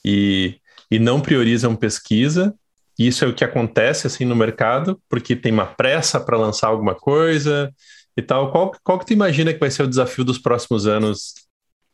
e, 0.03 0.59
e 0.89 0.97
não 0.99 1.21
priorizam 1.21 1.75
pesquisa. 1.75 2.53
Isso 2.97 3.23
é 3.23 3.27
o 3.27 3.33
que 3.33 3.43
acontece 3.43 4.07
assim 4.07 4.25
no 4.25 4.35
mercado, 4.35 4.99
porque 5.07 5.35
tem 5.35 5.51
uma 5.51 5.67
pressa 5.67 6.19
para 6.19 6.37
lançar 6.37 6.67
alguma 6.67 6.95
coisa 6.95 7.71
e 8.15 8.21
tal. 8.21 8.51
Qual, 8.51 8.71
qual 8.83 8.97
que 8.97 9.05
tu 9.05 9.13
imagina 9.13 9.53
que 9.53 9.59
vai 9.59 9.69
ser 9.69 9.83
o 9.83 9.87
desafio 9.87 10.25
dos 10.25 10.39
próximos 10.39 10.87
anos 10.87 11.35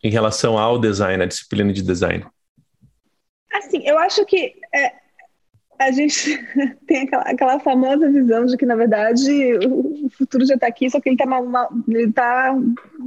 em 0.01 0.09
relação 0.09 0.57
ao 0.57 0.79
design, 0.79 1.21
à 1.21 1.25
disciplina 1.25 1.73
de 1.73 1.81
design? 1.81 2.25
Assim, 3.51 3.85
eu 3.85 3.97
acho 3.99 4.25
que 4.25 4.55
é, 4.73 4.93
a 5.79 5.91
gente 5.91 6.37
tem 6.87 7.03
aquela, 7.03 7.23
aquela, 7.23 7.59
famosa 7.59 8.09
visão 8.09 8.45
de 8.45 8.57
que, 8.57 8.65
na 8.65 8.75
verdade, 8.75 9.57
o 9.67 10.09
futuro 10.09 10.45
já 10.45 10.55
está 10.55 10.67
aqui, 10.67 10.89
só 10.89 10.99
que 10.99 11.09
ele 11.09 11.15
está 11.15 11.25
tá 12.13 12.57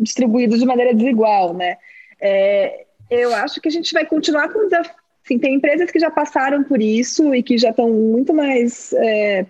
distribuído 0.01 0.59
de 0.59 0.67
maneira 0.67 0.95
desigual, 0.95 1.55
né? 1.55 1.77
É, 2.21 2.87
eu 3.11 3.35
acho 3.35 3.61
que 3.61 3.69
a 3.69 3.73
gente 3.73 3.93
vai 3.93 4.05
continuar 4.05 4.49
com 4.53 4.65
desafios. 4.65 4.97
Assim, 5.25 5.39
tem 5.41 5.57
empresas 5.57 5.91
que 5.91 5.99
já 5.99 6.09
passaram 6.09 6.63
por 6.63 6.81
isso 6.81 7.35
e 7.35 7.43
que 7.43 7.59
já 7.59 7.71
estão 7.71 7.91
muito 7.91 8.33
mais 8.33 8.93
é, 8.93 9.45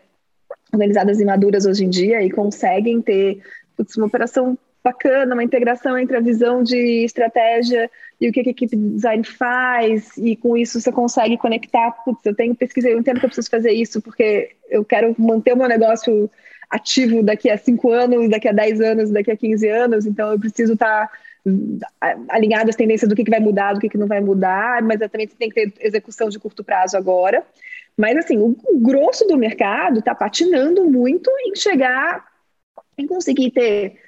organizadas 0.72 1.20
e 1.20 1.24
maduras 1.24 1.66
hoje 1.66 1.84
em 1.84 1.90
dia 1.90 2.22
e 2.22 2.30
conseguem 2.30 3.02
ter 3.02 3.42
putz, 3.76 3.94
uma 3.96 4.06
operação 4.06 4.58
bacana, 4.86 5.34
uma 5.34 5.42
integração 5.42 5.98
entre 5.98 6.16
a 6.16 6.20
visão 6.20 6.62
de 6.62 7.04
estratégia 7.04 7.90
e 8.20 8.28
o 8.28 8.32
que 8.32 8.40
a 8.40 8.42
equipe 8.42 8.76
de 8.76 8.90
design 8.90 9.24
faz, 9.24 10.16
e 10.16 10.36
com 10.36 10.56
isso 10.56 10.80
você 10.80 10.92
consegue 10.92 11.36
conectar, 11.36 11.90
putz, 12.04 12.24
eu 12.24 12.34
tenho 12.34 12.54
pesquisa, 12.54 12.88
eu 12.88 12.98
entendo 12.98 13.18
que 13.18 13.26
eu 13.26 13.28
preciso 13.28 13.50
fazer 13.50 13.72
isso, 13.72 14.00
porque 14.00 14.50
eu 14.70 14.84
quero 14.84 15.14
manter 15.18 15.54
o 15.54 15.56
meu 15.56 15.68
negócio 15.68 16.30
ativo 16.70 17.22
daqui 17.22 17.50
a 17.50 17.58
cinco 17.58 17.90
anos, 17.90 18.30
daqui 18.30 18.48
a 18.48 18.52
dez 18.52 18.80
anos, 18.80 19.10
daqui 19.10 19.30
a 19.30 19.36
15 19.36 19.68
anos, 19.68 20.06
então 20.06 20.30
eu 20.30 20.38
preciso 20.38 20.74
estar 20.74 21.10
alinhado 22.28 22.70
às 22.70 22.76
tendências 22.76 23.08
do 23.08 23.14
que, 23.14 23.24
que 23.24 23.30
vai 23.30 23.40
mudar, 23.40 23.72
do 23.72 23.80
que, 23.80 23.88
que 23.88 23.98
não 23.98 24.06
vai 24.06 24.20
mudar, 24.20 24.82
mas 24.82 24.98
também 24.98 25.26
tem 25.26 25.48
que 25.48 25.54
ter 25.54 25.72
execução 25.80 26.28
de 26.28 26.38
curto 26.38 26.64
prazo 26.64 26.96
agora. 26.96 27.44
Mas, 27.96 28.16
assim, 28.16 28.36
o 28.38 28.56
grosso 28.74 29.26
do 29.26 29.38
mercado 29.38 30.00
está 30.00 30.14
patinando 30.14 30.84
muito 30.84 31.30
em 31.46 31.54
chegar, 31.54 32.24
em 32.98 33.06
conseguir 33.06 33.52
ter 33.52 34.05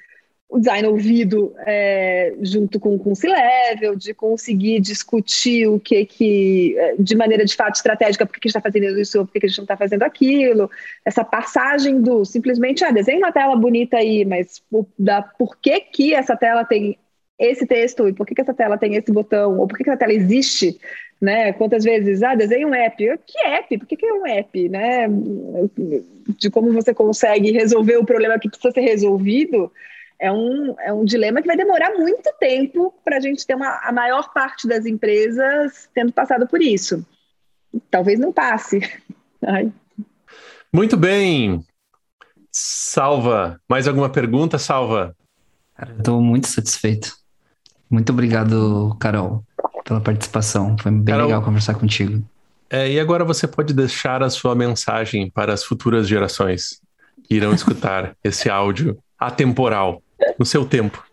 o 0.49 0.57
design 0.57 0.87
ouvido 0.87 1.53
é, 1.59 2.33
junto 2.41 2.79
com, 2.79 2.99
o 2.99 3.15
C-Level, 3.15 3.95
de 3.95 4.15
conseguir 4.15 4.79
discutir 4.79 5.67
o 5.67 5.79
que 5.79 6.03
que, 6.05 6.75
é, 6.75 6.95
de 6.97 7.15
maneira 7.15 7.45
de 7.45 7.55
fato 7.55 7.75
estratégica, 7.75 8.25
por 8.25 8.33
que 8.33 8.39
a 8.39 8.49
gente 8.49 8.57
está 8.57 8.61
fazendo 8.61 8.99
isso, 8.99 9.25
por 9.25 9.31
que 9.31 9.45
a 9.45 9.47
gente 9.47 9.59
não 9.59 9.65
está 9.65 9.77
fazendo 9.77 10.01
aquilo, 10.01 10.69
essa 11.05 11.23
passagem 11.23 12.01
do 12.01 12.25
simplesmente, 12.25 12.83
ah, 12.83 12.89
desenha 12.89 13.19
uma 13.19 13.31
tela 13.31 13.55
bonita 13.55 13.97
aí, 13.97 14.25
mas 14.25 14.63
da, 14.97 15.21
por 15.21 15.55
que 15.57 15.79
que 15.81 16.15
essa 16.15 16.35
tela 16.35 16.65
tem 16.65 16.97
esse 17.37 17.67
texto 17.67 18.07
e 18.09 18.13
por 18.13 18.25
que 18.25 18.33
que 18.33 18.41
essa 18.41 18.53
tela 18.53 18.77
tem 18.77 18.95
esse 18.95 19.11
botão, 19.11 19.59
ou 19.59 19.67
por 19.67 19.77
que 19.77 19.83
que 19.83 19.89
essa 19.91 19.99
tela 19.99 20.13
existe, 20.13 20.79
né? 21.21 21.53
Quantas 21.53 21.83
vezes, 21.83 22.23
ah, 22.23 22.33
desenha 22.33 22.67
um 22.67 22.73
app. 22.73 22.97
Que 23.25 23.39
app? 23.45 23.77
Por 23.77 23.87
que, 23.87 23.95
que 23.95 24.05
é 24.05 24.13
um 24.13 24.25
app, 24.25 24.69
né? 24.69 25.07
De 26.37 26.49
como 26.49 26.71
você 26.71 26.93
consegue 26.93 27.51
resolver 27.51 27.97
o 27.97 28.05
problema 28.05 28.39
que 28.39 28.49
precisa 28.49 28.71
ser 28.71 28.81
resolvido, 28.81 29.71
é 30.19 30.31
um, 30.31 30.75
é 30.79 30.91
um 30.91 31.05
dilema 31.05 31.41
que 31.41 31.47
vai 31.47 31.55
demorar 31.55 31.93
muito 31.97 32.29
tempo 32.39 32.93
para 33.05 33.17
a 33.17 33.19
gente 33.21 33.47
ter 33.47 33.55
uma, 33.55 33.79
a 33.81 33.91
maior 33.91 34.33
parte 34.33 34.67
das 34.67 34.85
empresas 34.85 35.89
tendo 35.93 36.11
passado 36.11 36.45
por 36.45 36.61
isso. 36.61 37.05
Talvez 37.89 38.19
não 38.19 38.33
passe. 38.33 38.81
Ai. 39.41 39.71
Muito 40.73 40.97
bem. 40.97 41.63
Salva. 42.51 43.59
Mais 43.69 43.87
alguma 43.87 44.09
pergunta, 44.09 44.59
Salva? 44.59 45.15
Estou 45.97 46.21
muito 46.21 46.47
satisfeito. 46.47 47.15
Muito 47.89 48.11
obrigado, 48.11 48.95
Carol, 48.99 49.43
pela 49.85 50.01
participação. 50.01 50.75
Foi 50.77 50.91
bem 50.91 51.05
Carol, 51.05 51.27
legal 51.27 51.41
conversar 51.41 51.75
contigo. 51.75 52.21
É, 52.69 52.91
e 52.91 52.99
agora 52.99 53.23
você 53.23 53.47
pode 53.47 53.73
deixar 53.73 54.21
a 54.21 54.29
sua 54.29 54.53
mensagem 54.53 55.31
para 55.31 55.53
as 55.53 55.63
futuras 55.63 56.07
gerações 56.07 56.81
que 57.23 57.35
irão 57.35 57.53
escutar 57.53 58.15
esse 58.23 58.49
áudio 58.49 59.01
atemporal 59.17 60.03
no 60.37 60.45
seu 60.45 60.65
tempo. 60.65 61.03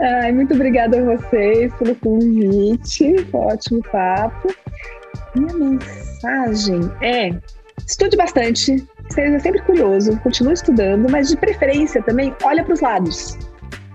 Ai, 0.00 0.30
muito 0.32 0.54
obrigada 0.54 1.00
a 1.00 1.16
vocês 1.16 1.74
pelo 1.74 1.94
convite, 1.96 3.26
ótimo 3.32 3.82
papo. 3.90 4.54
Minha 5.34 5.54
mensagem 5.54 6.80
é: 7.02 7.30
estude 7.86 8.16
bastante, 8.16 8.86
seja 9.10 9.38
sempre 9.40 9.62
curioso, 9.62 10.16
continue 10.20 10.54
estudando, 10.54 11.10
mas 11.10 11.28
de 11.28 11.36
preferência 11.36 12.02
também 12.02 12.34
olha 12.44 12.64
para 12.64 12.74
os 12.74 12.80
lados. 12.80 13.36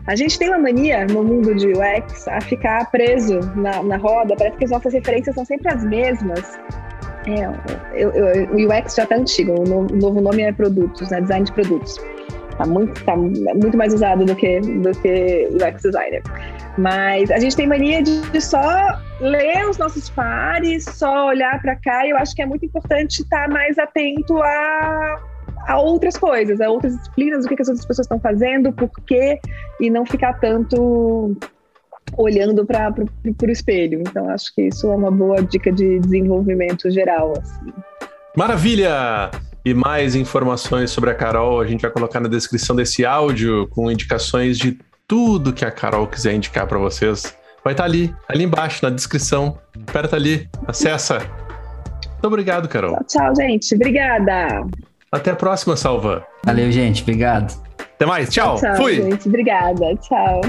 A 0.07 0.15
gente 0.15 0.37
tem 0.37 0.49
uma 0.49 0.59
mania 0.59 1.05
no 1.05 1.23
mundo 1.23 1.55
de 1.55 1.67
UX 1.67 2.27
a 2.27 2.39
ficar 2.39 2.91
preso 2.91 3.39
na, 3.55 3.81
na 3.81 3.97
roda, 3.97 4.35
parece 4.37 4.57
que 4.57 4.65
as 4.65 4.71
nossas 4.71 4.93
referências 4.93 5.33
são 5.33 5.43
sempre 5.43 5.73
as 5.73 5.83
mesmas. 5.83 6.59
É, 7.25 7.45
eu, 7.99 8.11
eu, 8.11 8.49
o 8.51 8.67
UX 8.67 8.93
já 8.93 9.03
está 9.03 9.15
antigo, 9.15 9.53
o 9.59 9.63
novo, 9.95 10.21
nome 10.21 10.43
é 10.43 10.51
produtos, 10.51 11.09
né, 11.09 11.21
design 11.21 11.45
de 11.45 11.51
produtos. 11.53 11.97
Tá 12.57 12.65
muito, 12.65 13.03
tá 13.03 13.15
muito 13.15 13.77
mais 13.77 13.93
usado 13.93 14.25
do 14.25 14.35
que, 14.35 14.59
do 14.59 14.91
que 15.01 15.49
UX 15.51 15.81
designer. 15.81 16.23
Mas 16.77 17.29
a 17.31 17.39
gente 17.39 17.55
tem 17.55 17.67
mania 17.67 18.01
de 18.01 18.41
só 18.41 18.97
ler 19.19 19.67
os 19.69 19.77
nossos 19.77 20.09
pares, 20.09 20.85
só 20.85 21.27
olhar 21.27 21.61
para 21.61 21.75
cá, 21.75 22.05
e 22.05 22.11
eu 22.11 22.17
acho 22.17 22.35
que 22.35 22.41
é 22.41 22.45
muito 22.45 22.65
importante 22.65 23.21
estar 23.21 23.49
mais 23.49 23.77
atento 23.77 24.41
a, 24.41 25.21
a 25.67 25.79
outras 25.79 26.17
coisas, 26.17 26.61
a 26.61 26.69
outras 26.69 26.95
disciplinas, 26.97 27.45
o 27.45 27.49
que, 27.49 27.55
que 27.55 27.61
as 27.61 27.67
outras 27.67 27.85
pessoas 27.85 28.05
estão 28.05 28.19
fazendo, 28.19 28.71
por 28.71 28.89
quê, 29.05 29.39
e 29.79 29.89
não 29.89 30.05
ficar 30.05 30.39
tanto 30.39 31.35
olhando 32.17 32.65
para 32.65 32.93
o 32.93 33.51
espelho. 33.51 34.01
Então, 34.01 34.29
acho 34.29 34.53
que 34.53 34.63
isso 34.63 34.91
é 34.91 34.95
uma 34.95 35.11
boa 35.11 35.41
dica 35.41 35.71
de 35.71 35.99
desenvolvimento 35.99 36.89
geral. 36.89 37.33
Assim. 37.37 37.73
Maravilha! 38.35 39.31
E 39.65 39.73
mais 39.73 40.13
informações 40.13 40.91
sobre 40.91 41.09
a 41.09 41.15
Carol 41.15 41.59
a 41.59 41.65
gente 41.65 41.81
vai 41.81 41.89
colocar 41.89 42.19
na 42.19 42.29
descrição 42.29 42.75
desse 42.75 43.03
áudio 43.03 43.67
com 43.69 43.89
indicações 43.89 44.59
de 44.59 44.77
tudo 45.07 45.51
que 45.51 45.65
a 45.65 45.71
Carol 45.71 46.05
quiser 46.05 46.35
indicar 46.35 46.67
para 46.67 46.77
vocês. 46.77 47.35
Vai 47.63 47.73
estar 47.73 47.81
tá 47.83 47.89
ali, 47.89 48.15
ali 48.29 48.43
embaixo 48.43 48.85
na 48.85 48.91
descrição. 48.91 49.57
Aperta 49.87 50.17
ali, 50.17 50.47
acessa. 50.67 51.17
Muito 51.17 52.27
obrigado, 52.27 52.69
Carol. 52.69 52.91
Tchau, 52.91 53.05
tchau, 53.07 53.35
gente. 53.37 53.73
Obrigada. 53.73 54.67
Até 55.11 55.31
a 55.31 55.35
próxima, 55.35 55.75
Salva. 55.75 56.23
Valeu, 56.45 56.71
gente. 56.71 57.01
Obrigado. 57.01 57.59
Até 57.79 58.05
mais. 58.05 58.29
Tchau. 58.29 58.59
tchau 58.59 58.75
Fui. 58.75 58.95
Gente. 58.97 59.27
Obrigada. 59.27 59.95
Tchau. 59.95 60.41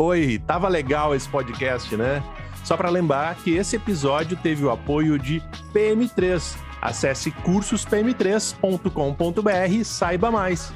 Oi, 0.00 0.38
tava 0.46 0.68
legal 0.68 1.14
esse 1.14 1.28
podcast, 1.30 1.96
né? 1.96 2.22
Só 2.68 2.76
para 2.76 2.90
lembrar 2.90 3.34
que 3.36 3.56
esse 3.56 3.76
episódio 3.76 4.36
teve 4.36 4.62
o 4.62 4.70
apoio 4.70 5.18
de 5.18 5.42
PM3. 5.72 6.54
Acesse 6.82 7.30
cursospm3.com.br 7.30 9.70
e 9.70 9.82
saiba 9.82 10.30
mais. 10.30 10.70